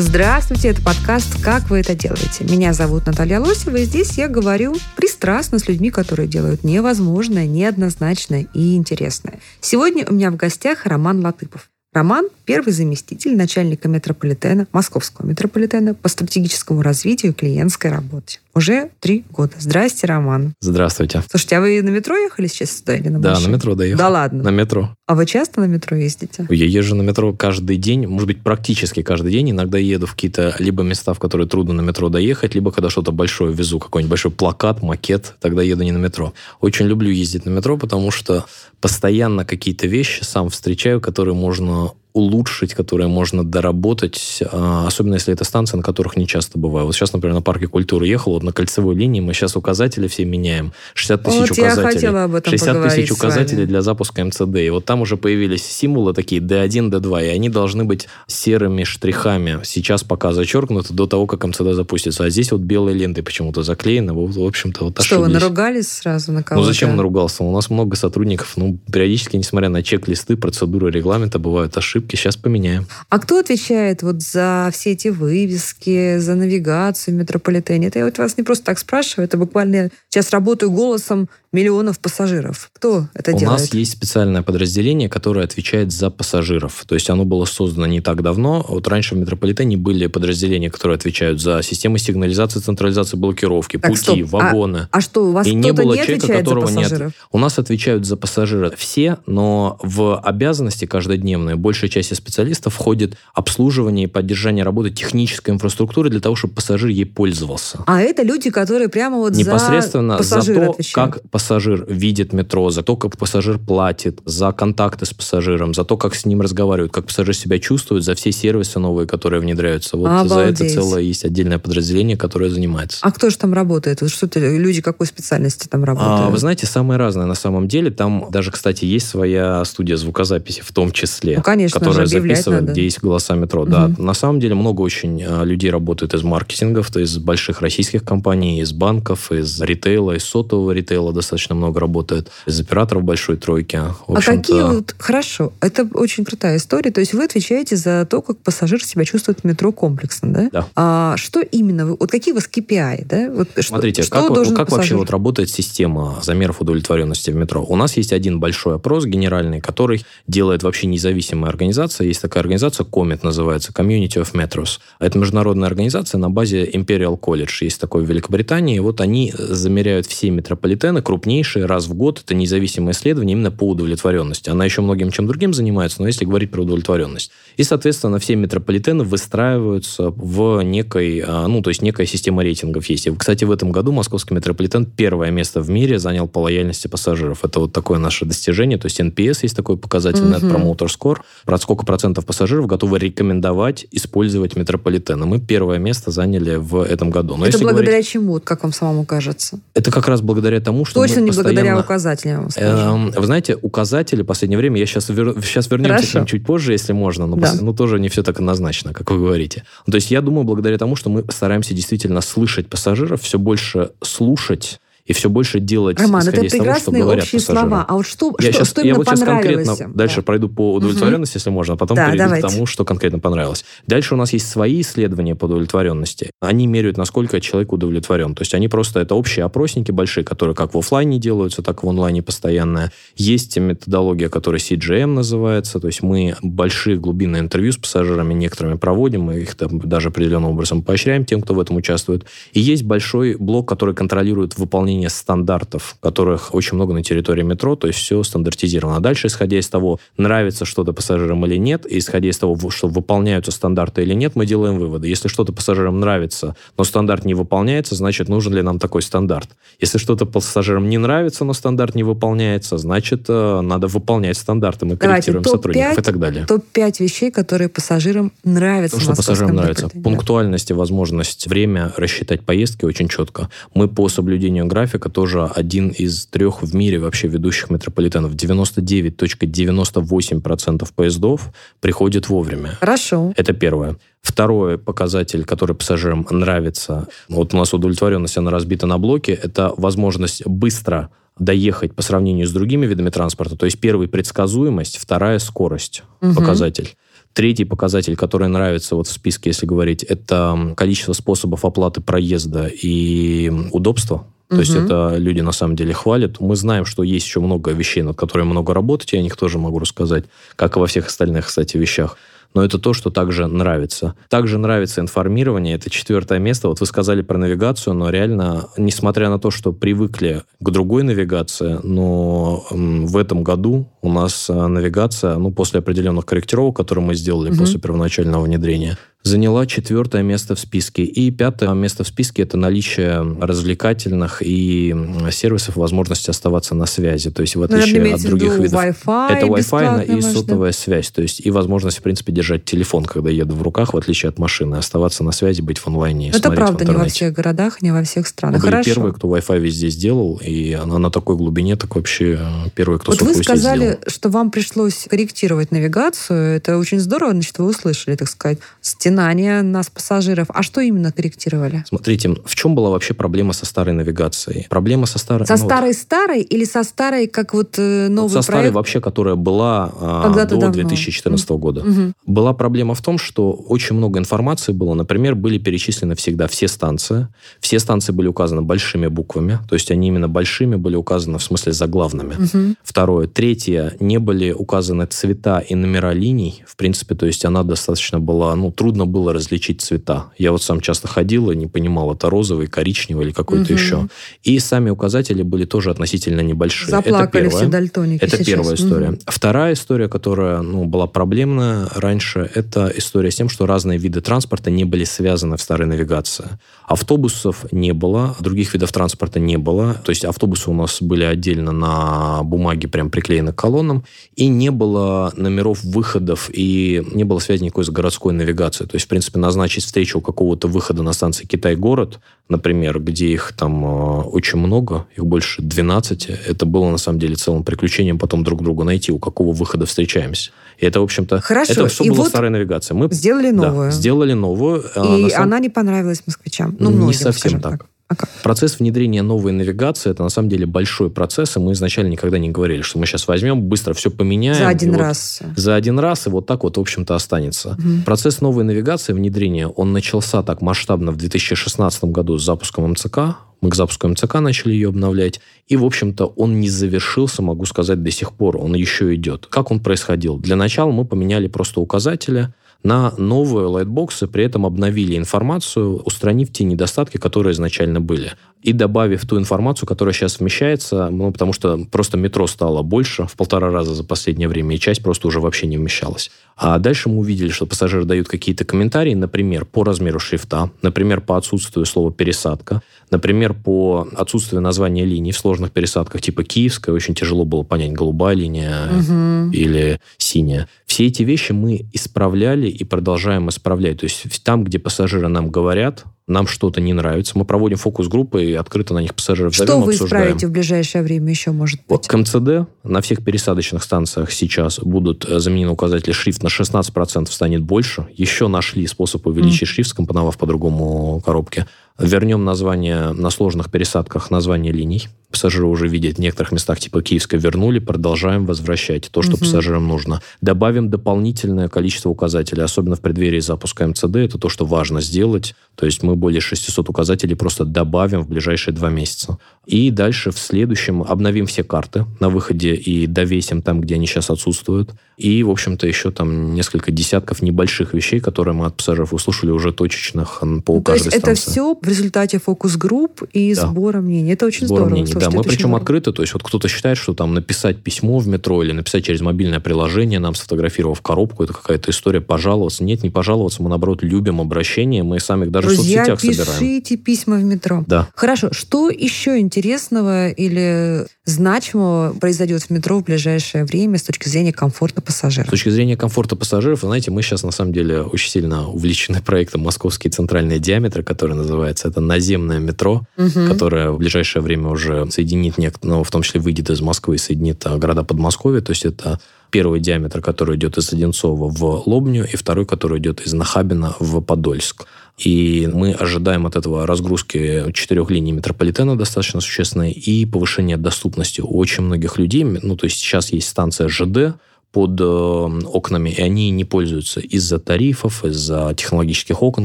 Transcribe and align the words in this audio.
Здравствуйте, 0.00 0.68
это 0.68 0.80
подкаст 0.80 1.42
«Как 1.42 1.70
вы 1.70 1.80
это 1.80 1.92
делаете?». 1.92 2.44
Меня 2.44 2.72
зовут 2.72 3.06
Наталья 3.06 3.40
Лосева, 3.40 3.78
и 3.78 3.84
здесь 3.84 4.12
я 4.12 4.28
говорю 4.28 4.76
пристрастно 4.94 5.58
с 5.58 5.66
людьми, 5.66 5.90
которые 5.90 6.28
делают 6.28 6.62
невозможное, 6.62 7.48
неоднозначное 7.48 8.46
и 8.54 8.76
интересное. 8.76 9.40
Сегодня 9.60 10.06
у 10.08 10.14
меня 10.14 10.30
в 10.30 10.36
гостях 10.36 10.86
Роман 10.86 11.24
Латыпов. 11.24 11.68
Роман– 11.92 12.28
первый 12.44 12.72
заместитель 12.72 13.36
начальника 13.36 13.88
метрополитена, 13.88 14.68
московского 14.72 15.26
метрополитена 15.26 15.94
по 15.94 16.08
стратегическому 16.08 16.80
развитию 16.82 17.34
клиентской 17.34 17.90
работе. 17.90 18.38
Уже 18.54 18.90
три 19.00 19.24
года. 19.30 19.52
Здрасте, 19.58 20.06
Роман. 20.06 20.54
Здравствуйте. 20.60 21.22
Слушайте, 21.30 21.56
а 21.56 21.60
вы 21.60 21.80
на 21.82 21.90
метро 21.90 22.16
ехали 22.16 22.48
сейчас 22.48 22.78
сюда 22.78 22.96
или 22.96 23.08
на 23.08 23.20
Да, 23.20 23.30
машине? 23.30 23.48
на 23.48 23.52
метро 23.54 23.74
доехал. 23.74 23.98
Да 23.98 24.08
ладно? 24.08 24.42
На 24.42 24.48
метро. 24.50 24.94
А 25.06 25.14
вы 25.14 25.26
часто 25.26 25.60
на 25.60 25.66
метро 25.66 25.96
ездите? 25.96 26.46
Я 26.50 26.66
езжу 26.66 26.96
на 26.96 27.02
метро 27.02 27.32
каждый 27.32 27.76
день, 27.76 28.06
может 28.06 28.26
быть, 28.26 28.42
практически 28.42 29.02
каждый 29.02 29.30
день. 29.30 29.50
Иногда 29.52 29.78
еду 29.78 30.06
в 30.06 30.12
какие-то 30.14 30.54
либо 30.58 30.82
места, 30.82 31.14
в 31.14 31.18
которые 31.20 31.46
трудно 31.46 31.74
на 31.74 31.82
метро 31.82 32.08
доехать, 32.08 32.54
либо 32.54 32.72
когда 32.72 32.90
что-то 32.90 33.12
большое 33.12 33.52
везу, 33.54 33.78
какой-нибудь 33.78 34.10
большой 34.10 34.30
плакат, 34.32 34.82
макет, 34.82 35.34
тогда 35.40 35.62
еду 35.62 35.84
не 35.84 35.92
на 35.92 35.98
метро. 35.98 36.32
Очень 36.60 36.86
люблю 36.86 37.10
ездить 37.10 37.44
на 37.44 37.50
метро, 37.50 37.76
потому 37.76 38.10
что 38.10 38.46
постоянно 38.80 39.44
какие-то 39.44 39.86
вещи 39.86 40.24
сам 40.24 40.48
встречаю, 40.50 41.00
которые 41.00 41.34
можно 41.34 41.92
улучшить, 42.18 42.74
которые 42.74 43.08
можно 43.08 43.44
доработать, 43.44 44.42
а, 44.52 44.86
особенно 44.86 45.14
если 45.14 45.32
это 45.32 45.44
станции, 45.44 45.76
на 45.76 45.82
которых 45.82 46.16
не 46.16 46.26
часто 46.26 46.58
бываю. 46.58 46.86
Вот 46.86 46.94
сейчас, 46.94 47.12
например, 47.12 47.34
на 47.34 47.42
парке 47.42 47.68
культуры 47.68 48.06
ехал, 48.06 48.32
вот 48.32 48.42
на 48.42 48.52
кольцевой 48.52 48.96
линии 48.96 49.20
мы 49.20 49.32
сейчас 49.34 49.56
указатели 49.56 50.08
все 50.08 50.24
меняем. 50.24 50.72
60 50.94 51.22
тысяч 51.22 51.50
Вот 51.50 51.58
я 51.58 51.64
указателей. 51.64 51.94
хотела 51.94 52.24
об 52.24 52.34
этом 52.34 52.50
60 52.50 52.68
поговорить 52.68 52.96
тысяч 52.96 53.12
указателей 53.12 53.66
для 53.66 53.82
запуска 53.82 54.24
МЦД. 54.24 54.56
И 54.56 54.70
вот 54.70 54.84
там 54.84 55.00
уже 55.02 55.16
появились 55.16 55.64
символы 55.64 56.12
такие 56.12 56.40
D1, 56.40 56.90
D2, 56.90 57.26
и 57.26 57.28
они 57.28 57.48
должны 57.48 57.84
быть 57.84 58.08
серыми 58.26 58.84
штрихами. 58.84 59.60
Сейчас 59.62 60.02
пока 60.02 60.32
зачеркнуты 60.32 60.92
до 60.92 61.06
того, 61.06 61.26
как 61.26 61.44
МЦД 61.44 61.72
запустится. 61.72 62.24
А 62.24 62.30
здесь 62.30 62.50
вот 62.50 62.62
белой 62.62 62.94
лентой 62.94 63.22
почему-то 63.22 63.62
заклеено. 63.62 64.12
В 64.14 64.44
общем-то, 64.44 64.84
вот 64.84 65.02
Что, 65.02 65.20
вы 65.20 65.28
наругались 65.28 65.88
сразу 65.88 66.32
на 66.32 66.42
кого-то? 66.42 66.66
Ну 66.66 66.72
зачем 66.72 66.96
наругался? 66.96 67.44
У 67.44 67.52
нас 67.52 67.70
много 67.70 67.96
сотрудников. 67.96 68.54
Ну, 68.56 68.78
периодически, 68.92 69.36
несмотря 69.36 69.68
на 69.68 69.82
чек-листы, 69.82 70.36
процедуры, 70.36 70.90
регламента, 70.90 71.38
бывают 71.38 71.76
ошибки. 71.76 72.07
Сейчас 72.16 72.36
поменяем. 72.36 72.86
А 73.08 73.18
кто 73.18 73.38
отвечает 73.38 74.02
вот 74.02 74.22
за 74.22 74.70
все 74.72 74.92
эти 74.92 75.08
вывески, 75.08 76.18
за 76.18 76.34
навигацию 76.34 77.14
в 77.14 77.18
метрополитене? 77.18 77.88
Это 77.88 78.00
я 78.00 78.04
вот 78.04 78.18
вас 78.18 78.36
не 78.36 78.44
просто 78.44 78.64
так 78.66 78.78
спрашиваю, 78.78 79.26
это 79.26 79.36
буквально 79.36 79.90
сейчас 80.08 80.30
работаю 80.30 80.70
голосом 80.70 81.28
миллионов 81.50 81.98
пассажиров. 81.98 82.70
Кто 82.74 83.08
это 83.14 83.32
У 83.34 83.38
делает? 83.38 83.60
нас 83.60 83.72
есть 83.72 83.92
специальное 83.92 84.42
подразделение, 84.42 85.08
которое 85.08 85.44
отвечает 85.44 85.90
за 85.92 86.10
пассажиров. 86.10 86.84
То 86.86 86.94
есть 86.94 87.08
оно 87.08 87.24
было 87.24 87.46
создано 87.46 87.86
не 87.86 88.02
так 88.02 88.22
давно. 88.22 88.64
Вот 88.68 88.86
раньше 88.86 89.14
в 89.14 89.18
метрополитене 89.18 89.78
были 89.78 90.08
подразделения, 90.08 90.70
которые 90.70 90.96
отвечают 90.96 91.40
за 91.40 91.62
системы 91.62 91.98
сигнализации, 91.98 92.60
централизации, 92.60 93.16
блокировки, 93.16 93.78
Так, 93.78 93.90
пути, 93.92 94.02
стоп. 94.02 94.18
А- 94.34 94.44
вагоны. 94.44 94.88
А 94.90 95.00
что, 95.00 95.24
у 95.26 95.32
вас 95.32 95.46
И 95.46 95.54
не 95.54 95.72
было 95.72 95.94
не 95.94 96.04
человека, 96.04 96.26
которого 96.28 96.68
нет. 96.68 96.82
пассажиров? 96.82 97.12
У 97.32 97.38
нас 97.38 97.58
отвечают 97.58 98.04
за 98.04 98.16
пассажира 98.18 98.70
все, 98.76 99.16
но 99.24 99.78
в 99.82 100.18
обязанности 100.20 100.84
каждодневные 100.84 101.56
большая 101.56 101.88
часть 101.88 101.97
специалистов 102.02 102.74
входит 102.74 103.16
обслуживание 103.34 104.04
и 104.04 104.06
поддержание 104.08 104.64
работы 104.64 104.90
технической 104.90 105.54
инфраструктуры 105.54 106.10
для 106.10 106.20
того, 106.20 106.36
чтобы 106.36 106.54
пассажир 106.54 106.88
ей 106.88 107.04
пользовался. 107.04 107.80
А 107.86 108.00
это 108.00 108.22
люди, 108.22 108.50
которые 108.50 108.88
прямо 108.88 109.16
вот 109.18 109.32
Непосредственно 109.34 110.22
за 110.22 110.40
за 110.40 110.54
то, 110.54 110.70
отвечают. 110.70 111.12
как 111.14 111.30
пассажир 111.30 111.84
видит 111.88 112.32
метро, 112.32 112.70
за 112.70 112.82
то, 112.82 112.96
как 112.96 113.16
пассажир 113.16 113.58
платит, 113.58 114.20
за 114.24 114.52
контакты 114.52 115.06
с 115.06 115.14
пассажиром, 115.14 115.74
за 115.74 115.84
то, 115.84 115.96
как 115.96 116.14
с 116.14 116.24
ним 116.26 116.40
разговаривают, 116.40 116.92
как 116.92 117.06
пассажир 117.06 117.34
себя 117.36 117.58
чувствует, 117.58 118.04
за 118.04 118.14
все 118.14 118.32
сервисы 118.32 118.78
новые, 118.78 119.06
которые 119.06 119.40
внедряются. 119.40 119.96
Вот 119.96 120.28
за 120.28 120.40
это 120.40 120.64
Обалдеть. 120.64 120.74
целое 120.74 121.02
есть 121.02 121.24
отдельное 121.24 121.58
подразделение, 121.58 122.16
которое 122.16 122.50
занимается. 122.50 122.98
А 123.02 123.10
кто 123.12 123.30
же 123.30 123.38
там 123.38 123.52
работает? 123.52 124.00
Вот 124.00 124.10
что 124.10 124.28
люди 124.38 124.80
какой 124.82 125.06
специальности 125.06 125.66
там 125.68 125.82
А, 125.82 125.86
работают? 125.86 126.30
вы 126.32 126.38
знаете, 126.38 126.66
самое 126.66 126.98
разное 126.98 127.26
на 127.26 127.34
самом 127.34 127.68
деле. 127.68 127.90
Там 127.90 128.26
даже, 128.30 128.50
кстати, 128.50 128.84
есть 128.84 129.08
своя 129.08 129.64
студия 129.64 129.96
звукозаписи 129.96 130.62
в 130.62 130.72
том 130.72 130.92
числе, 130.92 131.36
Ну, 131.36 131.42
конечно 131.42 131.77
которая 131.80 132.06
записывает, 132.06 132.60
надо. 132.62 132.72
где 132.72 132.84
есть 132.84 133.00
голоса 133.02 133.34
метро. 133.34 133.64
Да, 133.64 133.90
на 133.98 134.14
самом 134.14 134.40
деле 134.40 134.54
много 134.54 134.82
очень 134.82 135.22
а, 135.24 135.44
людей 135.44 135.70
работает 135.70 136.14
из 136.14 136.22
маркетингов, 136.22 136.90
то 136.90 137.00
есть 137.00 137.12
из 137.12 137.18
больших 137.18 137.60
российских 137.60 138.04
компаний, 138.04 138.60
из 138.60 138.72
банков, 138.72 139.32
из 139.32 139.60
ритейла, 139.60 140.12
из 140.16 140.24
сотового 140.24 140.72
ритейла 140.72 141.12
достаточно 141.12 141.54
много 141.54 141.80
работает, 141.80 142.28
из 142.46 142.60
операторов 142.60 143.04
большой 143.04 143.36
тройки. 143.36 143.76
А 143.76 143.94
какие 144.20 144.62
вот... 144.62 144.94
Хорошо, 144.98 145.52
это 145.60 145.88
очень 145.94 146.24
крутая 146.24 146.56
история. 146.56 146.90
То 146.90 147.00
есть 147.00 147.14
вы 147.14 147.24
отвечаете 147.24 147.76
за 147.76 148.06
то, 148.08 148.20
как 148.22 148.38
пассажир 148.38 148.82
себя 148.84 149.04
чувствует 149.04 149.40
в 149.40 149.44
метро 149.44 149.72
комплексно, 149.72 150.32
да? 150.32 150.48
Да. 150.52 150.66
А 150.76 151.16
что 151.16 151.40
именно? 151.40 151.86
вы- 151.86 151.96
Вот 151.98 152.10
какие 152.10 152.32
у 152.32 152.36
вас 152.36 152.48
KPI, 152.52 153.06
да? 153.06 153.30
Вот 153.32 153.48
что- 153.52 153.62
Смотрите, 153.62 154.02
что 154.02 154.22
как, 154.22 154.34
должен 154.34 154.56
как 154.56 154.70
вообще 154.70 154.94
вот 154.96 155.10
работает 155.10 155.50
система 155.50 156.18
замеров 156.22 156.60
удовлетворенности 156.60 157.30
в 157.30 157.36
метро? 157.36 157.62
У 157.62 157.76
нас 157.76 157.96
есть 157.96 158.12
один 158.12 158.40
большой 158.40 158.76
опрос 158.76 159.04
генеральный, 159.06 159.60
который 159.60 160.04
делает 160.26 160.62
вообще 160.62 160.86
независимая 160.86 161.50
организация. 161.50 161.67
Есть 162.04 162.22
такая 162.22 162.42
организация, 162.42 162.84
COMET 162.84 163.20
называется, 163.22 163.72
Community 163.72 164.22
of 164.22 164.32
Metros. 164.32 164.78
Это 164.98 165.18
международная 165.18 165.68
организация 165.68 166.18
на 166.18 166.30
базе 166.30 166.64
Imperial 166.64 167.18
College. 167.18 167.50
Есть 167.60 167.80
такой 167.80 168.02
в 168.04 168.08
Великобритании. 168.08 168.76
И 168.76 168.80
вот 168.80 169.00
они 169.00 169.32
замеряют 169.36 170.06
все 170.06 170.30
метрополитены, 170.30 171.02
крупнейшие, 171.02 171.66
раз 171.66 171.86
в 171.86 171.94
год. 171.94 172.22
Это 172.24 172.34
независимое 172.34 172.92
исследование 172.92 173.34
именно 173.34 173.50
по 173.50 173.68
удовлетворенности. 173.68 174.50
Она 174.50 174.64
еще 174.64 174.82
многим 174.82 175.10
чем 175.10 175.26
другим 175.26 175.52
занимается, 175.52 176.00
но 176.00 176.06
если 176.06 176.24
говорить 176.24 176.50
про 176.50 176.62
удовлетворенность. 176.62 177.30
И, 177.56 177.62
соответственно, 177.62 178.18
все 178.18 178.36
метрополитены 178.36 179.04
выстраиваются 179.04 180.10
в 180.10 180.62
некой, 180.62 181.22
а, 181.26 181.46
ну, 181.48 181.60
то 181.62 181.70
есть 181.70 181.82
некая 181.82 182.06
система 182.06 182.42
рейтингов 182.42 182.86
есть. 182.86 183.06
И, 183.06 183.14
кстати, 183.14 183.44
в 183.44 183.50
этом 183.50 183.72
году 183.72 183.92
московский 183.92 184.34
метрополитен 184.34 184.86
первое 184.86 185.30
место 185.30 185.60
в 185.60 185.68
мире 185.70 185.98
занял 185.98 186.28
по 186.28 186.40
лояльности 186.40 186.86
пассажиров. 186.88 187.44
Это 187.44 187.60
вот 187.60 187.72
такое 187.72 187.98
наше 187.98 188.24
достижение. 188.24 188.78
То 188.78 188.86
есть 188.86 189.00
NPS 189.00 189.40
есть 189.42 189.56
такой 189.56 189.76
показатель, 189.76 190.22
Net 190.22 190.44
Мгм. 190.44 190.56
Promoter 190.56 190.86
Score. 190.86 191.18
Про 191.58 191.62
сколько 191.62 191.84
процентов 191.84 192.24
пассажиров 192.24 192.66
готовы 192.68 192.98
рекомендовать 193.00 193.86
использовать 193.90 194.54
метрополитен. 194.54 195.20
И 195.24 195.26
мы 195.26 195.40
первое 195.40 195.78
место 195.78 196.12
заняли 196.12 196.54
в 196.54 196.80
этом 196.82 197.10
году. 197.10 197.36
Но 197.36 197.46
Это 197.46 197.58
благодаря 197.58 197.86
говорить- 197.88 198.08
чему, 198.08 198.38
как 198.40 198.62
вам 198.62 198.72
самому 198.72 199.04
кажется? 199.04 199.58
это 199.74 199.90
как 199.90 200.06
раз 200.06 200.20
благодаря 200.20 200.60
тому, 200.60 200.84
что 200.84 201.00
Точно 201.00 201.18
не 201.20 201.32
благодаря 201.32 201.56
постоянно- 201.56 201.80
указателям, 201.80 202.34
я 202.36 202.40
вам 202.42 202.50
скажу. 202.50 202.68
Эм, 202.68 203.10
Вы 203.10 203.26
знаете, 203.26 203.58
указатели 203.60 204.22
в 204.22 204.26
последнее 204.26 204.56
время, 204.58 204.78
я 204.78 204.86
сейчас, 204.86 205.06
сейчас 205.06 205.68
вернемся 205.68 205.94
Хорошо. 205.94 206.12
к 206.12 206.14
ним 206.14 206.26
чуть 206.26 206.46
позже, 206.46 206.72
если 206.72 206.92
можно, 206.92 207.26
но, 207.26 207.36
Да. 207.36 207.52
ну, 207.60 207.74
тоже 207.74 207.98
не 207.98 208.08
все 208.08 208.22
так 208.22 208.36
однозначно, 208.38 208.92
как 208.94 209.10
вы 209.10 209.18
говорите. 209.18 209.64
То 209.90 209.96
есть 209.96 210.12
я 210.12 210.20
думаю, 210.20 210.44
благодаря 210.44 210.78
тому, 210.78 210.94
что 210.94 211.10
мы 211.10 211.24
стараемся 211.30 211.74
действительно 211.74 212.20
слышать 212.20 212.68
пассажиров, 212.68 213.20
все 213.22 213.38
больше 213.38 213.90
слушать 214.00 214.80
и 215.08 215.12
все 215.14 215.28
больше 215.28 215.58
делать, 215.58 215.98
Роман, 216.00 216.22
это 216.28 216.46
исходя 216.46 216.76
из 216.76 216.82
того, 216.84 216.96
что 216.96 217.04
говорят 217.04 217.24
общие 217.24 217.40
пассажиры. 217.40 217.68
слова. 217.68 217.84
А 217.88 217.94
вот 217.94 218.06
что, 218.06 218.36
Я, 218.38 218.42
что, 218.42 218.52
сейчас, 218.52 218.68
что 218.68 218.82
я 218.82 218.94
вот 218.94 219.06
сейчас 219.06 219.20
конкретно 219.20 219.70
им? 219.82 219.92
дальше 219.94 220.16
Да. 220.16 220.22
пройду 220.22 220.48
по 220.50 220.74
удовлетворенности, 220.74 221.38
если 221.38 221.50
можно, 221.50 221.74
а 221.74 221.76
потом 221.76 221.96
Да, 221.96 222.06
перейду 222.06 222.24
давайте. 222.24 222.46
к 222.46 222.50
тому, 222.50 222.66
что 222.66 222.84
конкретно 222.84 223.18
понравилось. 223.18 223.64
Дальше 223.86 224.14
у 224.14 224.16
нас 224.18 224.32
есть 224.34 224.48
свои 224.48 224.82
исследования 224.82 225.34
по 225.34 225.46
удовлетворенности. 225.46 226.30
Они 226.40 226.66
меряют, 226.66 226.98
насколько 226.98 227.40
человек 227.40 227.72
удовлетворен. 227.72 228.34
То 228.34 228.42
есть 228.42 228.52
они 228.54 228.68
просто, 228.68 229.00
это 229.00 229.14
общие 229.14 229.44
опросники 229.46 229.90
большие, 229.90 230.24
которые 230.24 230.54
как 230.54 230.74
в 230.74 230.78
офлайне 230.78 231.18
делаются, 231.18 231.62
так 231.62 231.82
и 231.82 231.86
в 231.86 231.88
онлайне 231.88 232.22
постоянная. 232.22 232.92
Есть 233.16 233.56
методология, 233.58 234.28
которая 234.28 234.60
CGM 234.60 235.06
называется, 235.06 235.80
то 235.80 235.86
есть 235.86 236.02
мы 236.02 236.36
большие 236.42 236.98
глубинные 236.98 237.40
интервью 237.40 237.72
с 237.72 237.78
пассажирами 237.78 238.34
некоторыми 238.34 238.76
проводим, 238.76 239.22
мы 239.22 239.40
их 239.40 239.54
там 239.54 239.78
даже 239.80 240.08
определенным 240.08 240.50
образом 240.50 240.82
поощряем 240.82 241.24
тем, 241.24 241.40
кто 241.40 241.54
в 241.54 241.60
этом 241.60 241.76
участвует. 241.76 242.26
И 242.52 242.60
есть 242.60 242.82
большой 242.82 243.36
блок, 243.36 243.66
который 243.68 243.94
контролирует 243.94 244.58
выполнение 244.58 244.97
стандартов, 245.06 245.96
которых 246.00 246.54
очень 246.54 246.74
много 246.74 246.92
на 246.94 247.02
территории 247.02 247.42
метро, 247.42 247.76
то 247.76 247.86
есть 247.86 247.98
все 247.98 248.22
стандартизировано. 248.22 248.96
А 248.96 249.00
дальше, 249.00 249.28
исходя 249.28 249.58
из 249.58 249.68
того, 249.68 250.00
нравится 250.16 250.64
что-то 250.64 250.92
пассажирам 250.92 251.44
или 251.46 251.56
нет, 251.56 251.86
и 251.90 251.98
исходя 251.98 252.28
из 252.28 252.38
того, 252.38 252.58
что 252.70 252.88
выполняются 252.88 253.50
стандарты 253.50 254.02
или 254.02 254.14
нет, 254.14 254.34
мы 254.34 254.46
делаем 254.46 254.78
выводы. 254.78 255.08
Если 255.08 255.28
что-то 255.28 255.52
пассажирам 255.52 256.00
нравится, 256.00 256.56
но 256.76 256.84
стандарт 256.84 257.24
не 257.24 257.34
выполняется, 257.34 257.94
значит, 257.94 258.28
нужен 258.28 258.54
ли 258.54 258.62
нам 258.62 258.78
такой 258.78 259.02
стандарт. 259.02 259.50
Если 259.78 259.98
что-то 259.98 260.26
пассажирам 260.26 260.88
не 260.88 260.98
нравится, 260.98 261.44
но 261.44 261.52
стандарт 261.52 261.94
не 261.94 262.02
выполняется, 262.02 262.78
значит, 262.78 263.26
э, 263.28 263.60
надо 263.60 263.86
выполнять 263.86 264.36
стандарты. 264.36 264.86
Мы 264.86 264.96
Давайте, 264.96 265.32
корректируем 265.32 265.44
сотрудников 265.44 265.96
топ-5 265.96 266.00
и 266.00 266.04
так 266.04 266.18
далее. 266.18 266.46
Топ-5 266.46 267.02
вещей, 267.02 267.30
которые 267.30 267.68
пассажирам 267.68 268.32
нравятся 268.44 268.96
То, 268.96 269.02
что 269.02 269.14
пассажирам 269.14 269.54
нравится. 269.54 269.88
Пунктуальность 269.88 270.70
и 270.70 270.74
возможность 270.74 271.46
время 271.46 271.92
рассчитать 271.96 272.42
поездки 272.42 272.84
очень 272.84 273.08
четко. 273.08 273.48
Мы 273.74 273.88
по 273.88 274.08
соблюдению 274.08 274.66
графика 274.66 274.87
трафика 274.88 275.10
тоже 275.10 275.44
один 275.44 275.90
из 275.90 276.24
трех 276.26 276.62
в 276.62 276.74
мире 276.74 276.98
вообще 276.98 277.28
ведущих 277.28 277.68
метрополитенов. 277.70 278.32
99.98% 278.32 280.88
поездов 280.94 281.52
приходит 281.80 282.30
вовремя. 282.30 282.76
Хорошо. 282.80 283.32
Это 283.36 283.52
первое. 283.52 283.96
Второй 284.22 284.78
показатель, 284.78 285.44
который 285.44 285.76
пассажирам 285.76 286.26
нравится, 286.30 287.06
вот 287.28 287.52
у 287.54 287.56
нас 287.56 287.72
удовлетворенность, 287.74 288.38
она 288.38 288.50
разбита 288.50 288.86
на 288.86 288.98
блоки, 288.98 289.30
это 289.30 289.72
возможность 289.76 290.44
быстро 290.46 291.10
доехать 291.38 291.94
по 291.94 292.02
сравнению 292.02 292.46
с 292.46 292.52
другими 292.52 292.86
видами 292.86 293.10
транспорта. 293.10 293.56
То 293.56 293.66
есть 293.66 293.78
первый 293.78 294.08
предсказуемость, 294.08 294.96
вторая 294.96 295.38
скорость 295.38 296.02
угу. 296.20 296.34
показатель. 296.34 296.96
Третий 297.34 297.64
показатель, 297.64 298.16
который 298.16 298.48
нравится 298.48 298.96
вот 298.96 299.06
в 299.06 299.12
списке, 299.12 299.50
если 299.50 299.66
говорить, 299.66 300.02
это 300.02 300.74
количество 300.76 301.12
способов 301.12 301.64
оплаты 301.64 302.00
проезда 302.00 302.66
и 302.66 303.52
удобства. 303.70 304.26
То 304.48 304.54
угу. 304.54 304.60
есть 304.62 304.74
это 304.74 305.16
люди 305.18 305.40
на 305.40 305.52
самом 305.52 305.76
деле 305.76 305.92
хвалят. 305.92 306.40
Мы 306.40 306.56
знаем, 306.56 306.86
что 306.86 307.02
есть 307.02 307.26
еще 307.26 307.40
много 307.40 307.72
вещей, 307.72 308.02
над 308.02 308.16
которыми 308.16 308.48
много 308.48 308.72
работать, 308.72 309.12
я 309.12 309.18
о 309.18 309.22
них 309.22 309.36
тоже 309.36 309.58
могу 309.58 309.78
рассказать, 309.78 310.24
как 310.56 310.76
и 310.76 310.80
во 310.80 310.86
всех 310.86 311.06
остальных, 311.06 311.46
кстати, 311.46 311.76
вещах 311.76 312.16
но 312.54 312.64
это 312.64 312.78
то, 312.78 312.92
что 312.92 313.10
также 313.10 313.46
нравится. 313.46 314.14
Также 314.28 314.58
нравится 314.58 315.00
информирование, 315.00 315.74
это 315.74 315.90
четвертое 315.90 316.38
место. 316.38 316.68
Вот 316.68 316.80
вы 316.80 316.86
сказали 316.86 317.22
про 317.22 317.38
навигацию, 317.38 317.94
но 317.94 318.10
реально, 318.10 318.68
несмотря 318.76 319.28
на 319.28 319.38
то, 319.38 319.50
что 319.50 319.72
привыкли 319.72 320.42
к 320.60 320.70
другой 320.70 321.02
навигации, 321.02 321.78
но 321.82 322.64
в 322.70 323.16
этом 323.16 323.44
году 323.44 323.88
у 324.02 324.10
нас 324.10 324.48
э, 324.48 324.66
навигация, 324.66 325.36
ну, 325.36 325.50
после 325.50 325.80
определенных 325.80 326.26
корректировок, 326.26 326.76
которые 326.76 327.04
мы 327.04 327.14
сделали 327.14 327.50
угу. 327.50 327.58
после 327.58 327.80
первоначального 327.80 328.42
внедрения, 328.42 328.96
заняла 329.22 329.66
четвертое 329.66 330.22
место 330.22 330.54
в 330.54 330.60
списке. 330.60 331.04
И 331.04 331.30
пятое 331.30 331.72
место 331.74 332.04
в 332.04 332.08
списке– 332.08 332.42
это 332.44 332.56
наличие 332.56 333.20
развлекательных 333.40 334.42
и 334.42 334.94
сервисов, 335.30 335.76
возможности 335.76 336.30
оставаться 336.30 336.74
на 336.74 336.86
связи. 336.86 337.30
То 337.30 337.42
есть 337.42 337.56
в 337.56 337.62
отличие 337.62 338.00
Наверное, 338.00 338.14
от 338.14 338.22
других 338.22 338.58
видов. 338.58 338.80
Wi-Fi 338.80 339.36
это 339.36 339.46
Wi-Fi 339.46 340.18
и 340.18 340.20
сотовая 340.22 340.72
связь. 340.72 341.10
То 341.10 341.22
есть 341.22 341.44
и 341.44 341.50
возможность, 341.50 341.98
в 341.98 342.02
принципе, 342.02 342.32
держать 342.38 342.64
телефон, 342.64 343.04
когда 343.04 343.30
еду 343.30 343.56
в 343.56 343.62
руках, 343.62 343.94
в 343.94 343.96
отличие 343.96 344.28
от 344.28 344.38
машины, 344.38 344.76
оставаться 344.76 345.24
на 345.24 345.32
связи, 345.32 345.60
быть 345.60 345.78
в 345.78 345.88
онлайне. 345.88 346.30
Это 346.30 346.52
правда 346.52 346.84
не 346.84 346.94
во 346.94 347.06
всех 347.06 347.32
городах, 347.32 347.82
не 347.82 347.90
во 347.90 348.04
всех 348.04 348.28
странах. 348.28 348.62
Мы 348.62 348.70
были 348.70 348.82
первые, 348.84 349.12
кто 349.12 349.28
Wi-Fi 349.28 349.58
везде 349.58 349.88
сделал, 349.88 350.40
и 350.44 350.72
она 350.72 350.98
на 350.98 351.10
такой 351.10 351.36
глубине, 351.36 351.74
так 351.76 351.96
вообще 351.96 352.38
э, 352.40 352.70
первые, 352.76 353.00
кто 353.00 353.10
Вот 353.12 353.22
вы 353.22 353.34
сказали, 353.34 353.78
сделал. 353.78 353.98
что 354.06 354.28
вам 354.28 354.50
пришлось 354.50 355.06
корректировать 355.10 355.72
навигацию. 355.72 356.56
Это 356.56 356.78
очень 356.78 357.00
здорово, 357.00 357.32
значит, 357.32 357.58
вы 357.58 357.66
услышали, 357.66 358.14
так 358.14 358.28
сказать, 358.28 358.58
стенание 358.80 359.62
нас, 359.62 359.90
пассажиров. 359.90 360.46
А 360.50 360.62
что 360.62 360.80
именно 360.80 361.10
корректировали? 361.10 361.84
Смотрите, 361.88 362.36
в 362.44 362.54
чем 362.54 362.76
была 362.76 362.90
вообще 362.90 363.14
проблема 363.14 363.52
со 363.52 363.66
старой 363.66 363.94
навигацией? 363.94 364.66
Проблема 364.70 365.06
со 365.06 365.18
старой... 365.18 365.46
Со 365.46 365.56
ну, 365.56 365.64
старой-старой 365.64 366.42
или 366.42 366.64
со 366.64 366.84
старой, 366.84 367.26
как 367.26 367.54
вот 367.54 367.74
э, 367.78 368.08
новый 368.08 368.28
вот 368.28 368.38
Со 368.38 368.42
старой 368.42 368.70
вообще, 368.70 369.00
которая 369.00 369.34
была 369.34 369.92
а, 370.00 370.32
до 370.46 370.46
давно. 370.46 370.70
2014 370.70 371.48
mm. 371.48 371.58
года. 371.58 371.80
Угу. 371.80 372.12
Была 372.28 372.52
проблема 372.52 372.94
в 372.94 373.00
том, 373.00 373.16
что 373.16 373.52
очень 373.52 373.96
много 373.96 374.18
информации 374.18 374.72
было. 374.72 374.92
Например, 374.92 375.34
были 375.34 375.56
перечислены 375.56 376.14
всегда 376.14 376.46
все 376.46 376.68
станции. 376.68 377.28
Все 377.58 377.78
станции 377.78 378.12
были 378.12 378.28
указаны 378.28 378.60
большими 378.60 379.06
буквами. 379.06 379.60
То 379.66 379.74
есть 379.74 379.90
они 379.90 380.08
именно 380.08 380.28
большими 380.28 380.76
были 380.76 380.94
указаны 380.94 381.38
в 381.38 381.42
смысле 381.42 381.72
заглавными. 381.72 382.34
Угу. 382.34 382.74
Второе. 382.82 383.28
Третье. 383.28 383.94
Не 383.98 384.18
были 384.18 384.52
указаны 384.52 385.06
цвета 385.06 385.60
и 385.60 385.74
номера 385.74 386.12
линий. 386.12 386.62
В 386.66 386.76
принципе, 386.76 387.14
то 387.14 387.24
есть 387.24 387.46
она 387.46 387.62
достаточно 387.62 388.20
была... 388.20 388.54
Ну, 388.56 388.70
трудно 388.72 389.06
было 389.06 389.32
различить 389.32 389.80
цвета. 389.80 390.26
Я 390.36 390.52
вот 390.52 390.62
сам 390.62 390.82
часто 390.82 391.08
ходил 391.08 391.50
и 391.50 391.56
не 391.56 391.66
понимал, 391.66 392.12
это 392.12 392.28
розовый, 392.28 392.66
коричневый 392.66 393.24
или 393.24 393.32
какой-то 393.32 393.72
угу. 393.72 393.72
еще. 393.72 394.08
И 394.42 394.58
сами 394.58 394.90
указатели 394.90 395.42
были 395.42 395.64
тоже 395.64 395.90
относительно 395.90 396.42
небольшие. 396.42 396.90
Заплакали 396.90 397.22
это 397.22 397.32
первое. 397.32 397.50
все 397.50 397.66
дальтоники 397.66 398.22
Это 398.22 398.36
сейчас. 398.36 398.46
первая 398.46 398.74
история. 398.74 399.08
Угу. 399.08 399.18
Вторая 399.26 399.72
история, 399.72 400.08
которая 400.08 400.60
ну, 400.60 400.84
была 400.84 401.06
проблемная 401.06 401.88
раньше, 401.94 402.17
это 402.54 402.92
история 402.96 403.30
с 403.30 403.36
тем, 403.36 403.48
что 403.48 403.66
разные 403.66 403.98
виды 403.98 404.20
транспорта 404.20 404.70
не 404.70 404.84
были 404.84 405.04
связаны 405.04 405.56
в 405.56 405.62
старой 405.62 405.86
навигации. 405.86 406.58
Автобусов 406.86 407.66
не 407.72 407.92
было, 407.92 408.36
других 408.40 408.74
видов 408.74 408.92
транспорта 408.92 409.40
не 409.40 409.56
было. 409.58 409.94
То 410.04 410.10
есть 410.10 410.24
автобусы 410.24 410.70
у 410.70 410.74
нас 410.74 411.00
были 411.00 411.24
отдельно 411.24 411.72
на 411.72 412.42
бумаге 412.42 412.88
прям 412.88 413.10
приклеены 413.10 413.52
к 413.52 413.56
колоннам, 413.56 414.04
и 414.36 414.48
не 414.48 414.70
было 414.70 415.32
номеров 415.36 415.84
выходов, 415.84 416.50
и 416.52 417.04
не 417.12 417.24
было 417.24 417.38
связи 417.38 417.64
никакой 417.64 417.84
с 417.84 417.90
городской 417.90 418.32
навигацией. 418.32 418.88
То 418.88 418.96
есть, 418.96 419.06
в 419.06 419.08
принципе, 419.08 419.38
назначить 419.38 419.84
встречу 419.84 420.20
какого-то 420.20 420.68
выхода 420.68 421.02
на 421.02 421.12
станции 421.12 421.44
Китай-город, 421.44 422.20
например, 422.48 423.00
где 423.00 423.28
их 423.28 423.52
там 423.56 423.84
э, 423.84 424.22
очень 424.22 424.58
много, 424.58 425.06
их 425.16 425.26
больше 425.26 425.62
12, 425.62 426.30
это 426.46 426.66
было 426.66 426.90
на 426.90 426.98
самом 426.98 427.18
деле 427.18 427.36
целым 427.36 427.64
приключением 427.64 428.18
потом 428.18 428.44
друг 428.44 428.62
друга 428.62 428.84
найти, 428.84 429.12
у 429.12 429.18
какого 429.18 429.52
выхода 429.52 429.86
встречаемся. 429.86 430.50
И 430.78 430.86
это, 430.86 431.00
в 431.00 431.02
общем-то, 431.02 431.40
Хорошо. 431.40 431.72
это 431.72 431.88
все 431.88 432.04
и 432.04 432.10
было 432.10 432.18
вот 432.18 432.28
старая 432.28 432.50
навигация. 432.50 432.94
Мы 432.94 433.08
сделали 433.12 433.50
новую. 433.50 433.90
Да, 433.90 433.96
сделали 433.96 434.32
новую. 434.32 434.82
И 434.82 435.30
самом... 435.30 435.32
она 435.34 435.58
не 435.58 435.68
понравилась 435.68 436.22
москвичам. 436.26 436.76
Ну, 436.78 436.90
многим, 436.90 437.08
не 437.08 437.14
совсем 437.14 437.60
так. 437.60 437.80
так. 437.80 437.86
А 438.08 438.14
Процесс 438.42 438.78
внедрения 438.78 439.20
новой 439.20 439.52
навигации 439.52 440.10
это 440.10 440.22
на 440.22 440.30
самом 440.30 440.48
деле 440.48 440.64
большой 440.64 441.10
процесс, 441.10 441.56
и 441.56 441.60
мы 441.60 441.72
изначально 441.72 442.08
никогда 442.08 442.38
не 442.38 442.48
говорили, 442.48 442.80
что 442.80 442.98
мы 442.98 443.04
сейчас 443.04 443.28
возьмем, 443.28 443.60
быстро 443.60 443.92
все 443.92 444.10
поменяем. 444.10 444.56
За 444.56 444.68
один 444.68 444.92
вот, 444.92 445.00
раз. 445.00 445.42
За 445.56 445.74
один 445.74 445.98
раз, 445.98 446.26
и 446.26 446.30
вот 446.30 446.46
так 446.46 446.62
вот, 446.62 446.78
в 446.78 446.80
общем-то, 446.80 447.14
останется. 447.14 447.76
Угу. 447.78 448.04
Процесс 448.06 448.40
новой 448.40 448.64
навигации, 448.64 449.12
внедрения, 449.12 449.66
он 449.66 449.92
начался 449.92 450.42
так 450.42 450.62
масштабно 450.62 451.12
в 451.12 451.16
2016 451.16 452.04
году 452.04 452.38
с 452.38 452.44
запуском 452.44 452.90
МЦК. 452.92 453.18
Мы 453.60 453.70
к 453.70 453.74
запуску 453.74 454.08
МЦК 454.08 454.34
начали 454.36 454.72
ее 454.72 454.88
обновлять. 454.88 455.40
И, 455.66 455.76
в 455.76 455.84
общем-то, 455.84 456.26
он 456.26 456.60
не 456.60 456.68
завершился, 456.68 457.42
могу 457.42 457.64
сказать, 457.64 458.02
до 458.02 458.10
сих 458.10 458.32
пор. 458.32 458.56
Он 458.56 458.74
еще 458.74 459.14
идет. 459.14 459.46
Как 459.46 459.70
он 459.70 459.80
происходил? 459.80 460.38
Для 460.38 460.56
начала 460.56 460.90
мы 460.92 461.04
поменяли 461.04 461.48
просто 461.48 461.80
указатели 461.80 462.52
на 462.84 463.12
новые 463.18 463.66
лайтбоксы, 463.66 464.28
при 464.28 464.44
этом 464.44 464.64
обновили 464.64 465.16
информацию, 465.16 465.96
устранив 465.96 466.52
те 466.52 466.62
недостатки, 466.64 467.16
которые 467.16 467.52
изначально 467.52 468.00
были 468.00 468.32
и 468.62 468.72
добавив 468.72 469.24
ту 469.24 469.38
информацию, 469.38 469.86
которая 469.86 470.12
сейчас 470.12 470.40
вмещается, 470.40 471.10
ну, 471.10 471.30
потому 471.32 471.52
что 471.52 471.78
просто 471.90 472.16
метро 472.16 472.46
стало 472.46 472.82
больше 472.82 473.26
в 473.26 473.36
полтора 473.36 473.70
раза 473.70 473.94
за 473.94 474.04
последнее 474.04 474.48
время, 474.48 474.74
и 474.74 474.78
часть 474.80 475.02
просто 475.02 475.28
уже 475.28 475.40
вообще 475.40 475.66
не 475.66 475.76
вмещалась. 475.76 476.30
А 476.56 476.78
дальше 476.78 477.08
мы 477.08 477.18
увидели, 477.18 477.50
что 477.50 477.66
пассажиры 477.66 478.04
дают 478.04 478.26
какие-то 478.26 478.64
комментарии, 478.64 479.14
например, 479.14 479.64
по 479.64 479.84
размеру 479.84 480.18
шрифта, 480.18 480.70
например, 480.82 481.20
по 481.20 481.36
отсутствию 481.36 481.86
слова 481.86 482.10
«пересадка», 482.10 482.82
например, 483.10 483.54
по 483.54 484.08
отсутствию 484.16 484.60
названия 484.60 485.04
линий 485.04 485.30
в 485.30 485.38
сложных 485.38 485.70
пересадках, 485.70 486.20
типа 486.20 486.42
«Киевская», 486.42 486.94
очень 486.94 487.14
тяжело 487.14 487.44
было 487.44 487.62
понять, 487.62 487.92
голубая 487.92 488.34
линия 488.34 488.88
угу. 488.88 489.52
или 489.52 490.00
синяя. 490.16 490.68
Все 490.84 491.06
эти 491.06 491.22
вещи 491.22 491.52
мы 491.52 491.86
исправляли 491.92 492.68
и 492.68 492.82
продолжаем 492.82 493.48
исправлять. 493.48 494.00
То 494.00 494.04
есть 494.04 494.42
там, 494.42 494.64
где 494.64 494.80
пассажиры 494.80 495.28
нам 495.28 495.50
говорят, 495.50 496.04
нам 496.28 496.46
что-то 496.46 496.80
не 496.80 496.92
нравится. 496.92 497.36
Мы 497.36 497.44
проводим 497.44 497.78
фокус-группы 497.78 498.44
и 498.44 498.54
открыто 498.54 498.94
на 498.94 499.00
них 499.00 499.14
пассажиров 499.14 499.54
Что 499.54 499.66
зовем, 499.66 499.82
вы 499.82 499.92
обсуждаем. 499.92 500.24
исправите 500.24 500.46
в 500.46 500.50
ближайшее 500.50 501.02
время 501.02 501.30
еще, 501.30 501.50
может 501.50 501.80
быть? 501.88 502.06
К 502.06 502.16
МЦД 502.16 502.68
на 502.84 503.00
всех 503.00 503.24
пересадочных 503.24 503.82
станциях 503.82 504.30
сейчас 504.30 504.78
будут 504.78 505.24
э, 505.24 505.40
заменены 505.40 505.72
указатели 505.72 506.12
шрифт 506.12 506.42
на 506.42 506.48
16% 506.48 507.26
станет 507.30 507.62
больше. 507.62 508.06
Еще 508.14 508.48
нашли 508.48 508.86
способ 508.86 509.26
увеличить 509.26 509.62
mm. 509.62 509.72
шрифт, 509.72 509.90
скомпоновав 509.90 510.36
по-другому 510.36 511.20
коробке. 511.24 511.66
Вернем 511.98 512.44
название 512.44 513.12
на 513.12 513.30
сложных 513.30 513.70
пересадках, 513.70 514.30
название 514.30 514.72
линий. 514.72 515.08
Пассажиры 515.30 515.66
уже 515.66 515.88
видят 515.88 516.16
в 516.16 516.20
некоторых 516.20 516.52
местах, 516.52 516.80
типа 516.80 517.02
Киевской, 517.02 517.36
вернули, 517.36 517.80
продолжаем 517.80 518.46
возвращать 518.46 519.10
то, 519.10 519.20
что 519.20 519.32
угу. 519.32 519.40
пассажирам 519.40 519.86
нужно. 519.86 520.22
Добавим 520.40 520.88
дополнительное 520.88 521.68
количество 521.68 522.08
указателей, 522.08 522.64
особенно 522.64 522.96
в 522.96 523.00
преддверии 523.00 523.40
запуска 523.40 523.86
МЦД. 523.86 524.16
Это 524.16 524.38
то, 524.38 524.48
что 524.48 524.64
важно 524.64 525.00
сделать. 525.02 525.54
То 525.74 525.86
есть 525.86 526.02
мы 526.02 526.16
более 526.16 526.40
600 526.40 526.88
указателей 526.88 527.36
просто 527.36 527.64
добавим 527.64 528.22
в 528.22 528.28
ближайшие 528.28 528.74
два 528.74 528.90
месяца. 528.90 529.38
И 529.66 529.90
дальше 529.90 530.30
в 530.30 530.38
следующем 530.38 531.02
обновим 531.02 531.46
все 531.46 531.62
карты 531.62 532.06
на 532.20 532.30
выходе 532.30 532.74
и 532.74 533.06
довесим 533.06 533.60
там, 533.60 533.82
где 533.82 533.96
они 533.96 534.06
сейчас 534.06 534.30
отсутствуют. 534.30 534.92
И, 535.18 535.42
в 535.42 535.50
общем-то, 535.50 535.86
еще 535.86 536.10
там 536.10 536.54
несколько 536.54 536.90
десятков 536.90 537.42
небольших 537.42 537.92
вещей, 537.92 538.20
которые 538.20 538.54
мы 538.54 538.66
от 538.66 538.76
пассажиров 538.76 539.12
услышали 539.12 539.50
уже 539.50 539.72
точечных 539.72 540.40
по 540.64 540.74
ну, 540.74 540.82
каждой 540.82 541.10
То 541.10 541.16
есть 541.16 541.18
станции. 541.18 541.42
это 541.42 541.50
все 541.50 541.78
в 541.80 541.88
результате 541.88 542.38
фокус-групп 542.38 543.24
и 543.32 543.54
да. 543.54 543.66
сбора 543.66 544.00
мнений. 544.00 544.32
Это 544.32 544.46
очень 544.46 544.66
Сбор 544.66 544.78
здорово. 544.78 544.94
Мнений, 544.94 545.12
Да, 545.20 545.30
мы 545.30 545.42
причем 545.42 545.58
здорово. 545.60 545.78
открыты, 545.78 546.12
то 546.12 546.22
есть 546.22 546.32
вот 546.34 546.42
кто-то 546.42 546.68
считает, 546.68 546.98
что 546.98 547.14
там 547.14 547.34
написать 547.34 547.82
письмо 547.82 548.18
в 548.18 548.26
метро 548.28 548.62
или 548.62 548.72
написать 548.72 549.04
через 549.04 549.20
мобильное 549.20 549.60
приложение, 549.60 550.18
нам 550.18 550.34
сфотографировав 550.34 551.00
коробку, 551.02 551.44
это 551.44 551.52
какая-то 551.52 551.90
история 551.90 552.20
пожаловаться. 552.20 552.84
Нет, 552.84 553.02
не 553.02 553.10
пожаловаться, 553.10 553.62
мы 553.62 553.68
наоборот 553.68 554.02
любим 554.02 554.40
обращения, 554.40 555.02
мы 555.02 555.20
сами 555.20 555.44
их 555.46 555.50
даже 555.50 555.68
Друзья, 555.68 556.04
в 556.04 556.06
соцсетях 556.06 556.20
собираем. 556.36 556.58
пишите 556.60 556.96
письма 556.96 557.36
в 557.36 557.44
метро. 557.44 557.84
Да. 557.86 558.08
Хорошо, 558.14 558.52
что 558.52 558.90
еще 558.90 559.38
интересного 559.38 560.28
или 560.30 561.06
значимого 561.24 562.14
произойдет 562.18 562.62
в 562.62 562.70
метро 562.70 562.98
в 562.98 563.04
ближайшее 563.04 563.64
время 563.64 563.98
с 563.98 564.02
точки 564.02 564.28
зрения 564.28 564.52
комфорта 564.52 565.00
пассажира? 565.02 565.46
С 565.46 565.50
точки 565.50 565.68
зрения 565.68 565.96
комфорта 565.96 566.36
пассажиров, 566.36 566.82
вы 566.82 566.88
знаете, 566.88 567.10
мы 567.10 567.22
сейчас 567.22 567.42
на 567.42 567.50
самом 567.50 567.72
деле 567.72 568.02
очень 568.02 568.30
сильно 568.30 568.68
увлечены 568.68 569.20
проектом 569.24 569.62
«Московские 569.62 570.10
центральные 570.10 570.58
диаметры», 570.58 571.02
который 571.02 571.36
называется. 571.36 571.88
Это 571.88 572.00
наземное 572.00 572.58
метро, 572.58 573.02
Мгм. 573.16 573.48
которое 573.48 573.90
в 573.90 573.98
ближайшее 573.98 574.42
время 574.42 574.68
уже 574.68 575.07
соединит, 575.10 575.58
нек- 575.58 575.78
ну, 575.82 576.02
в 576.04 576.10
том 576.10 576.22
числе 576.22 576.40
выйдет 576.40 576.70
из 576.70 576.80
Москвы 576.80 577.16
и 577.16 577.18
соединит 577.18 577.66
а, 577.66 577.76
города 577.78 578.04
Подмосковья. 578.04 578.60
То 578.60 578.70
есть 578.70 578.84
это 578.84 579.20
первый 579.50 579.80
диаметр, 579.80 580.20
который 580.20 580.56
идет 580.56 580.78
из 580.78 580.92
Одинцова 580.92 581.48
в 581.48 581.82
Лобню, 581.86 582.26
и 582.30 582.36
второй, 582.36 582.66
который 582.66 582.98
идет 582.98 583.20
из 583.20 583.32
Нахабина 583.32 583.94
в 583.98 584.20
Подольск. 584.20 584.86
И 585.18 585.68
мы 585.72 585.92
ожидаем 585.92 586.46
от 586.46 586.54
этого 586.54 586.86
разгрузки 586.86 587.72
четырех 587.72 588.10
линий 588.10 588.32
метрополитена 588.32 588.96
достаточно 588.96 589.40
существенной 589.40 589.90
и 589.90 590.24
повышения 590.26 590.76
доступности 590.76 591.40
у 591.40 591.56
очень 591.56 591.84
многих 591.84 592.18
людей. 592.18 592.44
Ну, 592.44 592.76
то 592.76 592.84
есть 592.84 592.98
сейчас 592.98 593.32
есть 593.32 593.48
станция 593.48 593.88
ЖД, 593.88 594.36
под 594.72 595.00
э, 595.00 595.04
окнами, 595.04 596.10
и 596.10 596.20
они 596.20 596.50
не 596.50 596.64
пользуются 596.64 597.20
из-за 597.20 597.58
тарифов, 597.58 598.24
из-за 598.24 598.74
технологических 598.76 599.42
окон, 599.42 599.64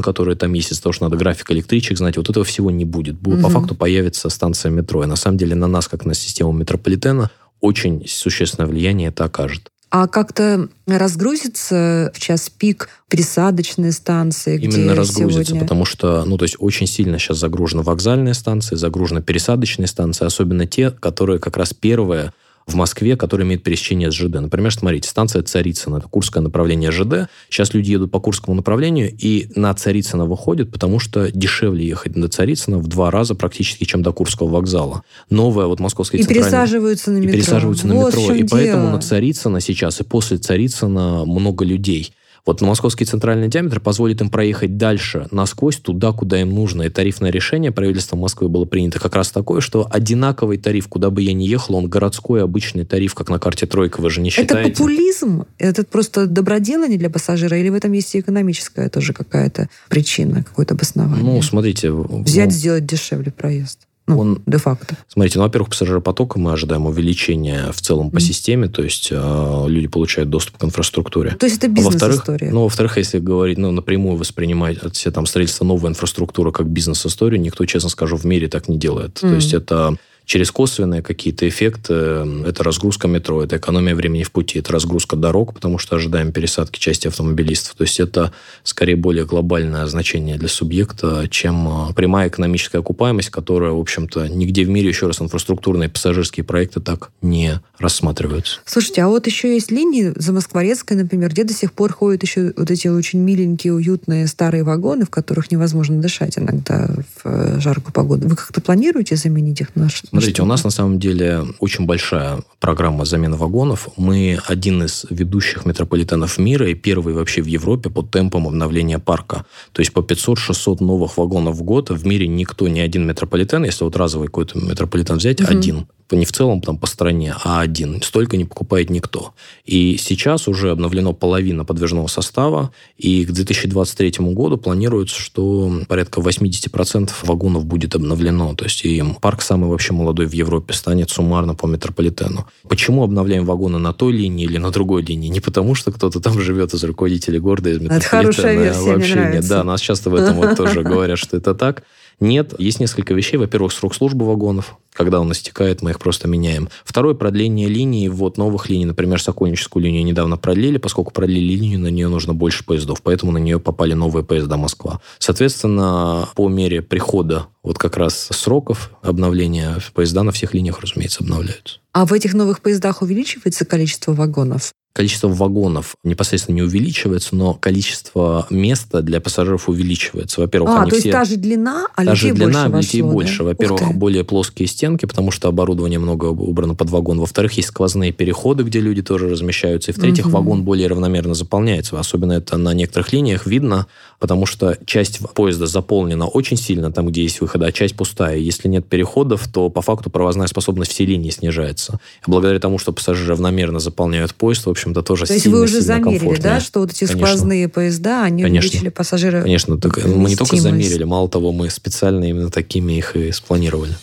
которые 0.00 0.36
там 0.36 0.52
есть, 0.54 0.72
из-за 0.72 0.82
того, 0.82 0.92
что 0.92 1.04
надо 1.04 1.16
график 1.16 1.50
электричек 1.50 1.98
знать. 1.98 2.16
Вот 2.16 2.30
этого 2.30 2.44
всего 2.44 2.70
не 2.70 2.84
будет. 2.84 3.18
Будет 3.18 3.42
По 3.42 3.50
факту 3.50 3.74
появится 3.74 4.30
станция 4.30 4.70
метро. 4.70 5.04
И 5.04 5.06
на 5.06 5.16
самом 5.16 5.36
деле 5.36 5.54
на 5.54 5.66
нас, 5.66 5.88
как 5.88 6.04
на 6.06 6.14
систему 6.14 6.52
метрополитена, 6.52 7.30
очень 7.60 8.04
существенное 8.06 8.68
влияние 8.68 9.08
это 9.08 9.24
окажет. 9.24 9.70
А 9.90 10.08
как-то 10.08 10.68
разгрузится 10.88 12.10
в 12.12 12.18
час 12.18 12.50
пик 12.50 12.88
пересадочные 13.08 13.92
станции, 13.92 14.60
Именно 14.60 14.96
разгрузится, 14.96 15.44
сегодня... 15.44 15.60
потому 15.60 15.84
что, 15.84 16.24
ну, 16.24 16.36
то 16.36 16.42
есть 16.42 16.56
очень 16.58 16.88
сильно 16.88 17.16
сейчас 17.20 17.38
загружены 17.38 17.82
вокзальные 17.82 18.34
станции, 18.34 18.74
загружены 18.74 19.22
пересадочные 19.22 19.86
станции, 19.86 20.24
особенно 20.24 20.66
те, 20.66 20.90
которые 20.90 21.38
как 21.38 21.56
раз 21.56 21.74
первые 21.74 22.32
в 22.66 22.74
Москве, 22.74 23.16
которые 23.16 23.46
имеют 23.46 23.62
пересечение 23.62 24.10
с 24.10 24.14
ЖД. 24.14 24.40
Например, 24.40 24.72
смотрите, 24.72 25.08
станция 25.08 25.42
Царицына, 25.42 25.98
это 25.98 26.08
Курское 26.08 26.42
направление 26.42 26.90
ЖД. 26.90 27.28
Сейчас 27.50 27.74
люди 27.74 27.90
едут 27.92 28.10
по 28.10 28.20
Курскому 28.20 28.54
направлению 28.54 29.14
и 29.16 29.48
на 29.54 29.74
Царицына 29.74 30.24
выходят, 30.24 30.70
потому 30.72 30.98
что 30.98 31.30
дешевле 31.30 31.86
ехать 31.86 32.12
до 32.12 32.28
Царицына 32.28 32.78
в 32.78 32.86
два 32.88 33.10
раза 33.10 33.34
практически, 33.34 33.84
чем 33.84 34.02
до 34.02 34.12
Курского 34.12 34.48
вокзала. 34.48 35.02
Новая 35.30 35.66
вот 35.66 35.80
московская 35.80 36.18
И 36.18 36.22
центральная... 36.22 36.50
пересаживаются 36.50 37.10
на 37.10 37.18
И 37.18 37.20
метро. 37.20 37.32
пересаживаются 37.34 37.86
на 37.86 37.94
Вот 37.94 38.14
в 38.14 38.18
метро. 38.18 38.34
И 38.34 38.44
поэтому 38.44 38.82
дело. 38.84 38.92
на 38.96 39.00
Царицына 39.02 39.60
сейчас 39.60 40.00
и 40.00 40.04
после 40.04 40.38
Царицына 40.38 41.24
много 41.26 41.64
людей. 41.64 42.12
Вот 42.46 42.60
московский 42.60 43.06
центральный 43.06 43.48
диаметр 43.48 43.80
позволит 43.80 44.20
им 44.20 44.28
проехать 44.28 44.76
дальше, 44.76 45.26
насквозь, 45.30 45.76
туда, 45.76 46.12
куда 46.12 46.38
им 46.42 46.50
нужно. 46.50 46.82
И 46.82 46.90
тарифное 46.90 47.30
решение 47.30 47.72
правительства 47.72 48.16
Москвы 48.16 48.50
было 48.50 48.66
принято 48.66 49.00
как 49.00 49.14
раз 49.14 49.30
такое, 49.30 49.62
что 49.62 49.88
одинаковый 49.90 50.58
тариф, 50.58 50.88
куда 50.88 51.08
бы 51.08 51.22
я 51.22 51.32
ни 51.32 51.44
ехал, 51.44 51.76
он 51.76 51.88
городской 51.88 52.42
обычный 52.42 52.84
тариф, 52.84 53.14
как 53.14 53.30
на 53.30 53.38
карте 53.38 53.66
тройка, 53.66 54.02
вы 54.02 54.10
же 54.10 54.20
не 54.20 54.28
Это 54.28 54.42
считаете? 54.42 54.72
популизм? 54.72 55.44
Это 55.58 55.84
просто 55.84 56.26
доброделание 56.26 56.98
для 56.98 57.08
пассажира? 57.08 57.58
Или 57.58 57.70
в 57.70 57.74
этом 57.74 57.92
есть 57.92 58.14
и 58.14 58.20
экономическая 58.20 58.90
тоже 58.90 59.14
какая-то 59.14 59.70
причина, 59.88 60.44
какое-то 60.44 60.74
обоснование? 60.74 61.24
Ну, 61.24 61.40
смотрите... 61.40 61.90
Взять, 61.92 62.46
ну, 62.46 62.50
сделать 62.50 62.84
дешевле 62.84 63.32
проезд. 63.32 63.78
Ну, 64.06 64.18
Он- 64.18 64.42
де-факто. 64.46 64.96
Смотрите, 65.08 65.38
ну, 65.38 65.44
во-первых, 65.44 65.70
пассажиропотока 65.70 66.38
мы 66.38 66.52
ожидаем 66.52 66.84
увеличения 66.86 67.72
в 67.72 67.80
целом 67.80 68.10
по 68.10 68.16
Мгм. 68.16 68.20
системе, 68.20 68.68
то 68.68 68.82
есть 68.82 69.08
э, 69.10 69.64
люди 69.66 69.86
получают 69.86 70.28
доступ 70.28 70.58
к 70.58 70.64
инфраструктуре. 70.64 71.30
То 71.36 71.46
есть 71.46 71.56
это 71.58 71.68
А 71.68 71.70
бизнес-история. 71.70 72.50
ну, 72.50 72.62
во-вторых, 72.64 72.98
если 72.98 73.18
говорить, 73.18 73.56
ну, 73.56 73.70
напрямую 73.70 74.16
воспринимать 74.16 74.78
все 74.92 75.10
там 75.10 75.24
строительство 75.24 75.64
новой 75.64 75.88
инфраструктуры 75.90 76.52
как 76.52 76.66
бизнес-историю, 76.68 77.40
никто, 77.40 77.64
честно 77.64 77.88
скажу, 77.88 78.16
в 78.16 78.24
мире 78.24 78.48
так 78.48 78.68
не 78.68 78.76
делает. 78.76 79.14
То 79.14 79.26
Мгм. 79.26 79.36
есть 79.36 79.54
это 79.54 79.96
через 80.24 80.50
косвенные 80.50 81.02
какие-то 81.02 81.48
эффекты, 81.48 81.94
э, 81.94 82.44
это 82.46 82.64
разгрузка 82.64 83.08
метро, 83.08 83.42
это 83.42 83.56
экономия 83.56 83.94
времени 83.94 84.22
в 84.22 84.32
пути, 84.32 84.58
это 84.58 84.72
разгрузка 84.72 85.16
дорог, 85.16 85.54
потому 85.54 85.78
что 85.78 85.96
ожидаем 85.96 86.32
пересадки 86.32 86.78
части 86.78 87.08
автомобилистов. 87.08 87.74
То 87.74 87.84
есть 87.84 88.00
это 88.00 88.32
скорее 88.62 88.96
более 88.96 89.26
глобальное 89.26 89.86
значение 89.86 90.36
для 90.36 90.48
субъекта, 90.48 91.28
чем 91.28 91.90
э, 91.90 91.94
прямая 91.94 92.28
экономическая 92.28 92.78
окупаемость, 92.78 93.30
которая, 93.30 93.72
в 93.72 93.80
общем-то, 93.80 94.28
нигде 94.28 94.64
в 94.64 94.68
мире, 94.68 94.88
еще 94.88 95.06
раз, 95.06 95.20
инфраструктурные 95.20 95.88
пассажирские 95.88 96.44
проекты 96.44 96.80
так 96.80 97.10
не 97.20 97.60
рассматриваются. 97.78 98.60
Слушайте, 98.64 99.02
а 99.02 99.08
вот 99.08 99.26
еще 99.26 99.54
есть 99.54 99.70
линии, 99.70 100.12
Замоскворецкая, 100.16 100.96
например, 100.96 101.30
где 101.30 101.44
до 101.44 101.52
сих 101.52 101.72
пор 101.72 101.92
ходят 101.92 102.22
еще 102.22 102.52
вот 102.56 102.70
эти 102.70 102.88
очень 102.88 103.20
миленькие, 103.20 103.74
уютные 103.74 104.26
старые 104.26 104.64
вагоны, 104.64 105.04
в 105.04 105.10
которых 105.10 105.50
невозможно 105.50 106.00
дышать 106.00 106.38
иногда 106.38 106.88
в 107.22 107.26
э, 107.26 107.60
жаркую 107.60 107.92
погоду. 107.92 108.28
Вы 108.28 108.36
как-то 108.36 108.60
планируете 108.60 109.16
заменить 109.16 109.60
их 109.60 109.74
на 109.76 109.88
Смотрите, 110.14 110.42
у 110.42 110.46
нас 110.46 110.62
на 110.64 110.70
самом 110.70 110.98
деле 110.98 111.44
очень 111.58 111.86
большая 111.86 112.42
программа 112.60 113.04
замены 113.04 113.36
вагонов. 113.36 113.88
Мы 113.96 114.38
один 114.46 114.84
из 114.84 115.04
ведущих 115.10 115.66
метрополитенов 115.66 116.38
мира 116.38 116.68
и 116.68 116.74
первый 116.74 117.14
вообще 117.14 117.42
в 117.42 117.46
Европе 117.46 117.90
по 117.90 118.02
темпам 118.02 118.46
обновления 118.46 118.98
парка. 118.98 119.44
То 119.72 119.80
есть 119.80 119.92
по 119.92 120.00
500-600 120.00 120.82
новых 120.84 121.18
вагонов 121.18 121.56
в 121.56 121.62
год 121.62 121.90
в 121.90 122.06
мире 122.06 122.28
никто, 122.28 122.68
ни 122.68 122.78
один 122.80 123.06
метрополитен, 123.06 123.64
если 123.64 123.84
вот 123.84 123.96
разовый 123.96 124.28
какой-то 124.28 124.58
метрополитен 124.58 125.16
взять, 125.16 125.40
Мгм. 125.40 125.50
один. 125.58 125.86
Не 126.10 126.24
в 126.24 126.32
целом 126.32 126.60
там 126.60 126.76
по 126.76 126.86
стране, 126.86 127.34
а 127.44 127.60
один. 127.60 128.02
Столько 128.02 128.36
не 128.36 128.44
покупает 128.44 128.90
никто. 128.90 129.34
И 129.64 129.96
сейчас 129.96 130.48
уже 130.48 130.70
обновлено 130.70 131.12
половина 131.12 131.64
подвижного 131.64 132.06
состава, 132.08 132.72
и 132.98 133.24
к 133.24 133.32
2023 133.32 134.12
году 134.34 134.58
планируется, 134.58 135.18
что 135.18 135.72
порядка 135.88 136.20
80% 136.20 137.10
вагонов 137.22 137.64
будет 137.64 137.94
обновлено. 137.94 138.54
То 138.54 138.64
есть 138.64 138.84
и 138.84 139.02
парк 139.20 139.42
самый 139.42 139.70
вообще 139.70 139.92
молодой 139.94 140.26
в 140.26 140.32
Европе 140.32 140.74
станет 140.74 141.10
суммарно 141.10 141.54
по 141.54 141.66
метрополитену. 141.66 142.46
Почему 142.68 143.02
обновляем 143.02 143.44
вагоны 143.46 143.78
на 143.78 143.92
той 143.92 144.12
линии 144.12 144.44
или 144.44 144.58
на 144.58 144.70
другой 144.70 145.02
линии? 145.02 145.28
Не 145.28 145.40
потому, 145.40 145.74
что 145.74 145.90
кто-то 145.90 146.20
там 146.20 146.40
живет 146.40 146.74
из 146.74 146.84
руководителей 146.84 147.38
города, 147.38 147.70
из 147.70 147.80
метрополитена. 147.80 148.10
хорошая 148.10 148.58
версия, 148.58 148.80
мне 148.80 148.92
вообще 148.92 149.30
нет. 149.34 149.48
Да, 149.48 149.64
нас 149.64 149.80
часто 149.80 150.10
в 150.10 150.14
этом 150.14 150.36
вот 150.36 150.56
тоже 150.56 150.82
говорят, 150.82 151.18
что 151.18 151.36
это 151.36 151.54
так. 151.54 151.84
Нет, 152.20 152.54
есть 152.58 152.80
несколько 152.80 153.14
вещей. 153.14 153.36
Во-первых, 153.36 153.72
срок 153.72 153.94
службы 153.94 154.26
вагонов. 154.26 154.78
Когда 154.92 155.20
он 155.20 155.32
истекает, 155.32 155.82
мы 155.82 155.90
их 155.90 155.98
просто 155.98 156.28
меняем. 156.28 156.68
Второе, 156.84 157.14
продление 157.14 157.68
линии, 157.68 158.08
ввод 158.08 158.38
новых 158.38 158.68
линий. 158.68 158.84
Например, 158.84 159.20
Сокольническую 159.20 159.82
линию 159.82 160.04
недавно 160.04 160.36
продлили. 160.36 160.78
Поскольку 160.78 161.12
продлили 161.12 161.54
линию, 161.54 161.80
на 161.80 161.88
нее 161.88 162.08
нужно 162.08 162.34
больше 162.34 162.64
поездов. 162.64 163.02
Поэтому 163.02 163.32
на 163.32 163.38
нее 163.38 163.58
попали 163.58 163.94
новые 163.94 164.24
поезда 164.24 164.56
Москва. 164.56 165.00
Соответственно, 165.18 166.28
по 166.36 166.48
мере 166.48 166.82
прихода 166.82 167.46
вот 167.62 167.78
как 167.78 167.96
раз 167.96 168.28
сроков 168.30 168.92
обновления 169.02 169.78
поезда 169.94 170.22
на 170.22 170.32
всех 170.32 170.54
линиях, 170.54 170.80
разумеется, 170.80 171.24
обновляются. 171.24 171.78
А 171.92 172.06
в 172.06 172.12
этих 172.12 172.34
новых 172.34 172.60
поездах 172.60 173.02
увеличивается 173.02 173.64
количество 173.64 174.12
вагонов? 174.12 174.72
Количество 174.94 175.26
вагонов 175.26 175.96
непосредственно 176.04 176.54
не 176.54 176.62
увеличивается, 176.62 177.34
но 177.34 177.54
количество 177.54 178.46
места 178.48 179.02
для 179.02 179.20
пассажиров 179.20 179.68
увеличивается. 179.68 180.40
Во-первых, 180.40 180.70
а, 180.70 180.82
они 180.82 180.90
то 180.90 180.96
все... 180.96 181.08
есть 181.08 181.18
та 181.18 181.24
же 181.24 181.36
длина, 181.36 181.88
а 181.96 182.04
Та 182.04 182.14
же 182.14 182.32
длина, 182.32 182.68
больше 182.68 182.86
людей 182.86 183.02
вошло, 183.02 183.08
да? 183.08 183.14
больше. 183.14 183.42
Ух 183.42 183.48
Во-первых, 183.48 183.94
более 183.96 184.22
плоские 184.22 184.68
стенки, 184.68 185.06
потому 185.06 185.32
что 185.32 185.48
оборудование 185.48 185.98
много 185.98 186.26
убрано 186.26 186.76
под 186.76 186.90
вагон. 186.90 187.18
Во-вторых, 187.18 187.54
есть 187.54 187.70
сквозные 187.70 188.12
переходы, 188.12 188.62
где 188.62 188.78
люди 188.78 189.02
тоже 189.02 189.28
размещаются. 189.28 189.90
И 189.90 189.94
в-третьих, 189.94 190.26
Мгм. 190.26 190.32
вагон 190.32 190.62
более 190.62 190.86
равномерно 190.86 191.34
заполняется. 191.34 191.98
Особенно 191.98 192.34
это 192.34 192.56
на 192.56 192.72
некоторых 192.72 193.12
линиях 193.12 193.46
видно, 193.46 193.88
потому 194.20 194.46
что 194.46 194.78
часть 194.86 195.18
поезда 195.34 195.66
заполнена 195.66 196.28
очень 196.28 196.56
сильно, 196.56 196.92
там, 196.92 197.08
где 197.08 197.24
есть 197.24 197.40
выходы, 197.40 197.66
а 197.66 197.72
часть 197.72 197.96
пустая. 197.96 198.36
Если 198.36 198.68
нет 198.68 198.86
переходов, 198.86 199.48
то 199.52 199.70
по 199.70 199.82
факту 199.82 200.08
провозная 200.08 200.46
способность 200.46 200.92
всей 200.92 201.06
линии 201.06 201.30
снижается. 201.30 201.98
Благодаря 202.28 202.60
тому, 202.60 202.78
что 202.78 202.92
пассажиры 202.92 203.30
равномерно 203.30 203.80
заполняют 203.80 204.36
поезд, 204.36 204.66
в 204.66 204.70
общем-то, 204.84 205.02
тоже 205.02 205.26
То 205.26 205.32
есть 205.32 205.44
сильно, 205.44 205.58
вы 205.58 205.64
уже 205.64 205.80
замерили, 205.80 206.40
да, 206.40 206.60
что 206.60 206.80
вот 206.80 206.90
эти 206.90 207.06
Конечно. 207.06 207.26
сквозные 207.26 207.68
поезда, 207.68 208.24
они 208.24 208.42
Конечно. 208.42 208.68
увеличили 208.68 208.88
пассажиры 208.90 209.42
Конечно, 209.42 209.78
так 209.78 210.04
мы 210.04 210.28
не 210.28 210.36
только 210.36 210.56
замерили, 210.56 211.04
мало 211.04 211.28
того, 211.28 211.52
мы 211.52 211.70
специально 211.70 212.24
именно 212.24 212.50
такими 212.50 212.94
их 212.94 213.16
и 213.16 213.32
спланировали. 213.32 213.94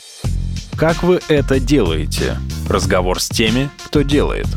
Как 0.76 1.04
вы 1.04 1.20
это 1.28 1.60
делаете? 1.60 2.38
Разговор 2.68 3.22
с 3.22 3.30
теми, 3.30 3.70
кто 3.86 4.02
делает. 4.02 4.48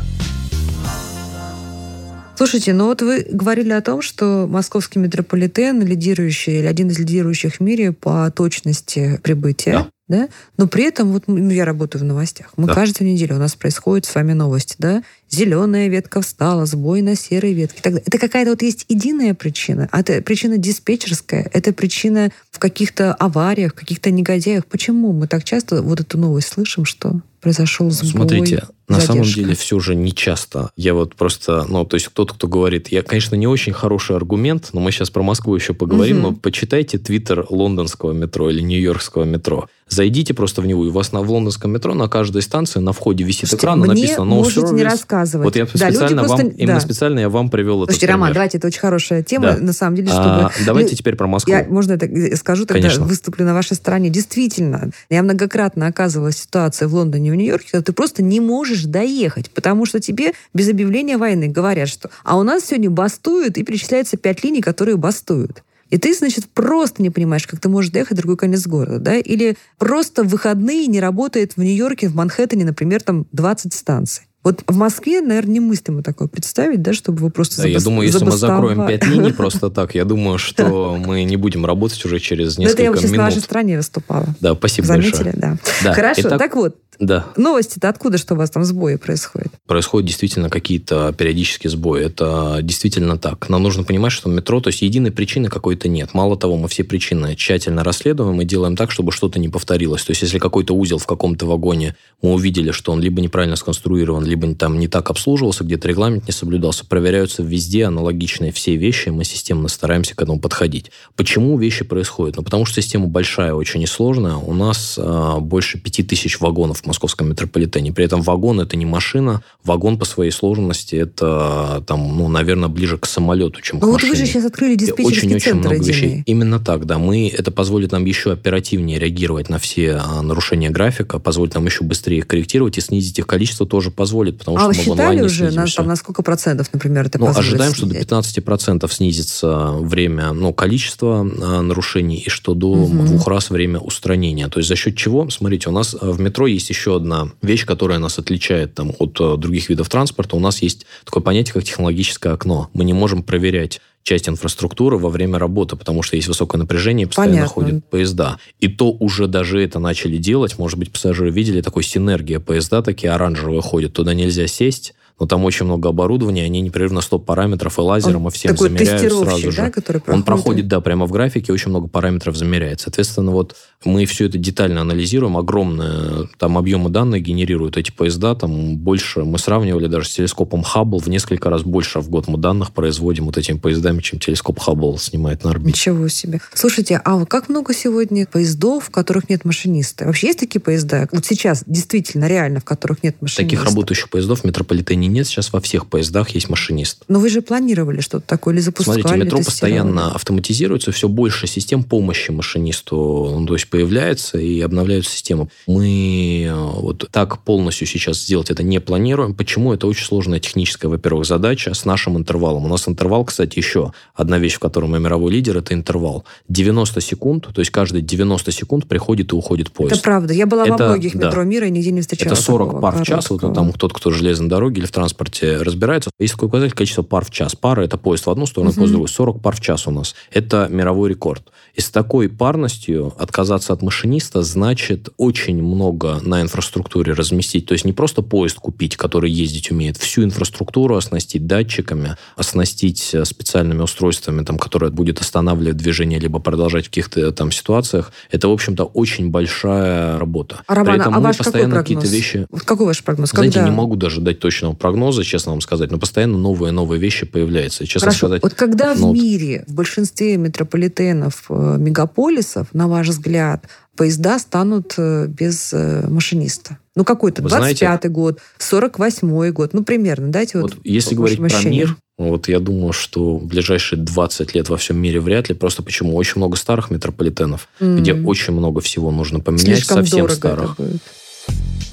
Слушайте, 2.37 2.73
ну 2.73 2.87
вот 2.87 3.01
вы 3.01 3.25
говорили 3.29 3.71
о 3.71 3.81
том, 3.81 4.01
что 4.01 4.45
московский 4.49 4.99
метрополитен 4.99 5.81
лидирующий 5.81 6.59
или 6.59 6.65
один 6.65 6.89
из 6.89 6.99
лидирующих 6.99 7.55
в 7.55 7.59
мире 7.61 7.93
по 7.93 8.29
точности 8.31 9.19
прибытия. 9.23 9.71
Да. 9.71 9.87
Да, 10.07 10.29
но 10.57 10.67
при 10.67 10.83
этом 10.83 11.11
вот 11.11 11.23
я 11.27 11.65
работаю 11.65 12.01
в 12.01 12.05
новостях. 12.05 12.51
Мы 12.57 12.67
Да. 12.67 12.73
каждую 12.75 13.09
неделю 13.11 13.35
у 13.35 13.39
нас 13.39 13.55
происходят 13.55 14.05
с 14.05 14.13
вами 14.13 14.33
новости, 14.33 14.75
да, 14.77 15.03
зеленая 15.29 15.87
ветка 15.87 16.21
встала, 16.21 16.65
сбой 16.65 17.01
на 17.01 17.15
серой 17.15 17.53
ветке. 17.53 17.79
так. 17.81 17.95
Это 18.05 18.19
какая-то 18.19 18.51
вот 18.51 18.61
есть 18.61 18.85
единая 18.89 19.33
причина, 19.33 19.89
а 19.91 20.01
это 20.01 20.21
причина 20.21 20.57
диспетчерская, 20.57 21.49
это 21.53 21.73
причина 21.73 22.31
в 22.51 22.59
каких-то 22.59 23.13
авариях, 23.15 23.73
каких-то 23.73 24.11
негодяях. 24.11 24.65
Почему 24.67 25.11
мы 25.13 25.27
так 25.27 25.43
часто 25.43 25.81
вот 25.81 25.99
эту 25.99 26.17
новость 26.17 26.49
слышим, 26.49 26.85
что 26.85 27.21
произошел 27.41 27.91
сбой, 27.91 28.09
Смотрите, 28.09 28.63
на 28.87 28.99
самом 28.99 29.23
деле 29.23 29.53
все 29.55 29.79
же 29.79 29.93
не 29.93 30.11
часто. 30.15 30.71
Я 30.75 30.95
вот 30.95 31.15
просто, 31.15 31.63
ну, 31.69 31.85
то 31.85 31.95
есть 31.95 32.07
кто-то, 32.07 32.33
кто 32.33 32.47
говорит, 32.47 32.87
я, 32.87 33.03
конечно, 33.03 33.35
не 33.35 33.45
очень 33.45 33.71
хороший 33.71 34.15
аргумент, 34.15 34.69
но 34.73 34.81
мы 34.81 34.91
сейчас 34.91 35.11
про 35.11 35.21
Москву 35.21 35.55
еще 35.55 35.75
поговорим, 35.75 36.17
Мгм. 36.17 36.23
но 36.23 36.33
почитайте 36.33 36.97
твиттер 36.97 37.45
лондонского 37.49 38.13
метро 38.13 38.49
или 38.49 38.61
нью-йоркского 38.61 39.25
метро. 39.25 39.67
Зайдите 39.87 40.33
просто 40.33 40.61
в 40.61 40.65
него, 40.65 40.83
и 40.83 40.87
у 40.87 40.91
вас 40.91 41.11
на, 41.11 41.21
в 41.21 41.29
лондонском 41.29 41.71
метро 41.71 41.93
на 41.93 42.07
каждой 42.09 42.41
станции 42.41 42.79
на 42.79 42.91
входе 42.91 43.23
висит 43.23 43.41
Слушайте, 43.49 43.57
экран, 43.65 43.79
мне 43.79 43.89
написано 43.89 44.23
«No 44.25 44.35
можете 44.37 44.61
не 44.61 44.81
service». 44.81 44.83
рассказывать. 44.83 45.45
Вот 45.45 45.55
я 45.55 45.65
Да, 45.65 45.69
специально 45.69 46.23
просто- 46.23 46.43
вам, 46.43 46.47
именно 46.49 46.73
да. 46.73 46.79
специально 46.79 47.19
я 47.19 47.29
вам 47.29 47.49
привел 47.51 47.83
этот 47.83 47.93
Слушайте, 47.93 48.11
Роман, 48.11 48.33
давайте, 48.33 48.57
это 48.57 48.65
очень 48.67 48.79
хорошая 48.79 49.21
тема, 49.21 49.51
Да. 49.53 49.57
на 49.57 49.73
самом 49.73 49.95
деле, 49.95 50.07
чтобы... 50.07 50.23
А, 50.23 50.51
давайте 50.65 50.91
Ну, 50.91 50.97
теперь 50.97 51.15
про 51.15 51.27
Москву. 51.27 51.53
Я, 51.53 51.65
можно 51.65 51.93
это 51.93 52.35
скажу, 52.35 52.65
тогда 52.65 52.81
Конечно. 52.81 53.05
выступлю 53.05 53.45
на 53.45 53.53
вашей 53.53 53.75
стороне. 53.75 54.09
Действительно, 54.09 54.89
я 55.11 55.21
многократно 55.21 55.85
оказывалась 55.85 56.35
в 56.35 56.39
ситуации 56.39 56.87
в 56.87 56.95
Лондоне 56.95 57.29
и 57.29 57.31
в 57.31 57.35
Нью-Йорке, 57.35 57.69
когда 57.73 57.83
ты 57.85 57.93
просто 57.93 58.23
не 58.23 58.39
можешь 58.39 58.85
доехать, 58.85 59.51
потому 59.51 59.85
что 59.85 59.99
тебе 59.99 60.33
без 60.55 60.67
объявления 60.67 61.17
войны 61.17 61.47
говорят, 61.47 61.89
что 61.89 62.09
а 62.23 62.37
у 62.39 62.43
нас 62.43 62.65
сегодня 62.65 62.89
бастуют, 62.89 63.59
и 63.59 63.63
перечисляются 63.63 64.17
пять 64.17 64.43
линий, 64.43 64.61
которые 64.61 64.97
бастуют. 64.97 65.63
И 65.89 65.97
ты, 65.97 66.13
значит, 66.15 66.45
просто 66.53 67.01
не 67.01 67.09
понимаешь, 67.09 67.45
как 67.47 67.59
ты 67.59 67.69
можешь 67.69 67.91
доехать 67.91 68.13
в 68.17 68.21
другой 68.21 68.37
конец 68.37 68.65
города, 68.65 68.99
да? 68.99 69.15
Или 69.17 69.55
просто 69.77 70.23
в 70.23 70.27
выходные 70.29 70.87
не 70.87 70.99
работает 70.99 71.53
в 71.55 71.57
Нью-Йорке, 71.61 72.07
в 72.09 72.15
Манхэттене, 72.15 72.65
например, 72.65 73.01
там 73.01 73.25
20 73.31 73.73
станций. 73.73 74.23
Вот 74.43 74.61
в 74.67 74.77
Москве, 74.77 75.21
наверное, 75.21 75.55
немыслимо 75.55 76.03
такое 76.03 76.27
представить, 76.27 76.83
да, 76.83 76.93
чтобы 76.93 77.17
вы 77.17 77.29
просто 77.31 77.63
Да, 77.63 77.67
я 77.67 77.79
думаю, 77.79 78.05
если 78.07 78.23
мы 78.23 78.31
закроем 78.31 78.85
пять 78.85 79.03
линий 79.07 79.31
просто 79.33 79.71
так, 79.71 79.95
я 79.95 80.05
думаю, 80.05 80.37
что 80.37 80.97
мы 81.03 81.23
не 81.23 81.35
будем 81.35 81.65
работать 81.65 82.05
уже 82.05 82.19
через 82.19 82.59
Ну, 82.59 82.65
это 82.65 82.83
я 82.83 82.89
несколько 82.89 83.07
сейчас 83.07 83.17
на 83.17 83.23
вашей 83.23 83.33
минут. 83.37 83.43
стране 83.45 83.77
выступала. 83.77 84.27
Да, 84.41 84.53
спасибо 84.53 84.85
Заметили, 84.87 85.11
большое. 85.13 85.33
да. 85.35 85.57
Да, 85.83 85.93
Хорошо, 85.95 86.29
так 86.37 86.55
вот, 86.55 86.75
Да, 86.99 87.27
новости-то 87.35 87.89
откуда, 87.89 88.17
что 88.17 88.35
у 88.35 88.37
вас 88.37 88.49
там 88.49 88.63
сбои 88.63 88.95
происходят? 88.95 89.51
происходят 89.65 90.07
действительно 90.07 90.49
какие-то 90.49 91.13
периодические 91.17 91.69
сбои. 91.71 92.03
Это 92.03 92.59
действительно 92.61 93.17
так. 93.17 93.49
Но 93.49 93.59
нужно 93.59 93.83
понимать, 93.83 94.11
что 94.11 94.29
метро, 94.29 94.61
то 94.61 94.69
есть 94.69 94.81
единой 94.81 95.11
причины 95.11 95.49
какой-то 95.49 95.87
нет. 95.87 96.13
Мало 96.13 96.37
того, 96.37 96.55
мы 96.55 96.67
все 96.67 96.83
причины 96.83 97.35
тщательно 97.35 97.83
расследуем 97.83 98.39
и 98.41 98.45
делаем 98.45 98.75
так, 98.75 98.91
чтобы 98.91 99.11
что-то 99.11 99.39
не 99.39 99.49
повторилось. 99.49 100.03
То 100.03 100.11
есть 100.11 100.21
если 100.21 100.39
какой-то 100.39 100.73
узел 100.73 100.97
в 100.97 101.07
каком-то 101.07 101.45
вагоне 101.45 101.95
мы 102.21 102.33
увидели, 102.33 102.71
что 102.71 102.91
он 102.91 103.01
либо 103.01 103.21
неправильно 103.21 103.55
сконструирован, 103.55 104.23
либо 104.23 104.53
там 104.55 104.79
не 104.79 104.87
так 104.87 105.09
обслуживался, 105.09 105.63
где-то 105.63 105.87
регламент 105.87 106.27
не 106.27 106.31
соблюдался, 106.33 106.85
проверяются 106.85 107.43
везде 107.43 107.85
аналогичные 107.85 108.51
все 108.51 108.75
вещи, 108.75 109.09
мы 109.09 109.25
системно 109.25 109.67
стараемся 109.67 110.15
к 110.15 110.21
этому 110.21 110.39
подходить. 110.39 110.91
Почему 111.15 111.57
вещи 111.57 111.83
происходят? 111.83 112.37
Ну, 112.37 112.43
потому 112.43 112.65
что 112.65 112.81
система 112.81 113.07
большая, 113.07 113.53
очень 113.53 113.81
и 113.81 113.87
сложная. 113.87 114.35
У 114.35 114.53
нас 114.53 114.95
а, 114.97 115.39
больше 115.39 115.79
пяти 115.79 116.03
тысяч 116.03 116.39
вагонов 116.39 116.84
в 116.85 116.87
московском 116.87 117.29
метрополитене. 117.29 117.91
При 117.91 118.05
этом 118.05 118.21
вагон 118.21 118.61
это 118.61 118.77
не 118.77 118.85
машина. 118.85 119.43
Вагон 119.63 119.97
по 119.99 120.05
своей 120.05 120.31
сложности 120.31 120.95
это, 120.95 121.83
там, 121.87 122.17
ну, 122.17 122.27
наверное, 122.29 122.69
ближе 122.69 122.97
к 122.97 123.05
самолету, 123.05 123.61
чем 123.61 123.79
к 123.79 123.83
Ну 123.83 123.91
вот 123.91 124.01
вы 124.01 124.07
машине. 124.09 124.25
же 124.25 124.31
сейчас 124.31 124.45
открыли 124.45 124.75
диспетчерский 124.75 125.27
Очень-очень 125.27 125.39
центр 125.51 125.69
много 125.69 125.83
вещей. 125.83 126.05
единый. 126.05 126.23
Именно 126.25 126.59
так, 126.59 126.85
да. 126.85 126.97
Мы, 126.97 127.27
это 127.27 127.51
позволит 127.51 127.91
нам 127.91 128.05
еще 128.05 128.31
оперативнее 128.31 128.99
реагировать 128.99 129.49
на 129.49 129.57
все 129.59 129.93
а, 130.01 130.21
нарушения 130.21 130.69
графика, 130.69 131.19
позволит 131.19 131.55
нам 131.55 131.65
еще 131.65 131.83
быстрее 131.83 132.19
их 132.19 132.27
корректировать 132.27 132.77
и 132.77 132.81
снизить 132.81 133.17
их 133.19 133.27
количество 133.27 133.65
тоже 133.65 133.91
позволит, 133.91 134.37
потому 134.37 134.57
А 134.57 134.59
что 134.61 134.69
вы 134.69 134.75
мы 134.77 134.83
считали 134.83 135.21
уже, 135.23 135.51
на, 135.51 135.65
там, 135.67 135.87
на 135.87 135.95
сколько 135.95 136.21
процентов, 136.21 136.69
например, 136.71 137.07
это 137.07 137.17
Ну, 137.19 137.27
ожидаем, 137.27 137.73
что 137.73 137.85
до 137.87 137.93
снизить? 137.95 138.09
15% 138.11 138.93
снизится 138.93 139.71
время, 139.79 140.33
ну, 140.33 140.53
количество 140.53 141.21
а, 141.21 141.61
нарушений, 141.61 142.17
и 142.17 142.29
что 142.29 142.53
до 142.53 142.75
Мгм. 142.75 143.05
двух 143.07 143.27
раз 143.27 143.49
время 143.49 143.79
устранения. 143.79 144.47
То 144.49 144.59
есть 144.59 144.69
за 144.69 144.75
счет 144.75 144.95
чего? 144.95 145.29
Смотрите, 145.29 145.69
у 145.69 145.71
нас 145.71 145.95
а, 145.99 146.11
в 146.11 146.19
метро 146.19 146.45
есть 146.47 146.69
еще 146.75 146.95
одна 146.95 147.29
вещь, 147.41 147.65
которая 147.65 147.99
нас 147.99 148.19
отличает 148.19 148.75
там, 148.75 148.91
от 148.99 149.17
а, 149.19 149.37
других 149.37 149.69
видов 149.69 149.89
транспорта. 149.89 150.35
У 150.35 150.39
нас 150.39 150.61
есть 150.61 150.85
такое 151.05 151.23
понятие, 151.23 151.53
как 151.53 151.63
технологическое 151.63 152.33
окно. 152.33 152.69
Мы 152.73 152.83
не 152.83 152.93
можем 152.93 153.23
проверять 153.23 153.81
часть 154.03 154.29
инфраструктуры 154.29 154.97
во 154.97 155.09
время 155.09 155.39
работы, 155.39 155.75
потому 155.75 156.03
что 156.03 156.15
есть 156.15 156.27
высокое 156.27 156.59
напряжение, 156.59 157.07
постоянно 157.07 157.33
Понятно. 157.37 157.53
ходят 157.53 157.89
поезда. 157.89 158.37
И 158.59 158.67
то 158.67 158.91
уже 158.91 159.27
даже 159.27 159.61
это 159.61 159.79
начали 159.79 160.17
делать. 160.17 160.59
Может 160.59 160.77
быть, 160.77 160.91
пассажиры 160.91 161.31
видели 161.31 161.61
такой 161.61 161.83
синергия. 161.83 162.39
Поезда 162.39 162.83
такие 162.83 163.11
оранжевые 163.11 163.61
ходят, 163.61 163.93
туда 163.93 164.13
нельзя 164.13 164.45
сесть, 164.45 164.93
но 165.19 165.25
там 165.25 165.45
очень 165.45 165.65
много 165.65 165.89
оборудования, 165.89 166.43
они 166.43 166.59
непрерывно 166.61 167.01
100 167.01 167.19
параметров 167.19 167.77
и 167.77 167.81
лазером, 167.81 168.25
Он 168.25 168.31
и 168.31 168.33
всем 168.33 168.51
такой 168.51 168.69
замеряют 168.69 169.13
сразу 169.13 169.51
же. 169.51 169.57
да, 169.57 169.71
который 169.71 170.01
Он 170.07 170.23
проходит, 170.23 170.67
да, 170.67 170.81
прямо 170.81 171.05
в 171.05 171.11
графике, 171.11 171.53
очень 171.53 171.69
много 171.69 171.87
параметров 171.87 172.35
замеряет. 172.35 172.81
Соответственно, 172.81 173.31
вот 173.31 173.55
мы 173.85 174.05
все 174.05 174.25
это 174.25 174.37
детально 174.37 174.81
анализируем, 174.81 175.37
огромные 175.37 176.27
там 176.37 176.57
объемы 176.57 176.89
данных 176.89 177.21
генерируют 177.21 177.77
эти 177.77 177.91
поезда, 177.91 178.35
там 178.35 178.77
больше, 178.77 179.23
мы 179.23 179.39
сравнивали 179.39 179.87
даже 179.87 180.09
с 180.09 180.13
телескопом 180.13 180.63
Хаббл, 180.63 180.99
в 180.99 181.07
несколько 181.07 181.49
раз 181.49 181.63
больше 181.63 182.01
в 182.01 182.09
год 182.09 182.27
мы 182.27 182.37
данных 182.37 182.73
производим 182.73 183.25
вот 183.25 183.37
этими 183.37 183.57
поездами, 183.57 184.01
чем 184.01 184.19
телескоп 184.19 184.59
Хаббл 184.59 184.97
снимает 184.97 185.43
на 185.43 185.51
орбите. 185.51 185.69
Ничего 185.69 186.07
себе. 186.09 186.41
Слушайте, 186.53 187.01
а 187.03 187.15
вот 187.15 187.29
как 187.29 187.47
много 187.47 187.73
сегодня 187.73 188.25
поездов, 188.25 188.85
в 188.85 188.89
которых 188.89 189.29
нет 189.29 189.45
машиниста? 189.45 190.05
Вообще 190.05 190.27
есть 190.27 190.39
такие 190.39 190.59
поезда? 190.59 191.07
Вот 191.11 191.25
сейчас 191.25 191.63
действительно, 191.65 192.27
реально, 192.27 192.59
в 192.59 192.65
которых 192.65 193.01
нет 193.03 193.21
машиниста? 193.21 193.43
Таких 193.43 193.63
работающих 193.63 194.09
поездов 194.09 194.41
в 194.41 194.43
метрополитене 194.43 195.04
нет, 195.07 195.27
сейчас 195.27 195.53
во 195.53 195.61
всех 195.61 195.87
поездах 195.87 196.29
есть 196.31 196.49
машинист. 196.49 197.03
Но 197.07 197.19
вы 197.19 197.29
же 197.29 197.41
планировали 197.41 198.01
что-то 198.01 198.25
такое 198.25 198.53
или 198.53 198.61
запускали? 198.61 199.01
Смотрите, 199.01 199.25
метро 199.25 199.39
постоянно 199.39 200.11
автоматизируется, 200.11 200.91
все 200.91 201.07
больше 201.07 201.47
систем 201.47 201.83
помощи 201.83 202.31
машинисту, 202.31 203.37
ну, 203.39 203.45
то 203.45 203.53
есть 203.53 203.69
появляется 203.69 204.37
и 204.37 204.61
обновляются 204.61 205.11
системы. 205.11 205.49
Мы 205.67 206.47
э, 206.47 206.53
вот 206.53 207.07
так 207.11 207.39
полностью 207.39 207.87
сейчас 207.87 208.23
сделать 208.23 208.49
это 208.49 208.63
не 208.63 208.79
планируем. 208.79 209.33
Почему? 209.33 209.73
Это 209.73 209.87
очень 209.87 210.05
сложная 210.05 210.39
техническая, 210.39 210.89
во-первых, 210.89 211.25
задача 211.25 211.73
с 211.73 211.85
нашим 211.85 212.17
интервалом. 212.17 212.65
У 212.65 212.67
нас 212.67 212.87
интервал, 212.87 213.25
кстати, 213.25 213.57
еще 213.57 213.91
одна 214.13 214.37
вещь, 214.39 214.55
в 214.55 214.59
которой 214.59 214.85
мы 214.85 214.99
мировой 214.99 215.31
лидер, 215.31 215.57
это 215.57 215.73
интервал. 215.73 216.25
90 216.49 217.01
секунд, 217.01 217.47
то 217.53 217.59
есть 217.61 217.71
каждые 217.71 218.01
90 218.01 218.51
секунд 218.51 218.87
приходит 218.87 219.33
и 219.33 219.35
уходит 219.35 219.71
поезд. 219.71 219.95
Это 219.95 220.03
правда. 220.03 220.33
Я 220.33 220.45
была 220.45 220.63
Это- 220.65 220.77
во 220.77 220.85
многих 220.89 221.15
да. 221.15 221.27
метро 221.27 221.43
мира 221.43 221.67
и 221.67 221.71
нигде 221.71 221.91
не 221.91 222.01
встречала 222.01 222.33
Это 222.33 222.41
40 222.41 222.67
такого 222.67 222.81
пар 222.81 222.95
в 223.01 223.03
час. 223.03 223.29
Вот 223.29 223.53
там 223.53 223.71
тот, 223.73 223.93
кто 223.93 224.11
железной 224.11 224.49
дороге 224.49 224.79
или 224.79 224.87
в 224.87 224.91
транспорте 224.95 225.57
разбирается. 225.57 226.09
Есть 226.19 226.33
такой 226.33 226.47
указатель 226.47 226.73
количество 226.75 227.03
пар 227.03 227.23
в 227.25 227.29
час. 227.31 227.55
Пара– 227.55 227.81
это 227.83 227.97
поезд 227.97 228.25
в 228.25 228.29
одну 228.31 228.45
сторону, 228.45 228.71
Мгм. 228.71 228.77
поезд 228.77 228.89
в 228.89 228.93
другую. 228.93 229.07
40 229.07 229.41
пар 229.41 229.55
в 229.55 229.61
час 229.61 229.87
у 229.87 229.91
нас. 229.91 230.15
Это 230.31 230.67
мировой 230.69 231.09
рекорд. 231.09 231.43
И 231.73 231.81
с 231.81 231.89
такой 231.89 232.29
парностью 232.29 233.13
отказаться 233.19 233.73
от 233.73 233.81
машиниста 233.81 234.41
значит 234.41 235.09
очень 235.17 235.61
много 235.61 236.19
на 236.23 236.41
инфраструктуре 236.41 237.13
разместить. 237.13 237.65
То 237.65 237.73
есть 237.73 237.85
не 237.85 237.93
просто 237.93 238.21
поезд 238.21 238.57
купить, 238.59 238.95
который 238.97 239.29
ездить 239.29 239.71
умеет, 239.71 239.97
всю 239.97 240.23
инфраструктуру 240.23 240.95
оснастить 240.95 241.45
датчиками, 241.47 242.15
оснастить 242.35 243.13
э, 243.13 243.25
специальными 243.25 243.81
устройствами, 243.81 244.43
там, 244.43 244.57
которые 244.57 244.91
будет 244.91 245.19
останавливать 245.21 245.77
движение, 245.77 246.19
либо 246.19 246.39
продолжать 246.39 246.85
в 246.85 246.89
каких-то 246.89 247.31
там 247.31 247.51
ситуациях. 247.51 248.11
Это, 248.31 248.47
в 248.47 248.51
общем-то, 248.51 248.85
очень 248.85 249.29
большая 249.29 250.17
работа. 250.17 250.61
А, 250.67 250.75
Роман, 250.75 250.93
При 250.93 251.01
этом 251.01 251.15
а 251.15 251.19
мы 251.19 251.33
постоянно 251.33 251.75
какие-то 251.75 252.07
вещи 252.07 252.47
какой 252.65 252.85
ваш 252.87 253.03
прогноз? 253.03 253.29
знаете, 253.31 253.55
Когда? 253.55 253.69
не 253.69 253.75
могу 253.75 253.95
даже 253.95 254.21
дать 254.21 254.39
точного 254.39 254.73
прогноза, 254.85 255.23
честно 255.23 255.51
вам 255.53 255.61
сказать, 255.61 255.89
но 255.89 255.97
постоянно 255.97 256.37
новые 256.37 256.71
новые 256.71 256.99
вещи 257.01 257.25
появляются. 257.25 257.83
И, 257.83 257.87
Честно 257.87 258.07
Хорошо. 258.09 258.27
сказать, 258.27 258.43
Вот 258.43 258.53
когда 258.53 258.93
ну 258.93 259.09
в 259.11 259.13
мире, 259.15 259.63
в 259.67 259.73
большинстве 259.73 260.37
метрополитенов, 260.37 261.45
э, 261.49 261.77
мегаполисов, 261.79 262.67
на 262.73 262.87
ваш 262.87 263.07
взгляд, 263.07 263.65
поезда 263.95 264.37
станут 264.37 264.93
э, 264.97 265.25
без 265.27 265.71
э, 265.73 266.07
машиниста? 266.07 266.77
Ну, 266.95 267.03
какой-то 267.03 267.41
Вы 267.41 267.49
знаете- 267.49 267.85
25-й 267.85 268.09
год, 268.09 268.39
48-й 268.59 269.51
год, 269.51 269.73
ну, 269.73 269.83
примерно, 269.83 270.27
дайте 270.29 270.59
вот, 270.61 270.75
вот 270.75 270.81
если 270.85 271.15
говорить 271.15 271.37
про 271.39 271.45
ощущение. 271.47 271.79
мир, 271.85 271.97
вот 272.19 272.47
я 272.47 272.59
думаю, 272.59 272.93
что 272.93 273.37
в 273.37 273.45
ближайшие 273.47 273.99
20 273.99 274.53
лет 274.53 274.69
во 274.69 274.77
всем 274.77 274.97
мире 274.97 275.19
вряд 275.19 275.49
ли. 275.49 275.55
Просто 275.55 275.81
почему? 275.81 276.15
Очень 276.15 276.33
много 276.37 276.55
старых 276.57 276.91
метрополитенов, 276.91 277.67
М, 277.79 277.97
где 277.97 278.13
очень 278.13 278.53
много 278.53 278.81
всего 278.81 279.09
нужно 279.11 279.39
поменять, 279.39 279.65
слишком 279.65 279.97
совсем 279.97 280.29
старых. 280.29 280.73
это 280.73 280.83
будет. 280.83 281.01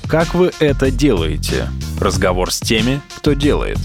Как 0.08 0.34
вы 0.34 0.52
это 0.60 0.90
делаете? 0.90 1.68
Разговор 1.98 2.52
с 2.52 2.60
теми, 2.60 3.00
кто 3.16 3.32
делает. 3.32 3.78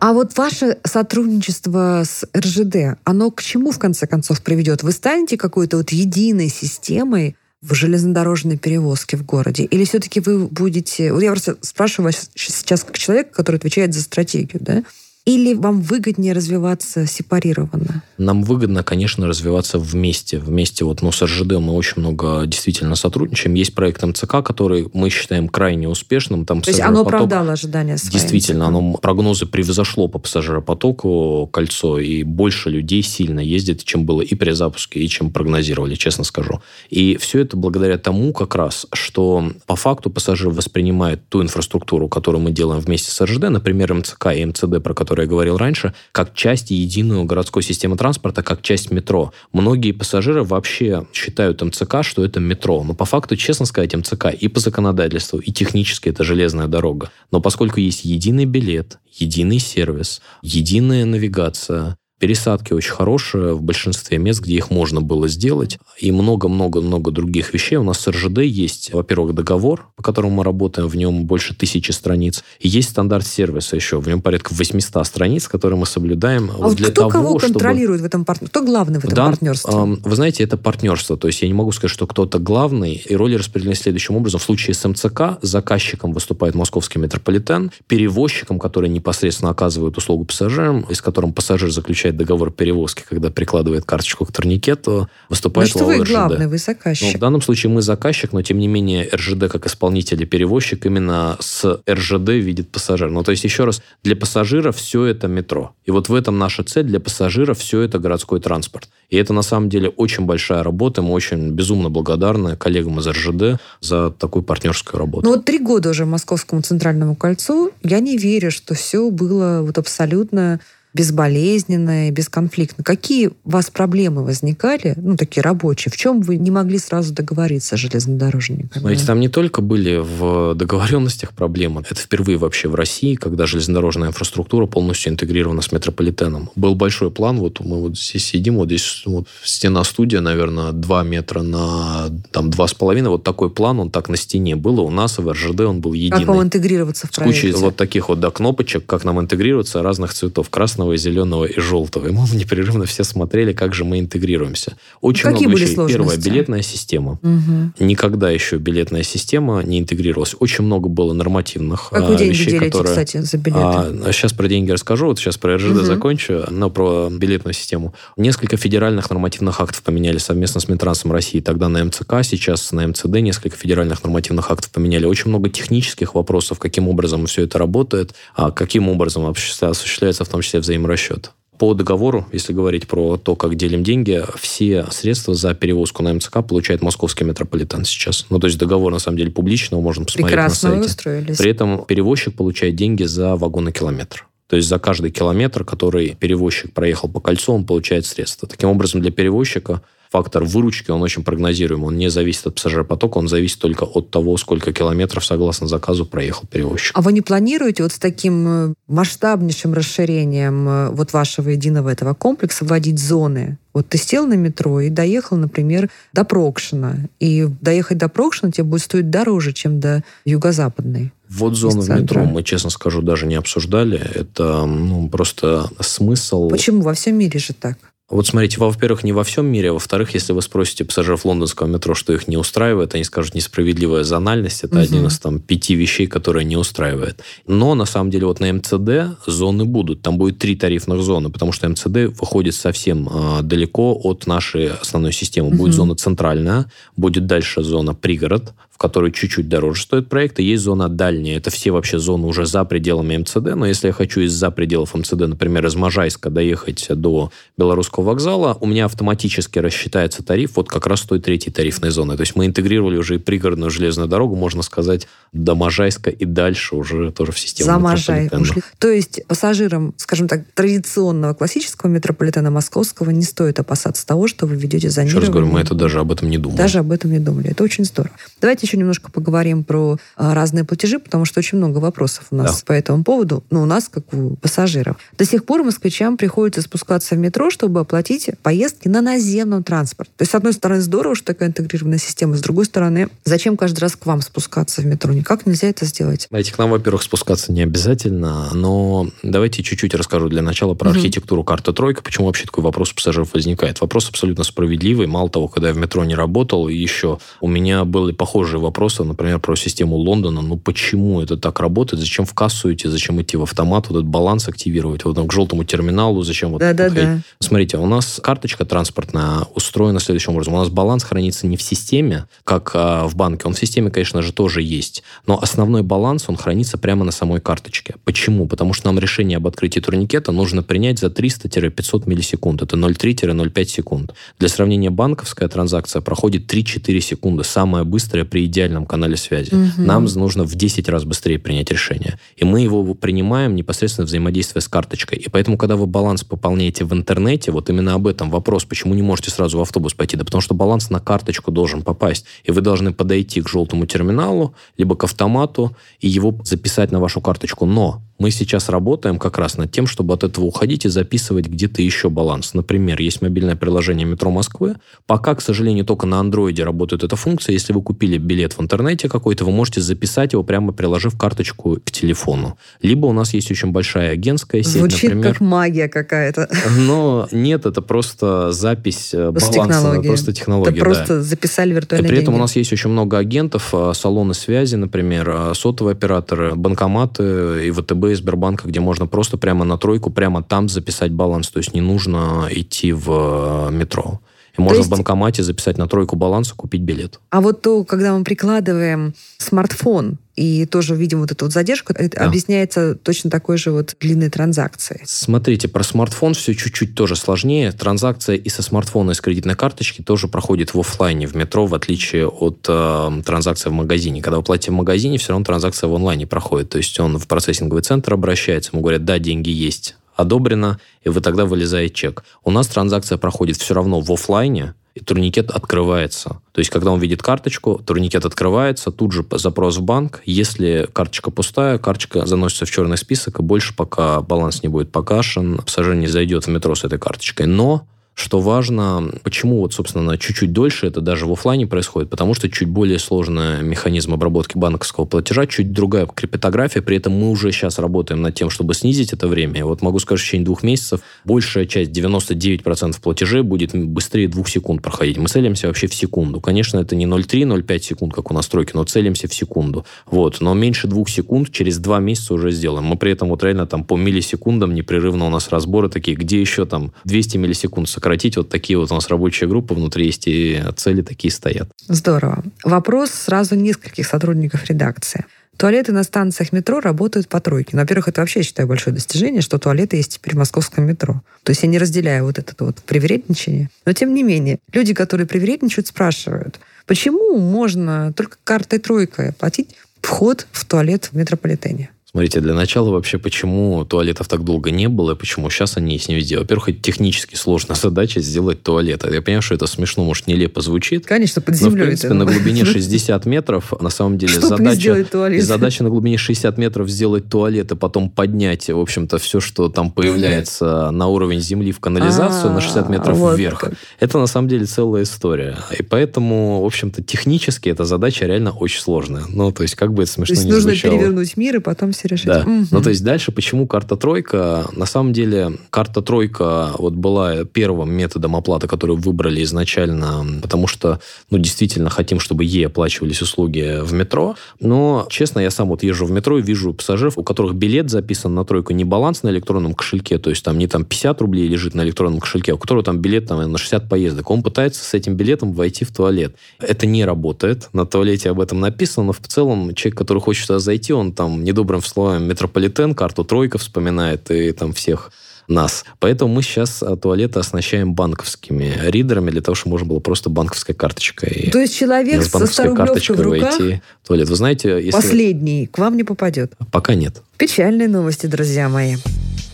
А 0.00 0.12
вот 0.12 0.36
ваше 0.36 0.78
сотрудничество 0.84 2.02
с 2.04 2.26
РЖД, 2.36 2.98
оно 3.04 3.30
к 3.30 3.40
чему 3.40 3.70
в 3.70 3.78
конце 3.78 4.08
концов 4.08 4.42
приведет? 4.42 4.82
Вы 4.82 4.90
станете 4.90 5.36
какой-то 5.36 5.76
вот 5.76 5.90
единой 5.90 6.48
системой 6.48 7.36
в 7.60 7.72
железнодорожной 7.74 8.58
перевозке 8.58 9.16
в 9.16 9.24
городе? 9.24 9.62
Или 9.62 9.84
все-таки 9.84 10.18
вы 10.18 10.48
будете... 10.48 11.12
Вот 11.12 11.22
я 11.22 11.30
просто 11.30 11.56
спрашиваю 11.60 12.12
сейчас 12.34 12.82
как 12.82 12.98
человек, 12.98 13.30
который 13.30 13.56
отвечает 13.56 13.94
за 13.94 14.02
стратегию, 14.02 14.60
да? 14.60 14.82
Или 15.24 15.54
вам 15.54 15.80
выгоднее 15.80 16.32
развиваться 16.32 17.06
сепарированно? 17.06 18.02
Нам 18.18 18.42
выгодно, 18.42 18.82
конечно, 18.82 19.28
развиваться 19.28 19.78
вместе. 19.78 20.38
Вместе 20.38 20.84
вот, 20.84 21.00
ну, 21.00 21.12
с 21.12 21.22
РЖД 21.22 21.58
мы 21.58 21.74
очень 21.74 22.00
много 22.02 22.44
действительно 22.46 22.96
сотрудничаем. 22.96 23.54
Есть 23.54 23.74
проект 23.74 24.02
МЦК, 24.02 24.42
который 24.44 24.88
мы 24.92 25.10
считаем 25.10 25.48
крайне 25.48 25.88
успешным. 25.88 26.44
Там 26.44 26.60
То 26.60 26.70
есть 26.70 26.80
оно 26.80 27.02
оправдало 27.02 27.52
ожидания 27.52 27.98
свои? 27.98 28.12
Действительно, 28.12 28.66
оно, 28.66 28.94
прогнозы 28.94 29.46
превзошло 29.46 30.08
по 30.08 30.18
пассажиропотоку 30.18 31.48
кольцо, 31.52 32.00
и 32.00 32.24
больше 32.24 32.70
людей 32.70 33.02
сильно 33.02 33.38
ездит, 33.38 33.84
чем 33.84 34.04
было 34.04 34.22
и 34.22 34.34
при 34.34 34.50
запуске, 34.50 34.98
и 34.98 35.08
чем 35.08 35.30
прогнозировали, 35.30 35.94
честно 35.94 36.24
скажу. 36.24 36.60
И 36.90 37.16
все 37.16 37.40
это 37.40 37.56
благодаря 37.56 37.96
тому 37.96 38.32
как 38.32 38.56
раз, 38.56 38.86
что 38.92 39.52
по 39.66 39.76
факту 39.76 40.10
пассажир 40.10 40.50
воспринимает 40.50 41.20
ту 41.28 41.42
инфраструктуру, 41.42 42.08
которую 42.08 42.42
мы 42.42 42.50
делаем 42.50 42.80
вместе 42.80 43.12
с 43.12 43.24
РЖД, 43.24 43.50
например, 43.50 43.94
МЦК 43.94 44.28
и 44.34 44.44
МЦД, 44.44 44.82
про 44.82 44.94
которые 44.94 45.11
я 45.20 45.26
говорил 45.26 45.56
раньше, 45.56 45.94
как 46.12 46.34
часть 46.34 46.70
единую 46.70 47.24
городской 47.24 47.62
системы 47.62 47.96
транспорта, 47.96 48.42
как 48.42 48.62
часть 48.62 48.90
метро. 48.90 49.32
Многие 49.52 49.92
пассажиры 49.92 50.42
вообще 50.42 51.06
считают 51.12 51.62
МЦК, 51.62 52.02
что 52.02 52.24
это 52.24 52.40
метро. 52.40 52.82
Но 52.82 52.94
по 52.94 53.04
факту, 53.04 53.36
честно 53.36 53.66
сказать, 53.66 53.94
МЦК 53.94 54.26
и 54.26 54.48
по 54.48 54.60
законодательству, 54.60 55.38
и 55.38 55.52
технически 55.52 56.08
это 56.08 56.24
железная 56.24 56.66
дорога. 56.66 57.10
Но 57.30 57.40
поскольку 57.40 57.80
есть 57.80 58.04
единый 58.04 58.44
билет, 58.44 58.98
единый 59.12 59.58
сервис, 59.58 60.22
единая 60.42 61.04
навигация, 61.04 61.96
Пересадки 62.22 62.72
очень 62.72 62.92
хорошие 62.92 63.52
в 63.52 63.62
большинстве 63.62 64.16
мест, 64.16 64.42
где 64.42 64.54
их 64.54 64.70
можно 64.70 65.00
было 65.00 65.26
сделать. 65.26 65.80
И 65.98 66.12
много-много-много 66.12 67.10
других 67.10 67.52
вещей. 67.52 67.74
У 67.74 67.82
нас 67.82 67.98
с 67.98 68.06
РЖД 68.06 68.42
есть, 68.42 68.92
во-первых, 68.92 69.34
договор, 69.34 69.88
по 69.96 70.04
которому 70.04 70.36
мы 70.36 70.44
работаем, 70.44 70.86
в 70.86 70.94
нем 70.94 71.24
больше 71.24 71.52
тысячи 71.56 71.90
страниц. 71.90 72.44
И 72.60 72.68
есть 72.68 72.90
стандарт 72.90 73.26
сервиса 73.26 73.74
еще, 73.74 73.98
в 73.98 74.06
нем 74.06 74.22
порядка 74.22 74.54
800 74.54 75.04
страниц, 75.04 75.48
которые 75.48 75.76
мы 75.80 75.84
соблюдаем. 75.84 76.48
А 76.52 76.58
вот 76.58 76.76
для 76.76 76.90
кто 76.90 77.08
того, 77.08 77.10
кого 77.10 77.38
чтобы... 77.40 77.54
контролирует 77.54 78.02
в 78.02 78.04
этом 78.04 78.24
партнерстве? 78.24 78.60
Кто 78.60 78.64
главный 78.70 79.00
в 79.00 79.04
этом 79.04 79.16
да, 79.16 79.26
партнерстве? 79.26 79.72
Вы 79.74 80.14
знаете, 80.14 80.44
это 80.44 80.56
партнерство. 80.56 81.16
То 81.16 81.26
есть 81.26 81.42
я 81.42 81.48
не 81.48 81.54
могу 81.54 81.72
сказать, 81.72 81.92
что 81.92 82.06
кто-то 82.06 82.38
главный. 82.38 83.02
И 83.04 83.16
роли 83.16 83.34
распределены 83.34 83.74
следующим 83.74 84.14
образом. 84.14 84.38
В 84.38 84.44
случае 84.44 84.74
с 84.74 84.88
МЦК 84.88 85.42
заказчиком 85.42 86.12
выступает 86.12 86.54
московский 86.54 87.00
метрополитен, 87.00 87.72
перевозчиком, 87.88 88.60
который 88.60 88.88
непосредственно 88.90 89.50
оказывает 89.50 89.96
услугу 89.98 90.24
пассажирам, 90.24 90.82
и 90.82 90.94
с 90.94 91.02
которым 91.02 91.32
пассажир 91.32 91.72
заключает 91.72 92.11
заключает 92.12 92.16
договор 92.16 92.50
перевозки, 92.50 93.02
когда 93.08 93.30
прикладывает 93.30 93.84
карточку 93.84 94.24
к 94.24 94.32
турникету, 94.32 95.08
выступает 95.28 95.74
ну, 95.74 95.78
что 95.78 95.86
вы 95.86 96.02
РЖД. 96.02 96.10
главный, 96.10 96.46
вы 96.46 96.58
заказчик. 96.58 97.08
Ну, 97.12 97.18
в 97.18 97.20
данном 97.20 97.42
случае 97.42 97.72
мы 97.72 97.82
заказчик, 97.82 98.32
но 98.32 98.42
тем 98.42 98.58
не 98.58 98.68
менее 98.68 99.08
РЖД 99.14 99.50
как 99.50 99.66
исполнитель 99.66 100.22
и 100.22 100.26
перевозчик 100.26 100.86
именно 100.86 101.36
с 101.40 101.80
РЖД 101.88 102.28
видит 102.28 102.70
пассажир. 102.70 103.10
Ну, 103.10 103.22
то 103.22 103.32
есть, 103.32 103.44
еще 103.44 103.64
раз, 103.64 103.82
для 104.04 104.16
пассажира 104.16 104.72
все 104.72 105.04
это 105.04 105.28
метро. 105.28 105.74
И 105.84 105.90
вот 105.90 106.08
в 106.08 106.14
этом 106.14 106.38
наша 106.38 106.62
цель, 106.62 106.84
для 106.84 107.00
пассажира 107.00 107.54
все 107.54 107.80
это 107.80 107.98
городской 107.98 108.40
транспорт. 108.40 108.88
И 109.10 109.16
это 109.16 109.32
на 109.32 109.42
самом 109.42 109.68
деле 109.68 109.88
очень 109.88 110.24
большая 110.24 110.62
работа. 110.62 111.02
Мы 111.02 111.12
очень 111.12 111.50
безумно 111.50 111.90
благодарны 111.90 112.56
коллегам 112.56 112.98
из 112.98 113.06
РЖД 113.06 113.60
за 113.80 114.10
такую 114.10 114.42
партнерскую 114.42 114.98
работу. 114.98 115.26
Ну 115.26 115.34
вот 115.34 115.44
три 115.44 115.58
года 115.58 115.90
уже 115.90 116.04
Московскому 116.04 116.62
центральному 116.62 117.14
кольцу. 117.14 117.72
Я 117.82 118.00
не 118.00 118.16
верю, 118.16 118.50
что 118.50 118.74
все 118.74 119.10
было 119.10 119.62
вот 119.62 119.78
абсолютно 119.78 120.60
безболезненно 120.94 122.08
и 122.08 122.10
бесконфликтно. 122.10 122.84
Какие 122.84 123.28
у 123.28 123.34
вас 123.44 123.70
проблемы 123.70 124.24
возникали, 124.24 124.94
ну, 124.96 125.16
такие 125.16 125.42
рабочие? 125.42 125.90
В 125.92 125.96
чем 125.96 126.20
вы 126.20 126.36
не 126.36 126.50
могли 126.50 126.78
сразу 126.78 127.14
договориться 127.14 127.76
с 127.76 127.80
железнодорожниками? 127.80 128.70
Смотрите, 128.74 129.06
там 129.06 129.20
не 129.20 129.28
только 129.28 129.62
были 129.62 129.96
в 129.96 130.54
договоренностях 130.54 131.32
проблемы. 131.32 131.82
Это 131.88 132.00
впервые 132.00 132.38
вообще 132.38 132.68
в 132.68 132.74
России, 132.74 133.14
когда 133.14 133.46
железнодорожная 133.46 134.08
инфраструктура 134.08 134.66
полностью 134.66 135.12
интегрирована 135.12 135.62
с 135.62 135.72
метрополитеном. 135.72 136.50
Был 136.56 136.74
большой 136.74 137.10
план, 137.10 137.38
вот 137.38 137.60
мы 137.60 137.80
вот 137.80 137.98
здесь 137.98 138.24
сидим, 138.24 138.56
вот 138.56 138.66
здесь 138.66 139.02
вот 139.06 139.28
стена-студия, 139.42 140.20
наверное, 140.20 140.72
2 140.72 141.02
метра 141.04 141.42
на 141.42 142.10
там 142.30 142.50
2,5. 142.50 143.08
Вот 143.08 143.22
такой 143.24 143.50
план, 143.50 143.80
он 143.80 143.90
так 143.90 144.08
на 144.08 144.16
стене 144.16 144.56
был. 144.56 144.80
У 144.80 144.90
нас 144.90 145.18
в 145.18 145.30
РЖД 145.30 145.60
он 145.60 145.80
был 145.80 145.92
единый. 145.92 146.18
Как 146.18 146.28
вам 146.28 146.42
интегрироваться 146.42 147.06
в 147.06 147.10
проекте? 147.12 147.48
С 147.48 147.52
кучей 147.52 147.64
вот 147.64 147.76
таких 147.76 148.08
вот, 148.08 148.20
да, 148.20 148.30
кнопочек, 148.30 148.84
как 148.86 149.04
нам 149.04 149.20
интегрироваться 149.20 149.82
разных 149.82 150.12
цветов. 150.12 150.50
Красный 150.50 150.81
красного, 150.82 150.96
зеленого 150.96 151.44
и 151.44 151.60
желтого. 151.60 152.08
И 152.08 152.10
мы 152.10 152.26
непрерывно 152.32 152.84
все 152.84 153.04
смотрели, 153.04 153.52
как 153.52 153.74
же 153.74 153.84
мы 153.84 154.00
интегрируемся. 154.00 154.76
Очень 155.00 155.24
Какие 155.24 155.46
много 155.46 155.54
были 155.54 155.64
вещей. 155.64 155.74
Сложности? 155.74 155.98
Первое, 155.98 156.16
билетная 156.16 156.62
система. 156.62 157.12
Угу. 157.22 157.84
Никогда 157.84 158.30
еще 158.30 158.56
билетная 158.56 159.02
система 159.02 159.62
не 159.62 159.78
интегрировалась. 159.78 160.34
Очень 160.38 160.64
много 160.64 160.88
было 160.88 161.12
нормативных 161.12 161.90
как 161.90 162.08
вы 162.08 162.14
а, 162.14 162.18
деньги 162.18 162.30
вещей, 162.30 162.50
делите, 162.52 162.66
которые... 162.66 162.90
кстати, 162.90 163.18
за 163.18 163.38
билеты? 163.38 163.60
А, 163.60 164.12
сейчас 164.12 164.32
про 164.32 164.48
деньги 164.48 164.70
расскажу, 164.70 165.06
вот 165.06 165.18
сейчас 165.18 165.38
про 165.38 165.56
РЖД 165.56 165.70
угу. 165.70 165.80
закончу, 165.82 166.44
но 166.50 166.70
про 166.70 167.08
билетную 167.10 167.54
систему. 167.54 167.94
Несколько 168.16 168.56
федеральных 168.56 169.10
нормативных 169.10 169.60
актов 169.60 169.82
поменяли 169.82 170.18
совместно 170.18 170.60
с 170.60 170.68
Минтрансом 170.68 171.12
России. 171.12 171.40
Тогда 171.40 171.68
на 171.68 171.84
МЦК, 171.84 172.22
сейчас 172.22 172.72
на 172.72 172.86
МЦД 172.88 173.20
несколько 173.20 173.56
федеральных 173.56 174.02
нормативных 174.02 174.50
актов 174.50 174.70
поменяли. 174.70 175.04
Очень 175.04 175.28
много 175.28 175.48
технических 175.48 176.14
вопросов, 176.14 176.58
каким 176.58 176.88
образом 176.88 177.26
все 177.26 177.42
это 177.42 177.58
работает, 177.58 178.14
а 178.34 178.50
каким 178.50 178.88
образом 178.88 179.26
осуществляется 179.26 180.24
в 180.24 180.28
том 180.28 180.40
числе 180.40 180.60
взаиморасчет. 180.72 181.32
По 181.58 181.74
договору, 181.74 182.26
если 182.32 182.52
говорить 182.52 182.88
про 182.88 183.18
то, 183.18 183.36
как 183.36 183.54
делим 183.54 183.84
деньги, 183.84 184.24
все 184.36 184.86
средства 184.90 185.34
за 185.34 185.54
перевозку 185.54 186.02
на 186.02 186.14
МЦК 186.14 186.44
получает 186.44 186.82
московский 186.82 187.24
метрополитен 187.24 187.84
сейчас. 187.84 188.26
Ну, 188.30 188.40
то 188.40 188.46
есть 188.46 188.58
договор, 188.58 188.90
на 188.90 188.98
самом 188.98 189.18
деле, 189.18 189.30
публичный, 189.30 189.78
можно 189.78 190.04
посмотреть 190.04 190.26
Прекрасно 190.26 190.70
на 190.70 190.74
сайте. 190.76 190.88
устроились. 190.88 191.36
При 191.36 191.50
этом 191.50 191.84
перевозчик 191.84 192.34
получает 192.34 192.74
деньги 192.74 193.04
за 193.04 193.36
вагон-километр. 193.36 194.26
То 194.48 194.56
есть 194.56 194.68
за 194.68 194.78
каждый 194.78 195.10
километр, 195.10 195.64
который 195.64 196.16
перевозчик 196.18 196.72
проехал 196.72 197.08
по 197.08 197.20
кольцу, 197.20 197.52
он 197.52 197.64
получает 197.64 198.06
средства. 198.06 198.48
Таким 198.48 198.70
образом, 198.70 199.00
для 199.00 199.12
перевозчика 199.12 199.82
фактор 200.12 200.44
выручки, 200.44 200.90
он 200.90 201.00
очень 201.00 201.24
прогнозируем. 201.24 201.84
Он 201.84 201.96
не 201.96 202.10
зависит 202.10 202.46
от 202.46 202.56
пассажиропотока, 202.56 203.16
он 203.16 203.28
зависит 203.28 203.58
только 203.58 203.84
от 203.84 204.10
того, 204.10 204.36
сколько 204.36 204.72
километров, 204.72 205.24
согласно 205.24 205.66
заказу, 205.66 206.04
проехал 206.04 206.46
перевозчик. 206.50 206.96
А 206.96 207.00
вы 207.00 207.14
не 207.14 207.22
планируете 207.22 207.82
вот 207.82 207.92
с 207.92 207.98
таким 207.98 208.46
э, 208.46 208.74
масштабнейшим 208.88 209.72
расширением 209.72 210.68
э, 210.68 210.90
вот 210.90 211.14
вашего 211.14 211.48
единого 211.48 211.88
этого 211.88 212.12
комплекса 212.12 212.66
вводить 212.66 212.98
зоны? 212.98 213.56
Вот 213.72 213.88
ты 213.88 213.96
сел 213.96 214.26
на 214.26 214.34
метро 214.34 214.80
и 214.80 214.90
доехал, 214.90 215.38
например, 215.38 215.88
до 216.12 216.24
Прокшина. 216.24 217.08
И 217.18 217.48
доехать 217.62 217.96
до 217.96 218.10
Прокшина 218.10 218.52
тебе 218.52 218.64
будет 218.64 218.82
стоить 218.82 219.08
дороже, 219.08 219.54
чем 219.54 219.80
до 219.80 220.04
юго-западной. 220.26 221.10
Вот 221.30 221.56
зону 221.56 221.80
в 221.80 221.88
метро 221.88 222.24
мы, 222.24 222.42
честно 222.42 222.68
скажу, 222.68 223.00
даже 223.00 223.24
не 223.24 223.36
обсуждали. 223.36 223.98
Это 223.98 224.66
ну, 224.66 225.08
просто 225.08 225.70
смысл... 225.80 226.50
Почему? 226.50 226.82
Во 226.82 226.92
всем 226.92 227.16
мире 227.16 227.38
же 227.38 227.54
так. 227.54 227.78
Вот 228.12 228.26
смотрите, 228.26 228.60
во-первых, 228.60 229.04
не 229.04 229.12
во 229.12 229.24
всем 229.24 229.46
мире, 229.46 229.70
а 229.70 229.72
во-вторых, 229.72 230.12
если 230.12 230.34
вы 230.34 230.42
спросите 230.42 230.84
пассажиров 230.84 231.24
лондонского 231.24 231.66
метро, 231.66 231.94
что 231.94 232.12
их 232.12 232.28
не 232.28 232.36
устраивает, 232.36 232.94
они 232.94 233.04
скажут 233.04 233.34
несправедливая 233.34 234.04
зональность. 234.04 234.64
Это 234.64 234.74
угу. 234.74 234.82
один 234.82 235.06
из 235.06 235.18
там 235.18 235.40
пяти 235.40 235.74
вещей, 235.74 236.06
которые 236.06 236.44
не 236.44 236.58
устраивает. 236.58 237.22
Но 237.46 237.74
на 237.74 237.86
самом 237.86 238.10
деле 238.10 238.26
вот 238.26 238.38
на 238.38 238.52
МЦД 238.52 239.18
зоны 239.26 239.64
будут. 239.64 240.02
Там 240.02 240.18
будет 240.18 240.38
три 240.38 240.56
тарифных 240.56 241.02
зоны, 241.02 241.30
потому 241.30 241.52
что 241.52 241.66
МЦД 241.70 242.20
выходит 242.20 242.54
совсем 242.54 243.08
э, 243.08 243.42
далеко 243.42 243.98
от 244.04 244.26
нашей 244.26 244.72
основной 244.72 245.12
системы. 245.12 245.48
Угу. 245.48 245.56
Будет 245.56 245.74
зона 245.74 245.96
центральная, 245.96 246.70
будет 246.98 247.26
дальше 247.26 247.62
зона 247.62 247.94
пригород, 247.94 248.52
которой 248.76 249.12
чуть-чуть 249.12 249.48
дороже 249.48 249.82
стоит 249.82 250.08
проект, 250.08 250.40
и 250.40 250.44
есть 250.44 250.64
зона 250.64 250.88
дальняя. 250.88 251.36
Это 251.38 251.50
все 251.50 251.70
вообще 251.70 251.98
зоны 251.98 252.26
уже 252.26 252.46
за 252.46 252.64
пределами 252.64 253.16
МЦД, 253.16 253.54
но 253.54 253.66
если 253.66 253.88
я 253.88 253.92
хочу 253.92 254.20
из-за 254.20 254.50
пределов 254.50 254.94
МЦД, 254.94 255.28
например, 255.28 255.66
из 255.66 255.74
Можайска 255.74 256.30
доехать 256.30 256.86
до 256.88 257.30
Белорусского 257.56 258.04
вокзала, 258.04 258.56
у 258.60 258.66
меня 258.66 258.86
автоматически 258.86 259.58
рассчитается 259.58 260.22
тариф 260.22 260.56
вот 260.56 260.68
как 260.68 260.86
раз 260.86 261.02
той 261.02 261.20
третьей 261.20 261.52
тарифной 261.52 261.90
зоны. 261.90 262.16
То 262.16 262.22
есть 262.22 262.36
мы 262.36 262.46
интегрировали 262.46 262.96
уже 262.96 263.16
и 263.16 263.18
пригородную 263.18 263.70
железную 263.70 264.08
дорогу, 264.08 264.36
можно 264.36 264.62
сказать, 264.62 265.08
до 265.32 265.54
Можайска 265.54 266.10
и 266.10 266.24
дальше 266.24 266.76
уже 266.76 267.10
тоже 267.12 267.32
в 267.32 267.38
систему 267.38 267.66
За 267.66 267.78
Можай 267.78 268.28
ушли. 268.32 268.62
То 268.78 268.88
есть 268.88 269.20
пассажирам, 269.26 269.94
скажем 269.96 270.28
так, 270.28 270.44
традиционного 270.54 271.34
классического 271.34 271.90
метрополитена 271.90 272.50
московского 272.50 273.10
не 273.10 273.22
стоит 273.22 273.58
опасаться 273.60 274.06
того, 274.06 274.28
что 274.28 274.46
вы 274.46 274.56
ведете 274.56 274.90
зонирование. 274.90 275.20
Еще 275.20 275.26
раз 275.26 275.30
говорю, 275.30 275.52
мы 275.52 275.60
это 275.60 275.74
даже 275.74 276.00
об 276.00 276.12
этом 276.12 276.30
не 276.30 276.38
думали. 276.38 276.58
Даже 276.58 276.78
об 276.78 276.90
этом 276.92 277.12
не 277.12 277.18
думали. 277.18 277.50
Это 277.50 277.64
очень 277.64 277.84
здорово. 277.84 278.14
Давайте 278.40 278.61
еще 278.62 278.76
немножко 278.76 279.10
поговорим 279.10 279.64
про 279.64 279.98
а, 280.16 280.34
разные 280.34 280.64
платежи, 280.64 280.98
потому 280.98 281.24
что 281.24 281.40
очень 281.40 281.58
много 281.58 281.78
вопросов 281.78 282.26
у 282.30 282.36
нас 282.36 282.60
да. 282.60 282.66
по 282.66 282.72
этому 282.72 283.04
поводу. 283.04 283.44
Ну, 283.50 283.62
у 283.62 283.66
нас, 283.66 283.88
как 283.88 284.12
у 284.12 284.36
пассажиров. 284.36 284.96
До 285.18 285.24
сих 285.24 285.44
пор 285.44 285.62
москвичам 285.62 286.16
приходится 286.16 286.62
спускаться 286.62 287.14
в 287.14 287.18
метро, 287.18 287.50
чтобы 287.50 287.80
оплатить 287.80 288.30
поездки 288.42 288.88
на 288.88 289.00
наземном 289.00 289.62
транспорте. 289.62 290.12
То 290.16 290.22
есть, 290.22 290.32
с 290.32 290.34
одной 290.34 290.52
стороны, 290.52 290.80
здорово, 290.80 291.14
что 291.14 291.26
такая 291.26 291.48
интегрированная 291.48 291.98
система, 291.98 292.36
с 292.36 292.40
другой 292.40 292.64
стороны, 292.64 293.08
зачем 293.24 293.56
каждый 293.56 293.80
раз 293.80 293.96
к 293.96 294.06
вам 294.06 294.20
спускаться 294.22 294.82
в 294.82 294.86
метро? 294.86 295.12
Никак 295.12 295.46
нельзя 295.46 295.68
это 295.68 295.84
сделать. 295.84 296.26
Знаете, 296.30 296.52
к 296.52 296.58
нам, 296.58 296.70
во-первых, 296.70 297.02
спускаться 297.02 297.52
не 297.52 297.62
обязательно, 297.62 298.50
но 298.54 299.08
давайте 299.22 299.62
чуть-чуть 299.62 299.94
расскажу 299.94 300.28
для 300.28 300.42
начала 300.42 300.74
про 300.74 300.90
угу. 300.90 300.98
архитектуру 300.98 301.44
карты 301.44 301.72
«Тройка», 301.72 302.02
почему 302.02 302.26
вообще 302.26 302.44
такой 302.44 302.64
вопрос 302.64 302.92
у 302.92 302.94
пассажиров 302.94 303.32
возникает. 303.32 303.80
Вопрос 303.80 304.08
абсолютно 304.08 304.44
справедливый. 304.44 305.06
Мало 305.06 305.28
того, 305.28 305.48
когда 305.48 305.68
я 305.68 305.74
в 305.74 305.78
метро 305.78 306.04
не 306.04 306.14
работал, 306.14 306.68
еще 306.68 307.18
у 307.40 307.48
меня 307.48 307.84
были 307.84 308.12
похожие 308.12 308.51
похожие 308.52 308.60
вопросы, 308.60 309.04
например, 309.04 309.38
про 309.38 309.56
систему 309.56 309.96
Лондона. 309.96 310.42
Ну, 310.42 310.56
почему 310.56 311.22
это 311.22 311.36
так 311.36 311.60
работает? 311.60 312.00
Зачем 312.00 312.24
в 312.24 312.34
кассу 312.34 312.72
идти? 312.72 312.88
Зачем 312.88 313.20
идти 313.20 313.36
в 313.36 313.42
автомат? 313.42 313.88
Вот 313.88 313.98
этот 313.98 314.06
баланс 314.06 314.48
активировать? 314.48 315.04
Вот 315.04 315.16
там 315.16 315.26
к 315.26 315.32
желтому 315.32 315.64
терминалу? 315.64 316.22
Зачем 316.22 316.50
вот 316.50 316.60
Да, 316.60 316.72
да, 316.72 316.90
да. 316.90 317.20
Смотрите, 317.38 317.78
у 317.78 317.86
нас 317.86 318.20
карточка 318.22 318.64
транспортная 318.64 319.46
устроена 319.54 320.00
следующим 320.00 320.32
образом. 320.32 320.54
У 320.54 320.58
нас 320.58 320.68
баланс 320.68 321.04
хранится 321.04 321.46
не 321.46 321.56
в 321.56 321.62
системе, 321.62 322.26
как 322.44 322.72
а, 322.74 323.06
в 323.06 323.14
банке. 323.16 323.46
Он 323.46 323.54
в 323.54 323.58
системе, 323.58 323.90
конечно 323.90 324.22
же, 324.22 324.32
тоже 324.32 324.62
есть. 324.62 325.02
Но 325.26 325.38
основной 325.42 325.82
баланс, 325.82 326.24
он 326.28 326.36
хранится 326.36 326.78
прямо 326.78 327.04
на 327.04 327.12
самой 327.12 327.40
карточке. 327.40 327.94
Почему? 328.04 328.46
Потому 328.46 328.74
что 328.74 328.86
нам 328.86 328.98
решение 328.98 329.36
об 329.36 329.46
открытии 329.46 329.80
турникета 329.80 330.32
нужно 330.32 330.62
принять 330.62 330.98
за 330.98 331.06
300-500 331.06 332.02
миллисекунд. 332.06 332.62
Это 332.62 332.76
0,3-0,5 332.76 333.64
секунд. 333.64 334.14
Для 334.38 334.48
сравнения, 334.48 334.90
банковская 334.90 335.48
транзакция 335.48 336.02
проходит 336.02 336.52
3-4 336.52 337.00
секунды. 337.00 337.44
Самая 337.44 337.84
быстрая 337.84 338.24
при 338.24 338.41
идеальном 338.46 338.86
канале 338.86 339.16
связи. 339.16 339.54
Угу. 339.54 339.82
Нам 339.82 340.04
нужно 340.04 340.44
в 340.44 340.54
10 340.54 340.88
раз 340.88 341.04
быстрее 341.04 341.38
принять 341.38 341.70
решение. 341.70 342.18
И 342.36 342.44
мы 342.44 342.60
его 342.60 342.94
принимаем 342.94 343.54
непосредственно 343.54 344.06
взаимодействуя 344.06 344.60
с 344.60 344.68
карточкой. 344.68 345.18
И 345.18 345.28
поэтому, 345.28 345.56
когда 345.56 345.76
вы 345.76 345.86
баланс 345.86 346.24
пополняете 346.24 346.84
в 346.84 346.92
интернете, 346.92 347.52
вот 347.52 347.70
именно 347.70 347.94
об 347.94 348.06
этом 348.06 348.30
вопрос, 348.30 348.64
почему 348.64 348.94
не 348.94 349.02
можете 349.02 349.30
сразу 349.30 349.58
в 349.58 349.60
автобус 349.60 349.94
пойти? 349.94 350.16
Да 350.16 350.24
потому 350.24 350.40
что 350.40 350.54
баланс 350.54 350.90
на 350.90 351.00
карточку 351.00 351.50
должен 351.50 351.82
попасть. 351.82 352.24
И 352.44 352.52
вы 352.52 352.60
должны 352.60 352.92
подойти 352.92 353.40
к 353.40 353.48
желтому 353.48 353.86
терминалу, 353.86 354.54
либо 354.76 354.96
к 354.96 355.04
автомату, 355.04 355.76
и 356.00 356.08
его 356.08 356.38
записать 356.44 356.92
на 356.92 357.00
вашу 357.00 357.20
карточку. 357.20 357.66
Но 357.66 358.02
мы 358.18 358.30
сейчас 358.30 358.68
работаем 358.68 359.18
как 359.18 359.38
раз 359.38 359.56
над 359.56 359.72
тем, 359.72 359.86
чтобы 359.86 360.14
от 360.14 360.24
этого 360.24 360.44
уходить 360.44 360.84
и 360.84 360.88
записывать 360.88 361.46
где-то 361.46 361.82
еще 361.82 362.08
баланс. 362.08 362.54
Например, 362.54 363.00
есть 363.00 363.22
мобильное 363.22 363.56
приложение 363.56 364.06
«Метро 364.06 364.30
Москвы». 364.30 364.76
Пока, 365.06 365.34
к 365.34 365.40
сожалению, 365.40 365.84
только 365.84 366.06
на 366.06 366.20
андроиде 366.20 366.64
работает 366.64 367.02
эта 367.02 367.16
функция. 367.16 367.52
Если 367.54 367.72
вы 367.72 367.82
купили 367.82 368.18
билет 368.18 368.56
в 368.56 368.60
интернете 368.62 369.08
какой-то, 369.08 369.44
вы 369.44 369.52
можете 369.52 369.80
записать 369.80 370.32
его 370.34 370.42
прямо 370.44 370.72
приложив 370.72 371.18
карточку 371.18 371.78
к 371.84 371.90
телефону. 371.90 372.56
Либо 372.80 373.06
у 373.06 373.12
нас 373.12 373.34
есть 373.34 373.50
очень 373.50 373.72
большая 373.72 374.12
агентская 374.12 374.62
сеть, 374.62 374.72
Звучит 374.74 375.04
например. 375.04 375.32
как 375.32 375.40
магия 375.40 375.88
какая-то. 375.88 376.48
Но 376.78 377.26
нет, 377.32 377.66
это 377.66 377.82
просто 377.82 378.52
запись 378.52 379.10
э, 379.14 379.30
Просто 379.30 379.52
баланса. 379.56 379.74
технология. 379.78 380.08
Просто 380.08 380.32
технология, 380.32 380.76
Это 380.76 380.84
просто 380.84 381.22
записали 381.22 381.74
виртуальные 381.74 382.08
при 382.08 382.18
этом 382.18 382.32
деньги. 382.34 382.38
у 382.38 382.42
нас 382.42 382.56
есть 382.56 382.72
очень 382.72 382.90
много 382.90 383.18
агентов, 383.18 383.70
э, 383.72 383.92
салоны 383.94 384.34
связи, 384.34 384.76
например, 384.76 385.28
э, 385.30 385.52
сотовые 385.54 385.92
операторы, 385.92 386.54
банкоматы 386.54 387.66
и 387.66 387.70
ВТБ, 387.70 388.11
и 388.12 388.16
Сбербанка, 388.16 388.68
где 388.68 388.80
можно 388.80 389.06
просто 389.06 389.36
прямо 389.36 389.64
на 389.64 389.76
тройку, 389.78 390.10
прямо 390.10 390.42
там 390.42 390.68
записать 390.68 391.12
баланс. 391.12 391.48
То 391.50 391.58
есть 391.58 391.74
не 391.74 391.80
нужно 391.80 392.48
идти 392.50 392.92
в 392.92 393.08
э, 393.08 393.70
метро. 393.72 394.20
И 394.56 394.60
можно 394.60 394.78
есть- 394.78 394.88
в 394.88 394.90
банкомате 394.90 395.42
записать 395.42 395.78
на 395.78 395.88
тройку 395.88 396.16
баланса, 396.16 396.54
купить 396.54 396.82
билет. 396.82 397.20
А 397.30 397.40
вот 397.40 397.62
то, 397.62 397.84
когда 397.84 398.16
мы 398.16 398.22
прикладываем 398.24 399.14
смартфон 399.38 400.18
и 400.36 400.64
тоже 400.66 400.94
видим 400.94 401.20
вот 401.20 401.30
эту 401.30 401.44
вот 401.44 401.52
задержку, 401.52 401.92
это 401.92 402.18
Да. 402.18 402.26
объясняется 402.26 402.94
точно 402.94 403.30
такой 403.30 403.58
же 403.58 403.70
вот 403.70 403.96
длинной 404.00 404.30
транзакцией. 404.30 405.02
Смотрите, 405.04 405.68
про 405.68 405.82
смартфон 405.82 406.34
все 406.34 406.54
чуть-чуть 406.54 406.94
тоже 406.94 407.16
сложнее. 407.16 407.72
Транзакция 407.72 408.36
и 408.36 408.48
со 408.48 408.62
смартфона, 408.62 409.10
и 409.10 409.14
с 409.14 409.20
кредитной 409.20 409.54
карточки 409.54 410.02
тоже 410.02 410.28
проходит 410.28 410.74
в 410.74 410.80
оффлайне, 410.80 411.26
в 411.26 411.34
метро, 411.34 411.66
в 411.66 411.74
отличие 411.74 412.26
от 412.28 412.64
э, 412.68 413.22
транзакции 413.24 413.68
в 413.68 413.72
магазине. 413.72 414.22
Когда 414.22 414.38
вы 414.38 414.42
платите 414.42 414.70
в 414.70 414.74
магазине, 414.74 415.18
все 415.18 415.30
равно 415.30 415.44
транзакция 415.44 415.88
в 415.88 415.94
онлайне 415.94 416.26
проходит. 416.26 416.70
То 416.70 416.78
есть 416.78 416.98
он 416.98 417.18
в 417.18 417.26
процессинговый 417.26 417.82
центр 417.82 418.14
обращается, 418.14 418.70
ему 418.72 418.82
говорят, 418.82 419.04
да, 419.04 419.18
деньги 419.18 419.50
есть, 419.50 419.96
одобрено, 420.14 420.78
и 421.02 421.08
вы 421.08 421.20
тогда 421.20 421.44
вылезает 421.44 421.94
чек. 421.94 422.24
У 422.44 422.50
нас 422.50 422.66
транзакция 422.68 423.18
проходит 423.18 423.56
все 423.56 423.74
равно 423.74 424.00
в 424.00 424.10
оффлайне, 424.12 424.74
и 424.94 425.00
турникет 425.00 425.50
открывается. 425.50 426.40
То 426.52 426.58
есть, 426.58 426.70
когда 426.70 426.90
он 426.90 427.00
видит 427.00 427.22
карточку, 427.22 427.80
турникет 427.84 428.26
открывается, 428.26 428.90
тут 428.90 429.12
же 429.12 429.24
запрос 429.32 429.78
в 429.78 429.82
банк. 429.82 430.20
Если 430.26 430.88
карточка 430.92 431.30
пустая, 431.30 431.78
карточка 431.78 432.26
заносится 432.26 432.66
в 432.66 432.70
черный 432.70 432.98
список, 432.98 433.40
и 433.40 433.42
больше 433.42 433.74
пока 433.74 434.20
баланс 434.20 434.62
не 434.62 434.68
будет 434.68 434.92
погашен, 434.92 435.58
пассажир 435.58 435.94
не 435.94 436.08
зайдет 436.08 436.44
в 436.44 436.50
метро 436.50 436.74
с 436.74 436.84
этой 436.84 436.98
карточкой. 436.98 437.46
Но 437.46 437.86
что 438.14 438.40
важно, 438.40 439.10
почему 439.22 439.60
вот, 439.60 439.72
собственно, 439.72 440.18
чуть-чуть 440.18 440.52
дольше 440.52 440.86
это 440.86 441.00
даже 441.00 441.26
в 441.26 441.32
оффлайне 441.32 441.66
происходит, 441.66 442.10
потому 442.10 442.34
что 442.34 442.50
чуть 442.50 442.68
более 442.68 442.98
сложный 442.98 443.62
механизм 443.62 444.12
обработки 444.12 444.58
банковского 444.58 445.06
платежа, 445.06 445.46
чуть 445.46 445.72
другая 445.72 446.06
криптография, 446.06 446.82
при 446.82 446.98
этом 446.98 447.12
мы 447.14 447.30
уже 447.30 447.52
сейчас 447.52 447.78
работаем 447.78 448.20
над 448.22 448.34
тем, 448.34 448.50
чтобы 448.50 448.74
снизить 448.74 449.12
это 449.12 449.28
время. 449.28 449.60
И 449.60 449.62
вот 449.62 449.82
могу 449.82 449.98
сказать, 449.98 450.20
что 450.20 450.26
в 450.26 450.28
течение 450.28 450.44
двух 450.44 450.62
месяцев 450.62 451.00
большая 451.24 451.66
часть, 451.66 451.90
99% 451.90 453.00
платежей 453.00 453.42
будет 453.42 453.74
быстрее 453.74 454.28
двух 454.28 454.48
секунд 454.48 454.82
проходить. 454.82 455.16
Мы 455.16 455.28
целимся 455.28 455.66
вообще 455.68 455.86
в 455.86 455.94
секунду. 455.94 456.40
Конечно, 456.40 456.78
это 456.78 456.94
не 456.94 457.06
0,3-0,5 457.06 457.78
секунд, 457.80 458.14
как 458.14 458.30
у 458.30 458.34
настройки, 458.34 458.72
но 458.74 458.84
целимся 458.84 459.28
в 459.28 459.34
секунду. 459.34 459.86
Вот. 460.06 460.40
Но 460.40 460.54
меньше 460.54 460.86
двух 460.86 461.08
секунд 461.08 461.50
через 461.50 461.78
два 461.78 461.98
месяца 461.98 462.34
уже 462.34 462.50
сделаем. 462.50 462.84
Мы 462.84 462.96
при 462.96 463.12
этом 463.12 463.28
вот 463.28 463.42
реально 463.42 463.66
там 463.66 463.84
по 463.84 463.96
миллисекундам 463.96 464.74
непрерывно 464.74 465.26
у 465.26 465.30
нас 465.30 465.48
разборы 465.48 465.88
такие, 465.88 466.16
где 466.16 466.40
еще 466.40 466.66
там 466.66 466.92
200 467.04 467.38
миллисекунд 467.38 467.88
сократить. 468.02 468.36
Вот 468.36 468.48
такие 468.48 468.76
вот 468.78 468.90
у 468.90 468.94
нас 468.94 469.08
рабочая 469.08 469.46
группа 469.46 469.74
внутри 469.74 470.06
есть, 470.06 470.24
и 470.26 470.60
цели 470.76 471.02
такие 471.02 471.30
стоят. 471.30 471.70
Здорово. 471.88 472.42
Вопрос 472.64 473.10
сразу 473.10 473.54
нескольких 473.54 474.06
сотрудников 474.06 474.64
редакции. 474.68 475.24
Туалеты 475.56 475.92
на 475.92 476.02
станциях 476.02 476.50
метро 476.52 476.80
работают 476.80 477.28
по 477.28 477.40
тройке. 477.40 477.70
Ну, 477.72 477.80
Во-первых, 477.80 478.08
это 478.08 478.20
вообще, 478.20 478.40
я 478.40 478.44
считаю, 478.44 478.66
большое 478.66 478.94
достижение, 478.94 479.42
что 479.42 479.58
туалеты 479.58 479.96
есть 479.96 480.14
теперь 480.14 480.34
в 480.34 480.38
московском 480.38 480.86
метро. 480.86 481.22
То 481.44 481.50
есть 481.50 481.62
я 481.62 481.68
не 481.68 481.78
разделяю 481.78 482.24
вот 482.24 482.38
это 482.38 482.54
вот 482.58 482.76
привередничание. 482.82 483.70
Но 483.86 483.92
тем 483.92 484.14
не 484.14 484.24
менее, 484.24 484.58
люди, 484.72 484.94
которые 484.94 485.26
привередничают, 485.26 485.86
спрашивают, 485.86 486.58
почему 486.86 487.38
можно 487.38 488.12
только 488.14 488.38
картой 488.42 488.78
тройкой 488.80 489.28
оплатить 489.28 489.76
вход 490.00 490.46
в 490.50 490.64
туалет 490.64 491.10
в 491.12 491.16
метрополитене? 491.16 491.90
Смотрите, 492.14 492.40
для 492.40 492.52
начала 492.52 492.90
вообще, 492.90 493.16
почему 493.16 493.86
туалетов 493.86 494.28
так 494.28 494.44
долго 494.44 494.70
не 494.70 494.86
было, 494.90 495.12
и 495.12 495.14
почему 495.16 495.48
сейчас 495.48 495.78
они 495.78 495.94
есть 495.94 496.10
не 496.10 496.14
везде. 496.16 496.38
Во-первых, 496.38 496.68
это 496.68 496.78
технически 496.78 497.36
сложная 497.36 497.74
задача 497.82 498.20
сделать 498.20 498.62
туалет. 498.62 499.02
Я 499.10 499.22
понимаю, 499.22 499.40
что 499.40 499.54
это 499.54 499.66
смешно, 499.66 500.04
может, 500.04 500.26
нелепо 500.26 500.60
звучит. 500.60 501.06
Конечно, 501.06 501.40
под 501.40 501.54
Но, 501.54 501.68
в 501.68 501.70
землей. 501.70 501.86
принципе, 501.86 502.12
на 502.12 502.26
глубине 502.26 502.64
60 502.66 503.24
метров, 503.24 503.72
на 503.80 503.88
самом 503.88 504.18
деле, 504.18 504.30
Чтоб 504.34 504.60
не 504.60 504.74
задача... 504.74 505.06
задача 505.40 505.84
на 505.84 505.88
глубине 505.88 506.18
60 506.18 506.58
метров 506.58 506.90
сделать 506.90 507.30
туалет, 507.30 507.72
и 507.72 507.76
потом 507.76 508.10
поднять, 508.10 508.68
в 508.68 508.78
общем-то, 508.78 509.16
все, 509.16 509.40
что 509.40 509.70
там 509.70 509.90
появляется 509.90 510.90
на 510.90 511.06
уровень 511.06 511.40
земли 511.40 511.72
в 511.72 511.80
канализацию 511.80 512.52
на 512.52 512.60
60 512.60 512.90
метров 512.90 513.16
А, 513.16 513.20
вот 513.20 513.38
вверх. 513.38 513.58
как. 513.60 513.72
Это, 514.00 514.18
на 514.18 514.26
самом 514.26 514.48
деле, 514.48 514.66
целая 514.66 515.04
история. 515.04 515.56
И 515.78 515.82
поэтому, 515.82 516.60
в 516.60 516.66
общем-то, 516.66 517.02
технически 517.02 517.70
эта 517.70 517.86
задача 517.86 518.26
реально 518.26 518.50
очень 518.50 518.82
сложная. 518.82 519.24
Ну, 519.30 519.50
то 519.50 519.62
есть, 519.62 519.76
как 519.76 519.94
бы 519.94 520.02
это 520.02 520.10
То 520.12 520.16
смешно 520.16 520.34
есть 520.34 520.44
не 520.44 520.52
нужно 520.52 520.70
звучало. 520.72 520.92
перевернуть 520.94 521.36
мир 521.38 521.56
и 521.56 521.60
потом 521.60 521.92
все 522.02 522.08
решить. 522.08 522.26
Да. 522.26 522.42
Мгм. 522.44 522.68
Ну, 522.70 522.82
то 522.82 522.90
есть 522.90 523.04
дальше 523.04 523.32
почему 523.32 523.66
карта 523.66 523.96
тройка? 523.96 524.66
На 524.72 524.86
самом 524.86 525.12
деле 525.12 525.58
карта 525.70 526.02
тройка 526.02 526.72
вот 526.78 526.94
была 526.94 527.44
первым 527.44 527.92
методом 527.92 528.36
оплаты, 528.36 528.66
который 528.66 528.96
выбрали 528.96 529.42
изначально, 529.42 530.24
потому 530.42 530.66
что, 530.66 531.00
ну, 531.30 531.38
действительно 531.38 531.90
хотим, 531.90 532.20
чтобы 532.20 532.44
ей 532.44 532.66
оплачивались 532.66 533.22
услуги 533.22 533.80
в 533.82 533.92
метро. 533.92 534.36
Но, 534.60 535.06
честно, 535.10 535.40
я 535.40 535.50
сам 535.50 535.68
вот 535.68 535.82
езжу 535.82 536.06
в 536.06 536.10
метро 536.10 536.38
и 536.38 536.42
вижу 536.42 536.74
пассажиров, 536.74 537.18
у 537.18 537.22
которых 537.22 537.54
билет 537.54 537.90
записан 537.90 538.34
на 538.34 538.44
тройку 538.44 538.72
не 538.72 538.84
баланс 538.84 539.22
на 539.22 539.30
электронном 539.30 539.74
кошельке, 539.74 540.18
то 540.18 540.30
есть 540.30 540.44
там 540.44 540.58
не 540.58 540.66
там 540.66 540.84
50 540.84 541.20
рублей 541.20 541.48
лежит 541.48 541.74
на 541.74 541.82
электронном 541.82 542.20
кошельке, 542.20 542.52
а 542.52 542.54
у 542.54 542.58
которого 542.58 542.84
там 542.84 542.98
билет 542.98 543.26
там, 543.26 543.50
на 543.50 543.58
60 543.58 543.88
поездок. 543.88 544.30
Он 544.30 544.42
пытается 544.42 544.84
с 544.84 544.94
этим 544.94 545.14
билетом 545.14 545.52
войти 545.52 545.84
в 545.84 545.92
туалет. 545.92 546.34
Это 546.58 546.86
не 546.86 547.04
работает. 547.04 547.68
На 547.72 547.86
туалете 547.86 548.30
об 548.30 548.40
этом 548.40 548.60
написано, 548.60 549.06
но 549.06 549.12
в 549.12 549.20
целом 549.20 549.74
человек, 549.74 549.98
который 549.98 550.20
хочет 550.20 550.46
туда 550.46 550.58
зайти, 550.58 550.92
он 550.92 551.12
там 551.12 551.44
недобрым 551.44 551.80
словом 551.92 552.24
метрополитен, 552.24 552.94
карту 552.94 553.24
тройка 553.24 553.58
вспоминает 553.58 554.30
и 554.30 554.52
там 554.52 554.72
всех 554.72 555.12
нас. 555.48 555.84
Поэтому 555.98 556.32
мы 556.32 556.42
сейчас 556.42 556.82
а, 556.82 556.96
туалеты 556.96 557.38
оснащаем 557.40 557.94
банковскими 557.94 558.74
ридерами 558.86 559.30
для 559.30 559.40
того, 559.40 559.54
чтобы 559.54 559.72
можно 559.72 559.88
было 559.88 559.98
просто 559.98 560.30
банковской 560.30 560.74
карточкой 560.74 561.50
То 561.52 561.58
есть 561.58 561.76
человек 561.76 562.22
с 562.22 562.26
со 562.26 562.38
банковской 562.38 562.66
100 562.66 562.76
карточкой 562.76 563.16
в 563.16 563.20
руках, 563.20 563.58
войти 563.58 563.82
в 564.02 564.06
туалет. 564.06 564.28
Вы 564.28 564.36
знаете, 564.36 564.68
если... 564.76 564.90
последний, 564.92 565.66
к 565.66 565.78
вам 565.78 565.96
не 565.96 566.04
попадет. 566.04 566.54
Пока 566.70 566.94
нет. 566.94 567.22
Печальные 567.36 567.88
новости, 567.88 568.26
друзья 568.26 568.68
мои. 568.68 568.96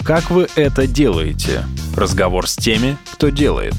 Как 0.05 0.31
вы 0.31 0.49
это 0.57 0.87
делаете? 0.87 1.65
Разговор 1.97 2.49
с 2.49 2.57
теми, 2.57 2.97
кто 3.13 3.31
делает. 3.31 3.75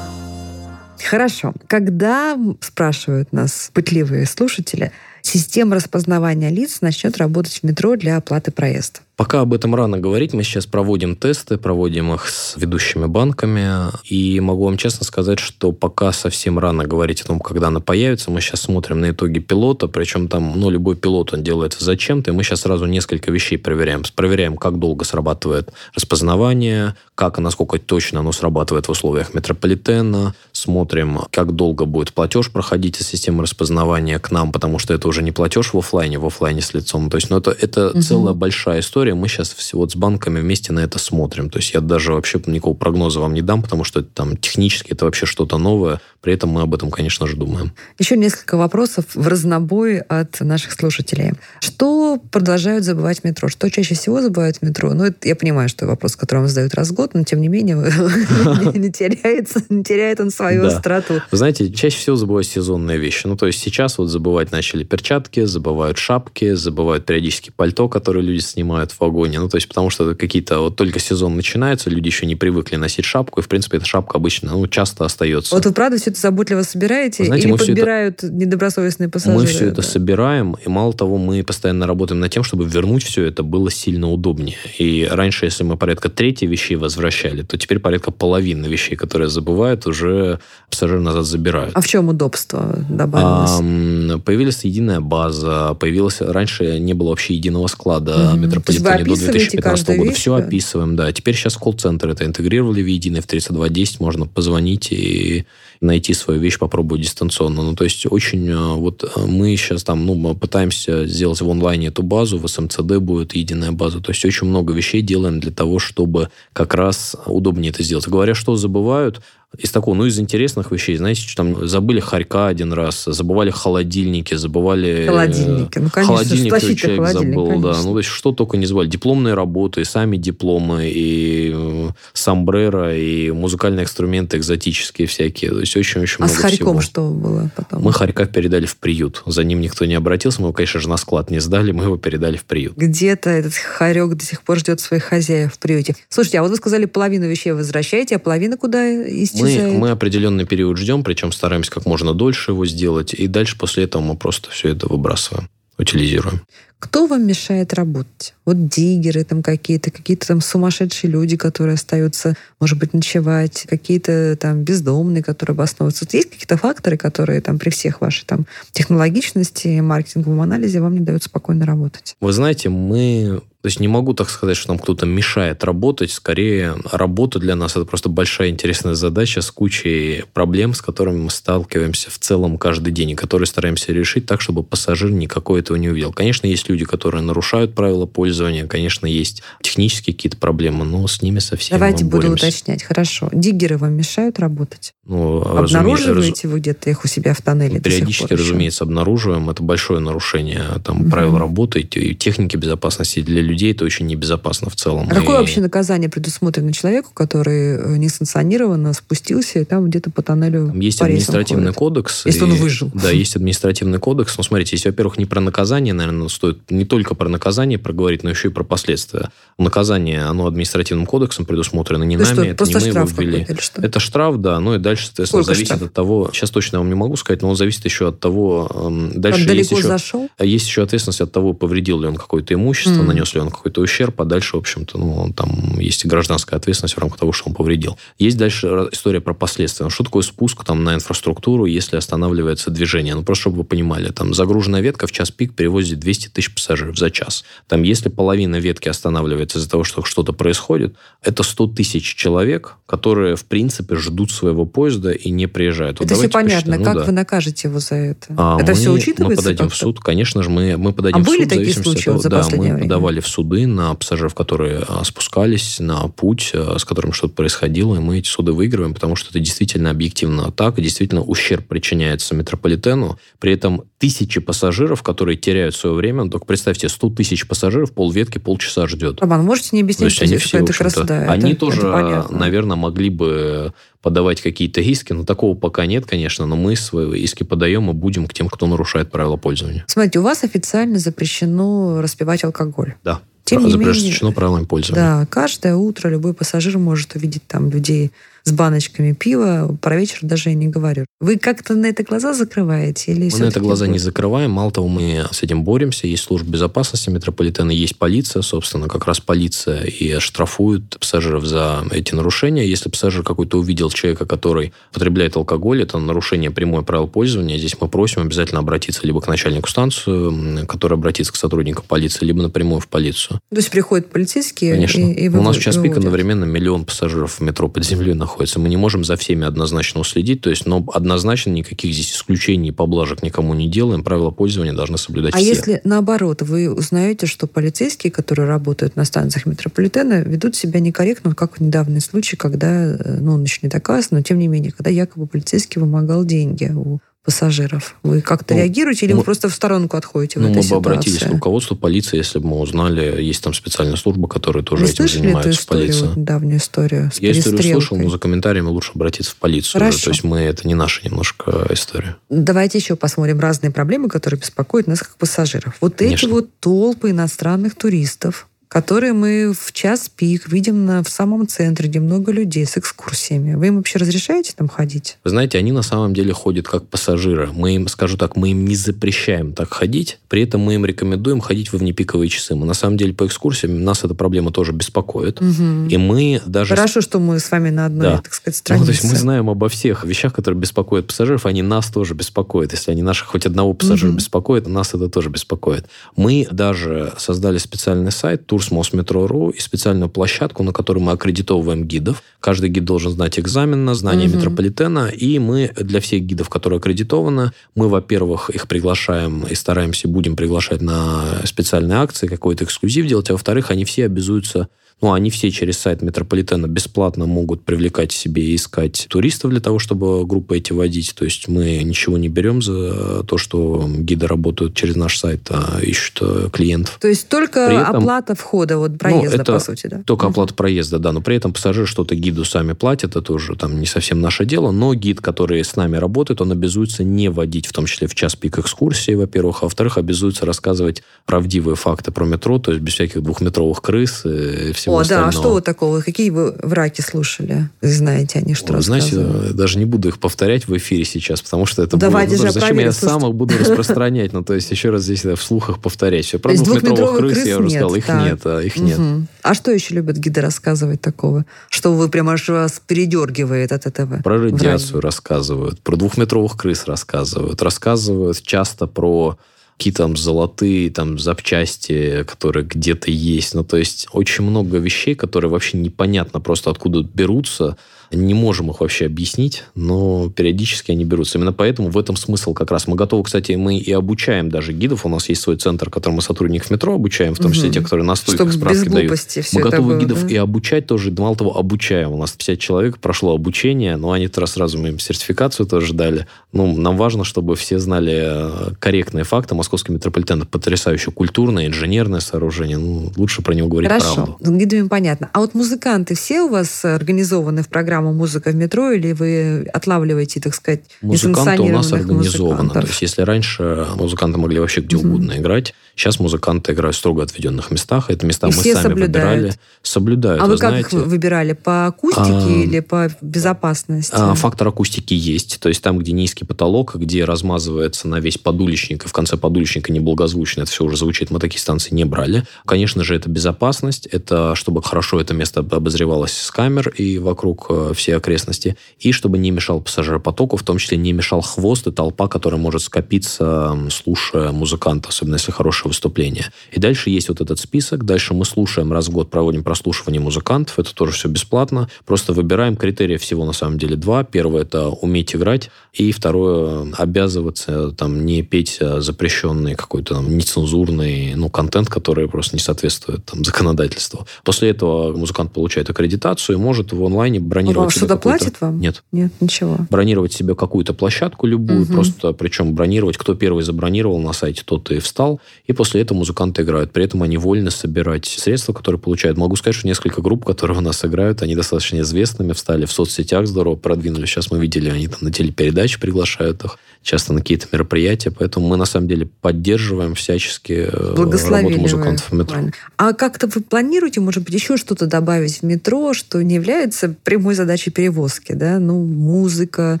Хорошо. 1.10 1.52
Когда, 1.66 2.38
спрашивают 2.60 3.32
нас 3.32 3.70
пытливые 3.74 4.26
слушатели, 4.26 4.92
система 5.22 5.76
распознавания 5.76 6.50
лиц 6.50 6.80
начнет 6.80 7.16
работать 7.18 7.60
в 7.60 7.62
метро 7.62 7.96
для 7.96 8.16
оплаты 8.16 8.50
проезда? 8.50 9.00
Пока 9.20 9.42
об 9.42 9.52
этом 9.52 9.74
рано 9.74 9.98
говорить. 9.98 10.32
Мы 10.32 10.42
сейчас 10.42 10.64
проводим 10.64 11.14
тесты, 11.14 11.58
проводим 11.58 12.14
их 12.14 12.26
с 12.26 12.56
ведущими 12.56 13.04
банками. 13.04 13.92
И 14.08 14.40
могу 14.40 14.64
вам 14.64 14.78
честно 14.78 15.04
сказать, 15.04 15.38
что 15.38 15.72
пока 15.72 16.12
совсем 16.12 16.58
рано 16.58 16.86
говорить 16.86 17.20
о 17.20 17.26
том, 17.26 17.38
когда 17.38 17.68
она 17.68 17.80
появится. 17.80 18.30
Мы 18.30 18.40
сейчас 18.40 18.62
смотрим 18.62 19.00
на 19.00 19.10
итоги 19.10 19.38
пилота. 19.38 19.88
Причем 19.88 20.26
там, 20.26 20.58
ну, 20.58 20.70
любой 20.70 20.96
пилот, 20.96 21.34
он 21.34 21.42
делается 21.42 21.84
зачем-то. 21.84 22.30
И 22.30 22.34
мы 22.34 22.44
сейчас 22.44 22.62
сразу 22.62 22.86
несколько 22.86 23.30
вещей 23.30 23.58
проверяем. 23.58 24.04
Проверяем, 24.14 24.56
как 24.56 24.78
долго 24.78 25.04
срабатывает 25.04 25.70
распознавание, 25.94 26.94
как 27.14 27.38
и 27.38 27.42
насколько 27.42 27.78
точно 27.78 28.20
оно 28.20 28.32
срабатывает 28.32 28.88
в 28.88 28.90
условиях 28.90 29.34
метрополитена. 29.34 30.34
Смотрим, 30.60 31.20
как 31.32 31.52
долго 31.52 31.86
будет 31.86 32.12
платеж 32.12 32.50
проходить 32.50 33.00
из 33.00 33.06
системы 33.08 33.44
распознавания 33.44 34.18
к 34.18 34.30
нам, 34.30 34.52
потому 34.52 34.78
что 34.78 34.92
это 34.92 35.08
уже 35.08 35.22
не 35.22 35.32
платеж 35.32 35.72
в 35.72 35.78
офлайне, 35.78 36.18
в 36.18 36.26
офлайне 36.26 36.60
с 36.60 36.74
лицом. 36.74 37.08
То 37.08 37.16
есть, 37.16 37.30
ну, 37.30 37.38
это, 37.38 37.50
это 37.50 37.88
угу. 37.88 38.02
целая 38.02 38.34
большая 38.34 38.80
история. 38.80 39.14
Мы 39.14 39.26
сейчас 39.28 39.54
все 39.54 39.78
вот 39.78 39.92
с 39.92 39.96
банками 39.96 40.38
вместе 40.38 40.74
на 40.74 40.80
это 40.80 40.98
смотрим. 40.98 41.48
То 41.48 41.60
есть, 41.60 41.72
я 41.72 41.80
даже 41.80 42.12
вообще 42.12 42.42
никакого 42.44 42.74
прогноза 42.74 43.20
вам 43.20 43.32
не 43.32 43.40
дам, 43.40 43.62
потому 43.62 43.84
что 43.84 44.02
там 44.02 44.36
технически 44.36 44.92
это 44.92 45.06
вообще 45.06 45.24
что-то 45.24 45.56
новое. 45.56 45.98
При 46.20 46.34
этом 46.34 46.50
мы 46.50 46.60
об 46.60 46.74
этом, 46.74 46.90
конечно 46.90 47.26
же, 47.26 47.36
думаем. 47.36 47.72
Еще 47.98 48.18
несколько 48.18 48.58
вопросов 48.58 49.06
в 49.14 49.26
разнобой 49.26 50.00
от 50.00 50.40
наших 50.40 50.72
слушателей. 50.72 51.32
Что 51.60 52.20
продолжают 52.30 52.84
забывать 52.84 53.20
в 53.20 53.24
метро? 53.24 53.48
Что 53.48 53.70
чаще 53.70 53.94
всего 53.94 54.20
забывают 54.20 54.58
в 54.58 54.62
метро? 54.62 54.92
Ну, 54.92 55.04
это, 55.04 55.26
я 55.26 55.34
понимаю, 55.34 55.70
что 55.70 55.86
вопрос, 55.86 56.16
который 56.16 56.40
вам 56.40 56.48
задают 56.48 56.74
раз 56.74 56.90
в 56.90 56.92
год, 56.92 57.14
но 57.14 57.24
тем 57.24 57.40
не 57.40 57.48
менее 57.48 57.76
не 58.74 58.92
теряется, 58.92 59.62
не 59.70 59.82
теряет 59.82 60.20
он 60.20 60.30
свою 60.30 60.49
остроту. 60.58 61.22
Вы 61.30 61.36
знаете, 61.36 61.70
чаще 61.70 61.96
всего 61.96 62.16
забывают 62.16 62.46
сезонные 62.46 62.98
вещи. 62.98 63.26
Ну, 63.26 63.36
то 63.36 63.46
есть 63.46 63.60
сейчас 63.60 63.98
вот 63.98 64.08
забывать 64.08 64.52
начали 64.52 64.84
перчатки, 64.84 65.44
забывают 65.44 65.98
шапки, 65.98 66.54
забывают 66.54 67.06
периодически 67.06 67.52
пальто, 67.54 67.88
которое 67.88 68.20
люди 68.20 68.40
снимают 68.40 68.92
в 68.92 69.00
вагоне. 69.00 69.40
Ну, 69.40 69.48
то 69.48 69.56
есть 69.56 69.68
потому 69.68 69.90
что 69.90 70.14
какие-то 70.14 70.60
вот 70.60 70.76
только 70.76 70.98
сезон 70.98 71.36
начинается, 71.36 71.90
люди 71.90 72.06
еще 72.06 72.26
не 72.26 72.36
привыкли 72.36 72.76
носить 72.76 73.04
шапку, 73.04 73.40
и, 73.40 73.42
в 73.42 73.48
принципе, 73.48 73.76
эта 73.76 73.86
шапка 73.86 74.16
обычно, 74.16 74.52
ну, 74.52 74.66
часто 74.66 75.04
остается. 75.04 75.54
Вот 75.54 75.64
вы 75.64 75.72
правда 75.72 75.98
все 75.98 76.10
это 76.10 76.20
заботливо 76.20 76.62
собираете 76.62 77.24
Знаете, 77.24 77.48
или 77.48 77.56
подбирают 77.56 78.24
это... 78.24 78.32
недобросовестные 78.32 79.08
пассажиры? 79.08 79.40
Мы 79.40 79.46
все 79.46 79.66
это 79.66 79.82
собираем, 79.82 80.56
и 80.64 80.68
мало 80.68 80.92
того, 80.92 81.18
мы 81.18 81.42
постоянно 81.42 81.86
работаем 81.86 82.20
над 82.20 82.32
тем, 82.32 82.42
чтобы 82.42 82.64
вернуть 82.64 83.04
все 83.04 83.24
это 83.24 83.42
было 83.42 83.70
сильно 83.70 84.10
удобнее. 84.10 84.56
И 84.78 85.08
раньше, 85.10 85.44
если 85.44 85.64
мы 85.64 85.76
порядка 85.76 86.08
трети 86.08 86.44
вещей 86.44 86.76
возвращали, 86.76 87.42
то 87.42 87.56
теперь 87.56 87.78
порядка 87.78 88.10
половины 88.10 88.66
вещей, 88.66 88.96
которые 88.96 89.28
забывают, 89.28 89.86
уже 89.86 90.39
пассажиры 90.70 91.00
назад 91.00 91.26
забирают. 91.26 91.72
А 91.74 91.80
в 91.80 91.86
чем 91.86 92.08
удобство 92.08 92.78
добавилось? 92.88 94.14
А, 94.14 94.18
появилась 94.18 94.64
единая 94.64 95.00
база, 95.00 95.74
появилась... 95.74 96.20
Раньше 96.20 96.78
не 96.78 96.94
было 96.94 97.10
вообще 97.10 97.34
единого 97.34 97.66
склада 97.66 98.30
угу. 98.30 98.38
метрополитена 98.38 98.98
до 98.98 99.04
2015 99.04 99.86
года. 99.88 100.02
Вещь, 100.02 100.16
все 100.16 100.36
да? 100.36 100.44
описываем, 100.44 100.96
да. 100.96 101.12
Теперь 101.12 101.34
сейчас 101.34 101.56
колл-центр 101.56 102.08
это 102.08 102.24
интегрировали 102.24 102.82
в 102.82 102.86
единый, 102.86 103.20
в 103.20 103.26
3210 103.26 104.00
можно 104.00 104.26
позвонить 104.26 104.88
и 104.92 105.46
найти 105.80 106.12
свою 106.12 106.40
вещь, 106.40 106.58
попробовать 106.58 107.02
дистанционно. 107.02 107.62
Ну, 107.62 107.74
то 107.74 107.84
есть 107.84 108.06
очень 108.10 108.48
э, 108.48 108.74
вот 108.74 109.02
э, 109.02 109.20
мы 109.26 109.56
сейчас 109.56 109.82
там, 109.82 110.04
ну, 110.04 110.34
пытаемся 110.34 111.06
сделать 111.06 111.40
в 111.40 111.50
онлайне 111.50 111.88
эту 111.88 112.02
базу, 112.02 112.38
в 112.38 112.44
SMCD 112.44 112.98
будет 112.98 113.34
единая 113.34 113.72
база. 113.72 114.00
То 114.00 114.12
есть 114.12 114.24
очень 114.24 114.46
много 114.46 114.74
вещей 114.74 115.00
делаем 115.00 115.40
для 115.40 115.50
того, 115.50 115.78
чтобы 115.78 116.30
как 116.52 116.74
раз 116.74 117.16
удобнее 117.24 117.70
это 117.70 117.82
сделать. 117.82 118.06
Говоря, 118.06 118.34
что 118.34 118.56
забывают, 118.56 119.22
из 119.58 119.72
такого, 119.72 119.96
ну, 119.96 120.06
из 120.06 120.18
интересных 120.20 120.70
вещей, 120.70 120.96
знаете, 120.96 121.22
что 121.22 121.42
там 121.42 121.66
забыли 121.66 121.98
хорька 121.98 122.46
один 122.46 122.72
раз, 122.72 123.04
забывали 123.06 123.50
холодильники, 123.50 124.34
забывали... 124.34 125.06
Холодильники, 125.08 125.78
ну, 125.78 125.90
конечно, 125.90 126.14
холодильник 126.14 126.78
человек 126.78 127.08
забыл, 127.08 127.46
конечно. 127.46 127.72
да. 127.72 127.82
Ну, 127.82 127.92
то 127.92 127.98
есть, 127.98 128.10
что 128.10 128.30
только 128.30 128.56
не 128.56 128.66
забывали. 128.66 128.88
Дипломные 128.88 129.34
работы, 129.34 129.84
сами 129.84 130.16
дипломы, 130.16 130.88
и 130.88 131.50
э, 131.52 131.88
сомбреро, 132.12 132.96
и 132.96 133.32
музыкальные 133.32 133.84
инструменты 133.84 134.36
экзотические 134.36 135.08
всякие. 135.08 135.50
То 135.50 135.60
есть, 135.60 135.69
очень-очень 135.76 136.16
а 136.20 136.24
много 136.24 136.38
с 136.38 136.42
хорьком 136.42 136.58
всего. 136.58 136.80
что 136.80 137.10
было 137.10 137.50
потом? 137.54 137.82
Мы 137.82 137.92
хорька 137.92 138.26
передали 138.26 138.66
в 138.66 138.76
приют. 138.76 139.22
За 139.26 139.44
ним 139.44 139.60
никто 139.60 139.84
не 139.84 139.94
обратился. 139.94 140.40
Мы 140.40 140.48
его, 140.48 140.52
конечно 140.52 140.80
же, 140.80 140.88
на 140.88 140.96
склад 140.96 141.30
не 141.30 141.38
сдали, 141.40 141.72
мы 141.72 141.84
его 141.84 141.96
передали 141.96 142.36
в 142.36 142.44
приют. 142.44 142.76
Где-то 142.76 143.30
этот 143.30 143.54
хорек 143.54 144.14
до 144.14 144.24
сих 144.24 144.42
пор 144.42 144.58
ждет 144.58 144.80
своих 144.80 145.04
хозяев 145.04 145.54
в 145.54 145.58
приюте. 145.58 145.96
Слушайте, 146.08 146.38
а 146.38 146.42
вот 146.42 146.50
вы 146.50 146.56
сказали, 146.56 146.86
половину 146.86 147.28
вещей 147.28 147.52
возвращаете, 147.52 148.16
а 148.16 148.18
половина 148.18 148.56
куда 148.56 148.86
исчезает? 149.08 149.72
Мы, 149.72 149.78
мы 149.78 149.90
определенный 149.90 150.46
период 150.46 150.76
ждем, 150.76 151.04
причем 151.04 151.32
стараемся 151.32 151.70
как 151.70 151.86
можно 151.86 152.14
дольше 152.14 152.52
его 152.52 152.66
сделать, 152.66 153.14
и 153.14 153.26
дальше 153.26 153.56
после 153.58 153.84
этого 153.84 154.02
мы 154.02 154.16
просто 154.16 154.50
все 154.50 154.70
это 154.70 154.88
выбрасываем, 154.88 155.48
утилизируем. 155.78 156.42
Кто 156.80 157.06
вам 157.06 157.26
мешает 157.26 157.74
работать? 157.74 158.34
Вот 158.46 158.68
диггеры 158.68 159.22
там 159.22 159.42
какие-то, 159.42 159.90
какие-то 159.90 160.26
там 160.26 160.40
сумасшедшие 160.40 161.10
люди, 161.10 161.36
которые 161.36 161.74
остаются, 161.74 162.34
может 162.58 162.78
быть, 162.78 162.94
ночевать, 162.94 163.66
какие-то 163.68 164.36
там 164.40 164.64
бездомные, 164.64 165.22
которые 165.22 165.54
обосновываются. 165.54 166.06
Вот 166.06 166.14
есть 166.14 166.30
какие-то 166.30 166.56
факторы, 166.56 166.96
которые 166.96 167.42
там 167.42 167.58
при 167.58 167.68
всех 167.68 168.00
вашей 168.00 168.24
там 168.24 168.46
технологичности, 168.72 169.78
маркетинговом 169.80 170.40
анализе 170.40 170.80
вам 170.80 170.94
не 170.94 171.00
дают 171.00 171.22
спокойно 171.22 171.66
работать? 171.66 172.16
Вы 172.18 172.32
знаете, 172.32 172.70
мы 172.70 173.42
то 173.62 173.66
есть 173.66 173.78
не 173.78 173.88
могу 173.88 174.14
так 174.14 174.30
сказать, 174.30 174.56
что 174.56 174.70
нам 174.70 174.78
кто-то 174.78 175.04
мешает 175.04 175.64
работать. 175.64 176.10
Скорее, 176.10 176.76
работа 176.90 177.38
для 177.38 177.54
нас 177.54 177.72
это 177.72 177.84
просто 177.84 178.08
большая 178.08 178.48
интересная 178.48 178.94
задача 178.94 179.42
с 179.42 179.50
кучей 179.50 180.24
проблем, 180.32 180.72
с 180.72 180.80
которыми 180.80 181.18
мы 181.18 181.30
сталкиваемся 181.30 182.10
в 182.10 182.18
целом 182.18 182.56
каждый 182.56 182.92
день, 182.92 183.10
и 183.10 183.14
которые 183.14 183.46
стараемся 183.46 183.92
решить 183.92 184.24
так, 184.24 184.40
чтобы 184.40 184.62
пассажир 184.62 185.10
никакой 185.10 185.60
этого 185.60 185.76
не 185.76 185.90
увидел. 185.90 186.12
Конечно, 186.12 186.46
есть 186.46 186.70
люди, 186.70 186.86
которые 186.86 187.22
нарушают 187.22 187.74
правила 187.74 188.06
пользования, 188.06 188.66
конечно, 188.66 189.06
есть 189.06 189.42
технические 189.60 190.14
какие-то 190.14 190.38
проблемы, 190.38 190.86
но 190.86 191.06
с 191.06 191.20
ними 191.20 191.38
совсем 191.38 191.78
Давайте 191.78 192.06
буду 192.06 192.32
уточнять. 192.32 192.82
Хорошо. 192.82 193.28
Диггеры 193.32 193.76
вам 193.76 193.92
мешают 193.92 194.38
работать? 194.38 194.94
Ну, 195.10 195.42
Обнаруживаете 195.42 196.46
раз... 196.46 196.52
вы 196.52 196.60
где-то 196.60 196.88
их 196.88 197.04
у 197.04 197.08
себя 197.08 197.34
в 197.34 197.42
тоннеле? 197.42 197.80
Периодически, 197.80 198.32
разумеется, 198.32 198.84
обнаруживаем. 198.84 199.50
Это 199.50 199.60
большое 199.60 199.98
нарушение 199.98 200.62
там, 200.84 201.00
угу. 201.00 201.10
правил 201.10 201.36
работы 201.36 201.80
и 201.80 202.14
техники 202.14 202.56
безопасности 202.56 203.20
для 203.20 203.42
людей 203.42 203.72
это 203.72 203.84
очень 203.84 204.06
небезопасно 204.06 204.70
в 204.70 204.76
целом. 204.76 205.08
А 205.10 205.14
и... 205.14 205.16
какое 205.16 205.40
вообще 205.40 205.60
наказание 205.60 206.08
предусмотрено 206.08 206.72
человеку, 206.72 207.10
который 207.12 207.76
э, 207.76 207.96
несанкционированно 207.96 208.92
спустился 208.92 209.58
и 209.58 209.64
там 209.64 209.86
где-то 209.90 210.10
по 210.12 210.22
тоннелю 210.22 210.68
там 210.68 210.78
Есть 210.78 211.02
административный 211.02 211.72
ходит. 211.72 211.78
кодекс. 211.78 212.26
Если 212.26 212.40
и... 212.40 212.42
он 212.44 212.54
выжил. 212.54 212.92
Да, 212.94 213.10
есть 213.10 213.34
административный 213.34 213.98
кодекс. 213.98 214.36
Но 214.38 214.44
смотрите, 214.44 214.76
если, 214.76 214.90
во-первых, 214.90 215.18
не 215.18 215.26
про 215.26 215.40
наказание, 215.40 215.92
наверное, 215.92 216.28
стоит 216.28 216.70
не 216.70 216.84
только 216.84 217.16
про 217.16 217.28
наказание 217.28 217.78
проговорить, 217.78 218.22
но 218.22 218.30
еще 218.30 218.46
и 218.48 218.50
про 218.52 218.62
последствия. 218.62 219.30
Наказание, 219.58 220.22
оно 220.22 220.46
административным 220.46 221.06
кодексом 221.06 221.46
предусмотрено 221.46 222.04
не 222.04 222.16
То 222.16 222.22
нами, 222.22 222.34
что, 222.34 222.44
это 222.44 222.64
не 222.64 222.92
мы 222.92 222.98
его 223.00 223.06
ввели. 223.06 223.46
Это 223.76 223.98
штраф, 223.98 224.36
да, 224.38 224.60
ну 224.60 224.76
и 224.76 224.78
дальше, 224.78 224.99
соответственно, 225.06 225.42
Сколько 225.42 225.54
зависит 225.54 225.74
штраф? 225.74 225.82
от 225.82 225.92
того, 225.92 226.30
сейчас 226.32 226.50
точно 226.50 226.76
я 226.76 226.80
вам 226.80 226.88
не 226.88 226.94
могу 226.94 227.16
сказать, 227.16 227.42
но 227.42 227.50
он 227.50 227.56
зависит 227.56 227.84
еще 227.84 228.08
от 228.08 228.20
того, 228.20 228.70
эм, 228.72 229.20
дальше 229.20 229.40
он 229.42 229.46
есть 229.46 229.70
далеко 229.70 229.78
еще, 229.78 229.88
зашел? 229.88 230.28
есть 230.40 230.66
еще 230.66 230.82
ответственность 230.82 231.20
от 231.20 231.32
того, 231.32 231.52
повредил 231.52 232.00
ли 232.00 232.08
он 232.08 232.16
какое-то 232.16 232.54
имущество, 232.54 233.02
mm. 233.02 233.06
нанес 233.06 233.34
ли 233.34 233.40
он 233.40 233.50
какой-то 233.50 233.80
ущерб, 233.80 234.20
а 234.20 234.24
дальше, 234.24 234.56
в 234.56 234.60
общем-то, 234.60 234.98
ну, 234.98 235.32
там 235.34 235.78
есть 235.78 236.04
и 236.04 236.08
гражданская 236.08 236.58
ответственность 236.58 236.96
в 236.96 236.98
рамках 236.98 237.18
того, 237.18 237.32
что 237.32 237.48
он 237.48 237.54
повредил. 237.54 237.96
Есть 238.18 238.36
дальше 238.36 238.88
история 238.92 239.20
про 239.20 239.34
последствия. 239.34 239.84
Ну, 239.84 239.90
что 239.90 240.04
такое 240.04 240.22
спуск 240.22 240.64
там 240.64 240.84
на 240.84 240.94
инфраструктуру, 240.94 241.64
если 241.64 241.96
останавливается 241.96 242.70
движение? 242.70 243.14
Ну, 243.14 243.22
просто 243.22 243.42
чтобы 243.42 243.58
вы 243.58 243.64
понимали, 243.64 244.10
там 244.10 244.34
загруженная 244.34 244.80
ветка 244.80 245.06
в 245.06 245.12
час 245.12 245.30
пик 245.30 245.54
перевозит 245.54 245.98
200 245.98 246.28
тысяч 246.28 246.54
пассажиров 246.54 246.98
за 246.98 247.10
час. 247.10 247.44
Там, 247.68 247.82
если 247.82 248.08
половина 248.08 248.56
ветки 248.56 248.88
останавливается 248.88 249.58
из-за 249.58 249.70
того, 249.70 249.84
что 249.84 250.04
что-то 250.04 250.32
происходит, 250.32 250.96
это 251.22 251.42
100 251.42 251.66
тысяч 251.68 252.14
человек, 252.14 252.76
которые, 252.86 253.36
в 253.36 253.44
принципе, 253.44 253.96
ждут 253.96 254.30
своего 254.30 254.66
поезда 254.66 254.89
и 254.90 255.30
не 255.30 255.46
приезжают. 255.46 256.00
Это 256.00 256.14
вот 256.14 256.18
все 256.18 256.28
понятно. 256.28 256.76
Ну, 256.76 256.84
как 256.84 256.94
да. 256.94 257.04
вы 257.04 257.12
накажете 257.12 257.68
его 257.68 257.80
за 257.80 257.94
это? 257.96 258.34
А 258.36 258.58
это 258.60 258.72
мы, 258.72 258.74
все 258.74 258.92
учитывается? 258.92 259.42
Мы 259.42 259.50
подадим 259.50 259.68
в 259.68 259.76
суд, 259.76 260.00
конечно 260.00 260.42
же, 260.42 260.50
мы, 260.50 260.76
мы 260.76 260.92
подадим 260.92 261.18
а 261.18 261.20
в 261.22 261.26
суд. 261.26 261.36
были 261.36 261.48
такие 261.48 261.74
случаи 261.74 262.04
того, 262.04 262.18
за 262.18 262.28
да, 262.28 262.46
мы 262.52 262.58
время? 262.58 262.78
подавали 262.80 263.20
в 263.20 263.28
суды 263.28 263.66
на 263.66 263.94
пассажиров, 263.94 264.34
которые 264.34 264.84
а, 264.88 265.04
спускались 265.04 265.80
на 265.80 266.08
путь, 266.08 266.52
а, 266.54 266.78
с 266.78 266.84
которым 266.84 267.12
что-то 267.12 267.34
происходило, 267.34 267.96
и 267.96 267.98
мы 267.98 268.18
эти 268.18 268.28
суды 268.28 268.52
выигрываем, 268.52 268.94
потому 268.94 269.16
что 269.16 269.30
это 269.30 269.40
действительно 269.40 269.90
объективно 269.90 270.50
так, 270.52 270.80
действительно 270.80 271.22
ущерб 271.22 271.66
причиняется 271.66 272.34
метрополитену, 272.34 273.18
при 273.38 273.52
этом 273.52 273.84
тысячи 274.00 274.40
пассажиров, 274.40 275.02
которые 275.02 275.36
теряют 275.36 275.76
свое 275.76 275.94
время, 275.94 276.24
ну, 276.24 276.30
только 276.30 276.46
представьте, 276.46 276.88
100 276.88 277.10
тысяч 277.10 277.46
пассажиров, 277.46 277.92
полветки, 277.92 278.38
полчаса 278.38 278.86
ждет. 278.86 279.20
Роман, 279.20 279.44
можете 279.44 279.68
не 279.72 279.82
объяснить, 279.82 280.10
что 280.10 280.24
они 280.24 280.38
все, 280.38 280.58
это 280.60 280.72
красота? 280.72 281.30
Они 281.30 281.52
это, 281.52 281.60
тоже, 281.60 281.82
это 281.82 282.26
наверное, 282.30 282.78
могли 282.78 283.10
бы 283.10 283.74
подавать 284.00 284.40
какие-то 284.40 284.80
иски, 284.80 285.12
но 285.12 285.24
такого 285.24 285.54
пока 285.54 285.84
нет, 285.84 286.06
конечно, 286.06 286.46
но 286.46 286.56
мы 286.56 286.76
свои 286.76 287.20
иски 287.20 287.42
подаем 287.42 287.90
и 287.90 287.92
будем 287.92 288.26
к 288.26 288.32
тем, 288.32 288.48
кто 288.48 288.66
нарушает 288.66 289.10
правила 289.10 289.36
пользования. 289.36 289.84
Смотрите, 289.86 290.20
у 290.20 290.22
вас 290.22 290.44
официально 290.44 290.98
запрещено 290.98 292.00
распивать 292.00 292.42
алкоголь. 292.42 292.94
Да. 293.04 293.20
Тем 293.44 293.64
не 293.64 293.70
запрещено 293.70 294.28
менее, 294.28 294.32
правилами 294.32 294.64
пользования. 294.64 295.04
Да, 295.04 295.26
каждое 295.26 295.74
утро 295.74 296.08
любой 296.08 296.32
пассажир 296.32 296.78
может 296.78 297.16
увидеть 297.16 297.46
там 297.46 297.68
людей 297.68 298.12
с 298.44 298.52
баночками 298.52 299.12
пива, 299.12 299.76
про 299.80 299.96
вечер 299.96 300.20
даже 300.22 300.50
и 300.50 300.54
не 300.54 300.68
говорю. 300.68 301.06
Вы 301.20 301.36
как-то 301.38 301.74
на 301.74 301.86
это 301.86 302.02
глаза 302.02 302.34
закрываете? 302.34 303.12
Или 303.12 303.30
мы 303.32 303.38
на 303.38 303.44
это 303.44 303.60
глаза 303.60 303.86
не 303.86 303.98
закрываем. 303.98 304.50
Мало 304.50 304.70
того, 304.70 304.88
мы 304.88 305.26
с 305.30 305.42
этим 305.42 305.64
боремся. 305.64 306.06
Есть 306.06 306.24
служба 306.24 306.50
безопасности 306.50 307.10
метрополитена, 307.10 307.70
есть 307.70 307.96
полиция. 307.96 308.42
Собственно, 308.42 308.88
как 308.88 309.06
раз 309.06 309.20
полиция 309.20 309.84
и 309.84 310.18
штрафует 310.18 310.98
пассажиров 310.98 311.44
за 311.44 311.84
эти 311.90 312.14
нарушения. 312.14 312.66
Если 312.66 312.88
пассажир 312.88 313.22
какой-то 313.22 313.58
увидел 313.58 313.90
человека, 313.90 314.26
который 314.26 314.72
потребляет 314.92 315.36
алкоголь, 315.36 315.82
это 315.82 315.98
нарушение 315.98 316.50
прямое 316.50 316.82
правил 316.82 317.08
пользования. 317.08 317.58
Здесь 317.58 317.76
мы 317.80 317.88
просим 317.88 318.22
обязательно 318.22 318.60
обратиться 318.60 319.06
либо 319.06 319.20
к 319.20 319.28
начальнику 319.28 319.68
станции, 319.68 320.64
который 320.66 320.94
обратится 320.94 321.32
к 321.32 321.36
сотруднику 321.36 321.82
полиции, 321.86 322.24
либо 322.24 322.42
напрямую 322.42 322.80
в 322.80 322.88
полицию. 322.88 323.40
То 323.50 323.56
есть 323.56 323.70
приходят 323.70 324.10
полицейские 324.10 324.74
Конечно. 324.74 325.00
и, 325.00 325.24
и 325.24 325.28
У 325.28 325.42
нас 325.42 325.56
сейчас 325.56 325.76
пик 325.76 325.96
одновременно 325.96 326.44
миллион 326.44 326.84
пассажиров 326.84 327.38
в 327.38 327.40
метро 327.40 327.68
под 327.68 327.84
землей 327.84 328.14
находится. 328.14 328.29
Мы 328.56 328.68
не 328.68 328.76
можем 328.76 329.04
за 329.04 329.16
всеми 329.16 329.46
однозначно 329.46 330.00
уследить, 330.00 330.40
то 330.40 330.50
есть, 330.50 330.66
но 330.66 330.84
однозначно 330.92 331.50
никаких 331.50 331.92
здесь 331.92 332.12
исключений 332.12 332.68
и 332.70 332.72
поблажек 332.72 333.22
никому 333.22 333.54
не 333.54 333.68
делаем. 333.68 334.02
Правила 334.02 334.30
пользования 334.30 334.72
должны 334.72 334.98
соблюдать 334.98 335.34
А 335.34 335.38
все. 335.38 335.48
если 335.48 335.80
наоборот, 335.84 336.42
вы 336.42 336.72
узнаете, 336.72 337.26
что 337.26 337.46
полицейские, 337.46 338.10
которые 338.10 338.48
работают 338.48 338.96
на 338.96 339.04
станциях 339.04 339.46
метрополитена, 339.46 340.20
ведут 340.22 340.56
себя 340.56 340.80
некорректно, 340.80 341.34
как 341.34 341.58
в 341.58 341.60
недавний 341.60 342.00
случай, 342.00 342.36
когда, 342.36 342.96
э, 342.96 343.18
ну, 343.20 343.34
он 343.34 343.42
еще 343.42 343.60
не 343.62 343.68
доказан, 343.68 344.08
но 344.12 344.22
тем 344.22 344.38
не 344.38 344.48
менее, 344.48 344.72
когда 344.72 344.90
якобы 344.90 345.26
полицейский 345.26 345.80
вымогал 345.80 346.24
деньги 346.24 346.72
у 346.74 347.00
пассажиров. 347.30 347.94
Вы 348.02 348.20
как-то 348.22 348.54
Ну, 348.54 348.60
реагируете 348.60 349.06
или 349.06 349.12
мы- 349.12 349.18
вы 349.20 349.24
просто 349.24 349.48
в 349.48 349.54
сторонку 349.54 349.96
отходите 349.96 350.40
в 350.40 350.42
Ну, 350.42 350.50
этой 350.50 350.62
мы 350.64 350.68
бы 350.68 350.76
обратились 350.76 351.16
к 351.16 351.18
ситуации? 351.20 351.34
руководству 351.34 351.76
полиции, 351.76 352.16
если 352.16 352.40
бы 352.40 352.48
мы 352.48 352.58
узнали, 352.58 353.22
есть 353.22 353.42
там 353.42 353.54
специальная 353.54 353.96
служба, 353.96 354.26
которая 354.28 354.64
тоже 354.64 354.84
Вы 354.84 354.90
этим 354.90 355.04
эту 355.04 355.14
занимается 355.14 355.50
в 355.52 355.54
историю, 355.62 355.86
полиции. 355.86 356.06
вот 356.06 356.16
недавнюю 356.16 356.56
историю 356.58 357.10
с 357.14 357.20
Я 357.20 357.30
историю 357.32 357.74
слышал, 357.80 357.96
но 357.96 358.10
за 358.10 358.18
комментариями 358.18 358.66
лучше 358.68 358.92
обратиться 358.94 359.30
в 359.32 359.36
полицию. 359.36 359.80
уже. 359.80 359.84
Хорошо. 359.90 360.04
То 360.06 360.10
есть 360.10 360.24
мы 360.24 360.40
это 360.40 360.66
не 360.66 360.74
наша 360.74 361.04
немножко 361.04 361.66
история. 361.70 362.16
Давайте 362.28 362.78
еще 362.78 362.96
посмотрим 362.96 363.38
разные 363.40 363.70
проблемы, 363.70 364.08
которые 364.08 364.40
беспокоят 364.40 364.86
нас 364.88 364.98
как 364.98 365.16
пассажиров. 365.16 365.76
Вот 365.80 365.94
Конечно. 365.96 366.26
эти 366.26 366.30
вот 366.32 366.48
толпы 366.58 367.10
иностранных 367.10 367.76
туристов, 367.76 368.48
которые 368.70 369.12
мы 369.14 369.52
в 369.52 369.72
час 369.72 370.08
пик 370.08 370.48
видим 370.50 370.86
на, 370.86 371.02
в 371.02 371.08
самом 371.08 371.48
центре, 371.48 371.88
где 371.88 371.98
много 371.98 372.30
людей 372.30 372.64
с 372.64 372.76
экскурсиями. 372.78 373.54
Вы 373.56 373.66
им 373.66 373.76
вообще 373.78 373.98
разрешаете 373.98 374.52
там 374.56 374.68
ходить? 374.68 375.18
Вы 375.24 375.30
знаете, 375.30 375.58
они 375.58 375.72
на 375.72 375.82
самом 375.82 376.14
деле 376.14 376.32
ходят 376.32 376.68
как 376.68 376.86
пассажиры. 376.86 377.48
Мы 377.52 377.74
им, 377.74 377.88
скажу 377.88 378.16
так, 378.16 378.36
мы 378.36 378.52
им 378.52 378.64
не 378.64 378.76
запрещаем 378.76 379.54
так 379.54 379.74
ходить, 379.74 380.20
при 380.28 380.44
этом 380.44 380.60
мы 380.60 380.74
им 380.76 380.86
рекомендуем 380.86 381.40
ходить 381.40 381.72
во 381.72 381.78
внепиковые 381.80 382.28
часы. 382.28 382.54
Мы 382.54 382.64
на 382.64 382.74
самом 382.74 382.96
деле 382.96 383.12
по 383.12 383.26
экскурсиям, 383.26 383.82
нас 383.82 384.04
эта 384.04 384.14
проблема 384.14 384.52
тоже 384.52 384.70
беспокоит. 384.70 385.40
И 385.42 385.96
мы 385.96 386.40
даже... 386.46 386.76
Хорошо, 386.76 387.00
что 387.00 387.18
мы 387.18 387.40
с 387.40 387.50
вами 387.50 387.70
на 387.70 387.86
одной, 387.86 388.06
Да. 388.06 388.18
так 388.18 388.32
сказать, 388.32 388.54
Ну, 388.54 388.60
странице. 388.60 388.86
то 388.86 388.92
есть 388.92 389.04
мы 389.04 389.16
знаем 389.18 389.50
обо 389.50 389.68
всех 389.68 390.04
вещах, 390.04 390.32
которые 390.32 390.60
беспокоят 390.60 391.08
пассажиров, 391.08 391.44
они 391.44 391.62
нас 391.62 391.88
тоже 391.88 392.14
беспокоят. 392.14 392.70
Если 392.70 392.92
они 392.92 393.02
наших 393.02 393.26
хоть 393.26 393.46
одного 393.46 393.74
пассажира 393.74 394.10
Мгм. 394.10 394.18
беспокоят, 394.18 394.68
нас 394.68 394.94
это 394.94 395.08
тоже 395.08 395.28
беспокоит. 395.28 395.86
Мы 396.14 396.46
даже 396.52 397.12
создали 397.18 397.58
специальный 397.58 398.12
сайт 398.12 398.46
toursmosmetro.ru 398.60 399.52
и 399.52 399.60
специальную 399.60 400.08
площадку, 400.08 400.62
на 400.62 400.72
которой 400.72 400.98
мы 400.98 401.12
аккредитовываем 401.12 401.84
гидов. 401.84 402.22
Каждый 402.40 402.70
гид 402.70 402.84
должен 402.84 403.12
знать 403.12 403.38
экзамен 403.38 403.84
на 403.84 403.94
знание 403.94 404.28
Мгм. 404.28 404.38
метрополитена, 404.38 405.08
и 405.08 405.38
мы 405.38 405.72
для 405.76 406.00
всех 406.00 406.22
гидов, 406.22 406.48
которые 406.48 406.78
аккредитованы, 406.78 407.52
мы, 407.74 407.88
во-первых, 407.88 408.50
их 408.50 408.68
приглашаем 408.68 409.44
и 409.48 409.54
стараемся, 409.54 410.08
будем 410.08 410.36
приглашать 410.36 410.80
на 410.80 411.42
специальные 411.44 411.98
акции, 411.98 412.26
какой-то 412.26 412.64
эксклюзив 412.64 413.06
делать, 413.06 413.30
а 413.30 413.34
во-вторых, 413.34 413.70
они 413.70 413.84
все 413.84 414.06
обязуются 414.06 414.68
ну, 415.00 415.12
они 415.12 415.30
все 415.30 415.50
через 415.50 415.78
сайт 415.78 416.02
метрополитена 416.02 416.66
бесплатно 416.66 417.26
могут 417.26 417.64
привлекать 417.64 418.12
себе 418.12 418.42
и 418.44 418.56
искать 418.56 419.06
туристов 419.08 419.50
для 419.50 419.60
того, 419.60 419.78
чтобы 419.78 420.26
группы 420.26 420.56
эти 420.58 420.72
водить. 420.72 421.14
То 421.14 421.24
есть 421.24 421.48
мы 421.48 421.82
ничего 421.82 422.18
не 422.18 422.28
берем 422.28 422.62
за 422.62 423.22
то, 423.24 423.38
что 423.38 423.88
гиды 423.88 424.26
работают 424.26 424.74
через 424.74 424.96
наш 424.96 425.18
сайт, 425.18 425.48
а 425.50 425.80
ищут 425.82 426.18
э, 426.20 426.48
клиентов. 426.52 426.98
То 427.00 427.08
есть 427.08 427.28
только 427.28 427.66
При 427.66 427.76
этом- 427.80 427.96
оплата 427.96 428.34
входа, 428.34 428.78
вот 428.78 428.98
проезда, 428.98 429.36
это 429.42 429.52
по 429.52 429.58
сути, 429.60 429.86
да? 429.86 430.02
Только 430.04 430.24
Мгм. 430.26 430.32
оплата 430.32 430.54
проезда, 430.54 430.98
да. 430.98 431.12
Но 431.12 431.20
при 431.20 431.36
этом 431.36 431.52
пассажиры 431.52 431.86
что-то 431.86 432.14
гиду 432.14 432.44
сами 432.44 432.72
платят, 432.74 433.16
это 433.16 433.32
уже 433.32 433.56
там 433.56 433.80
не 433.80 433.86
совсем 433.86 434.20
наше 434.20 434.44
дело. 434.44 434.70
Но 434.70 434.94
гид, 434.94 435.20
который 435.20 435.64
с 435.64 435.76
нами 435.76 435.96
работает, 435.96 436.40
он 436.40 436.52
обязуется 436.52 437.04
не 437.04 437.30
водить, 437.30 437.66
в 437.66 437.72
том 437.72 437.86
числе 437.86 438.06
в 438.06 438.14
час 438.14 438.36
пик 438.36 438.58
экскурсии, 438.58 439.12
во-первых, 439.14 439.62
а 439.62 439.66
во-вторых, 439.66 439.98
обязуется 439.98 440.44
рассказывать 440.46 441.02
правдивые 441.26 441.76
факты 441.76 442.10
про 442.12 442.24
метро, 442.26 442.58
то 442.58 442.70
есть 442.72 442.82
без 442.82 442.92
всяких 442.94 443.22
двухметровых 443.22 443.80
крыс 443.80 444.24
и 444.26 444.72
всего 444.72 444.89
О, 444.90 444.96
да, 444.96 445.00
остального. 445.02 445.28
а 445.28 445.32
что 445.32 445.50
вот 445.50 445.64
такого? 445.64 446.00
Какие 446.00 446.30
вы 446.30 446.54
враки 446.62 447.00
слушали? 447.00 447.68
Знаете 447.80 448.40
они, 448.40 448.54
что 448.54 448.72
Вы 448.72 448.82
знаете, 448.82 449.16
даже 449.52 449.78
не 449.78 449.84
буду 449.84 450.08
их 450.08 450.18
повторять 450.18 450.68
в 450.68 450.76
эфире 450.76 451.04
сейчас, 451.04 451.42
потому 451.42 451.66
что 451.66 451.82
это 451.82 451.96
Давайте 451.96 452.36
будет... 452.36 452.46
ну, 452.46 452.52
зачем 452.52 452.78
я 452.78 452.92
слушайте. 452.92 453.20
сам 453.20 453.28
их 453.30 453.34
буду 453.34 453.54
распространять? 453.60 454.32
Ну, 454.32 454.42
то 454.42 454.54
есть, 454.54 454.70
еще 454.70 454.90
раз 454.90 455.02
здесь 455.02 455.22
да, 455.22 455.34
в 455.34 455.42
слухах 455.42 455.80
повторять. 455.80 456.24
Все. 456.26 456.38
Про 456.38 456.54
двухметровых 456.54 457.00
двухметровых 457.00 457.18
крыс, 457.18 457.46
я 457.46 457.56
крыс 457.56 457.66
уже 457.66 457.70
сказал, 457.70 457.90
нет, 457.90 457.98
их 457.98 458.06
так. 458.06 458.24
нет, 458.24 458.40
а 458.44 458.60
их 458.60 458.76
нет. 458.76 458.98
Мгм. 458.98 459.28
А 459.42 459.54
что 459.54 459.70
еще 459.70 459.94
любят 459.94 460.16
гиды 460.16 460.40
рассказывать 460.40 461.00
такого? 461.00 461.44
Что 461.68 461.92
вы 461.92 462.08
прямо 462.08 462.32
аж 462.32 462.48
вас 462.48 462.80
передергивает 462.86 463.72
от 463.72 463.86
этого? 463.86 464.20
Про 464.22 464.38
радиацию 464.38 465.00
рассказывают, 465.00 465.80
про 465.80 465.96
двухметровых 465.96 466.56
крыс 466.56 466.84
рассказывают, 466.86 467.62
рассказывают 467.62 468.42
часто 468.42 468.86
про 468.86 469.38
какие-то 469.80 470.02
там 470.02 470.14
золотые 470.14 470.90
там 470.90 471.18
запчасти, 471.18 472.22
которые 472.24 472.66
где-то 472.66 473.10
есть. 473.10 473.54
Ну, 473.54 473.64
то 473.64 473.78
есть 473.78 474.08
очень 474.12 474.44
много 474.44 474.76
вещей, 474.76 475.14
которые 475.14 475.50
вообще 475.50 475.78
непонятно 475.78 476.38
просто 476.38 476.68
откуда 476.68 477.02
берутся. 477.02 477.78
Не 478.12 478.34
можем 478.34 478.70
их 478.70 478.80
вообще 478.80 479.06
объяснить, 479.06 479.62
но 479.76 480.30
периодически 480.30 480.90
они 480.90 481.04
берутся. 481.04 481.38
Именно 481.38 481.52
поэтому 481.52 481.90
в 481.90 481.98
этом 481.98 482.16
смысл 482.16 482.54
как 482.54 482.72
раз. 482.72 482.88
Мы 482.88 482.96
готовы, 482.96 483.22
кстати, 483.22 483.52
мы 483.52 483.78
и 483.78 483.92
обучаем 483.92 484.50
даже 484.50 484.72
гидов. 484.72 485.06
У 485.06 485.08
нас 485.08 485.28
есть 485.28 485.42
свой 485.42 485.56
центр, 485.56 485.90
которым 485.90 486.16
мы 486.16 486.22
сотрудников 486.22 486.70
метро 486.70 486.94
обучаем, 486.94 487.34
в 487.34 487.38
том 487.38 487.52
числе 487.52 487.68
Мгм. 487.68 487.74
те, 487.74 487.80
которые 487.82 488.04
на 488.04 488.16
стойках 488.16 488.52
справки 488.52 488.88
дают. 488.88 489.12
Мы 489.52 489.60
готовы 489.60 489.92
было, 489.94 490.00
гидов 490.00 490.22
да? 490.22 490.28
и 490.28 490.36
обучать 490.36 490.86
тоже, 490.86 491.12
мало 491.12 491.36
того, 491.36 491.56
обучаем. 491.56 492.10
У 492.10 492.16
нас 492.16 492.32
50 492.32 492.58
человек 492.58 492.98
прошло 492.98 493.32
обучение, 493.34 493.96
но 493.96 494.10
они 494.10 494.28
раз 494.34 494.52
сразу 494.52 494.78
мы 494.78 494.88
им 494.88 494.98
сертификацию 494.98 495.66
тоже 495.66 495.94
дали. 495.94 496.26
Ну, 496.52 496.76
нам 496.76 496.96
важно, 496.96 497.22
чтобы 497.22 497.54
все 497.54 497.78
знали 497.78 498.22
э, 498.24 498.70
корректные 498.80 499.24
факты. 499.24 499.54
Московский 499.54 499.92
метрополитен– 499.92 500.38
это 500.38 500.46
потрясающе 500.46 501.12
культурное, 501.12 501.66
инженерное 501.66 502.20
сооружение. 502.20 502.78
Ну, 502.78 503.12
лучше 503.16 503.42
про 503.42 503.54
него 503.54 503.68
говорить 503.68 503.90
Хорошо, 503.90 504.14
правду. 504.14 504.36
с 504.40 504.50
гидами 504.50 504.88
понятно. 504.88 505.30
А 505.32 505.40
вот 505.40 505.54
музыканты 505.54 506.14
все 506.16 506.42
у 506.42 506.48
вас 506.48 506.84
организованы 506.84 507.62
в 507.62 507.68
программу 507.68 507.99
«Музыка 508.00 508.50
в 508.50 508.54
метро» 508.54 508.90
или 508.90 509.12
вы 509.12 509.68
отлавливаете, 509.72 510.40
так 510.40 510.54
сказать, 510.54 510.82
Музыканты 511.00 511.62
у 511.62 511.68
нас 511.68 511.92
организованы. 511.92 512.70
То 512.70 512.80
есть, 512.80 513.02
если 513.02 513.22
раньше 513.22 513.86
музыканты 513.96 514.38
могли 514.38 514.58
вообще 514.58 514.80
где 514.80 514.96
угодно 514.96 515.36
играть, 515.38 515.74
сейчас 515.96 516.18
музыканты 516.18 516.72
играют 516.72 516.96
в 516.96 516.98
строго 516.98 517.22
отведенных 517.22 517.70
местах. 517.70 518.10
Это 518.10 518.26
места 518.26 518.48
И 518.48 518.50
мы 518.50 518.62
сами 518.62 518.74
соблюдают? 518.74 519.40
выбирали. 519.40 519.54
Соблюдают. 519.82 520.42
А 520.42 520.46
вы, 520.46 520.52
вы 520.52 520.58
как 520.58 520.70
знаете, 520.70 520.96
их 520.96 521.06
выбирали? 521.06 521.52
По 521.52 521.86
акустике 521.86 522.24
А, 522.32 522.62
или 522.62 522.80
по 522.80 523.08
безопасности? 523.20 524.14
А, 524.16 524.34
Фактор 524.34 524.68
акустики 524.68 525.14
есть. 525.14 525.60
То 525.60 525.68
есть 525.68 525.82
там, 525.82 525.98
где 525.98 526.12
низкий 526.12 526.44
потолок, 526.44 526.96
где 526.96 527.24
размазывается 527.24 528.08
на 528.08 528.20
весь 528.20 528.38
подуличник, 528.38 529.04
и 529.04 529.08
в 529.08 529.12
конце 529.12 529.36
подуличника 529.36 529.92
неблагозвучно 529.92 530.62
это 530.62 530.70
все 530.70 530.84
уже 530.84 530.96
звучит, 530.96 531.30
мы 531.30 531.38
такие 531.38 531.60
станции 531.60 531.94
не 531.94 532.04
брали. 532.04 532.44
Конечно 532.64 533.04
же, 533.04 533.14
это 533.14 533.28
безопасность, 533.28 534.06
это 534.06 534.54
чтобы 534.54 534.82
хорошо 534.82 535.20
это 535.20 535.34
место 535.34 535.60
обозревалось 535.60 536.32
с 536.32 536.50
камер 536.50 536.88
и 536.90 537.18
вокруг 537.18 537.68
э, 537.90 537.94
всей 537.94 538.16
окрестности, 538.16 538.76
и 538.98 539.12
чтобы 539.12 539.38
не 539.38 539.50
мешал 539.50 539.80
пассажиропотоку, 539.80 540.56
в 540.56 540.62
том 540.62 540.78
числе 540.78 540.96
не 540.96 541.12
мешал 541.12 541.40
хвост 541.40 541.86
и 541.86 541.92
толпа, 541.92 542.28
которая 542.28 542.60
может 542.60 542.82
скопиться, 542.82 543.76
слушая 543.90 544.52
музыканта, 544.52 545.08
особенно 545.08 545.34
если 545.34 545.52
хорошее 545.52 545.90
выступление. 545.90 546.46
И 546.72 546.80
дальше 546.80 547.10
есть 547.10 547.28
вот 547.28 547.40
этот 547.40 547.58
список, 547.58 548.04
дальше 548.04 548.34
мы 548.34 548.44
слушаем 548.44 548.92
раз 548.92 549.08
в 549.08 549.12
год, 549.12 549.30
проводим 549.30 549.62
прослушивание 549.62 550.20
музыкантов, 550.20 550.78
это 550.78 550.94
тоже 550.94 551.12
все 551.12 551.28
бесплатно, 551.28 551.88
просто 552.06 552.32
выбираем 552.32 552.76
критерии 552.76 553.16
всего 553.16 553.44
на 553.44 553.52
самом 553.52 553.78
деле 553.78 553.96
два. 553.96 554.24
Первое– 554.24 554.62
это 554.62 554.88
уметь 554.88 555.34
играть, 555.34 555.70
и 555.92 556.12
второе– 556.12 556.92
обязываться 556.98 557.90
там 557.92 558.24
не 558.24 558.42
петь 558.42 558.78
э, 558.80 559.00
запрещенный 559.00 559.74
какой-то 559.74 560.14
там 560.14 560.36
нецензурный 560.36 561.34
ну, 561.34 561.48
контент, 561.48 561.88
который 561.88 562.28
просто 562.28 562.56
не 562.56 562.60
соответствует 562.60 563.24
там, 563.24 563.44
законодательству. 563.44 564.26
После 564.44 564.70
этого 564.70 565.16
музыкант 565.16 565.52
получает 565.52 565.90
аккредитацию 565.90 566.56
и 566.56 566.60
может 566.60 566.92
в 566.92 567.04
онлайне 567.04 567.38
А 567.38 567.42
бронировать 567.42 567.76
вам 567.78 567.90
себе 567.90 568.06
что-то 568.06 568.16
платит 568.16 568.60
вам? 568.60 568.80
Нет 568.80 569.02
Нет, 569.12 569.32
ничего. 569.40 569.78
бронировать 569.90 570.32
себе 570.32 570.54
какую-то 570.54 570.94
площадку 570.94 571.46
любую, 571.46 571.80
Мгм. 571.80 571.94
просто 571.94 572.32
причем 572.32 572.74
бронировать, 572.74 573.16
кто 573.16 573.34
первый 573.34 573.64
забронировал 573.64 574.18
на 574.20 574.32
сайте, 574.32 574.62
тот 574.64 574.90
и 574.90 574.98
встал, 574.98 575.40
и 575.66 575.72
после 575.72 576.02
этого 576.02 576.18
музыканты 576.18 576.62
играют. 576.62 576.92
При 576.92 577.04
этом 577.04 577.22
они 577.22 577.36
вольны 577.36 577.70
собирать 577.70 578.26
средства, 578.26 578.72
которые 578.72 579.00
получают. 579.00 579.38
Могу 579.38 579.56
сказать, 579.56 579.76
что 579.76 579.86
несколько 579.88 580.22
групп, 580.22 580.44
которые 580.44 580.78
у 580.78 580.80
нас 580.80 581.04
играют, 581.04 581.42
они 581.42 581.54
достаточно 581.54 582.00
известными, 582.00 582.52
встали 582.52 582.84
в 582.84 582.92
соцсетях 582.92 583.46
здорово, 583.46 583.76
продвинули. 583.76 584.26
Сейчас 584.26 584.50
мы 584.50 584.58
видели, 584.58 584.88
они 584.90 585.08
там 585.08 585.18
на 585.22 585.32
телепередачи 585.80 585.98
приглашают 586.00 586.64
их. 586.64 586.78
Часто 587.02 587.32
на 587.32 587.40
какие-то 587.40 587.66
мероприятия, 587.72 588.30
поэтому 588.30 588.68
мы 588.68 588.76
на 588.76 588.84
самом 588.84 589.08
деле 589.08 589.26
поддерживаем 589.40 590.14
всячески 590.14 590.72
э, 590.72 591.14
работу 591.14 591.80
музыкантов 591.80 592.30
в 592.30 592.32
метро. 592.32 592.46
Правильно. 592.48 592.72
А 592.96 593.12
как-то 593.12 593.46
вы 593.46 593.62
планируете, 593.62 594.20
может 594.20 594.44
быть, 594.44 594.54
еще 594.54 594.76
что-то 594.76 595.06
добавить 595.06 595.60
в 595.60 595.62
метро, 595.62 596.12
что 596.12 596.42
не 596.42 596.56
является 596.56 597.08
прямой 597.08 597.54
задачей 597.54 597.90
перевозки, 597.90 598.52
да? 598.52 598.78
Ну, 598.78 599.04
музыка, 599.04 600.00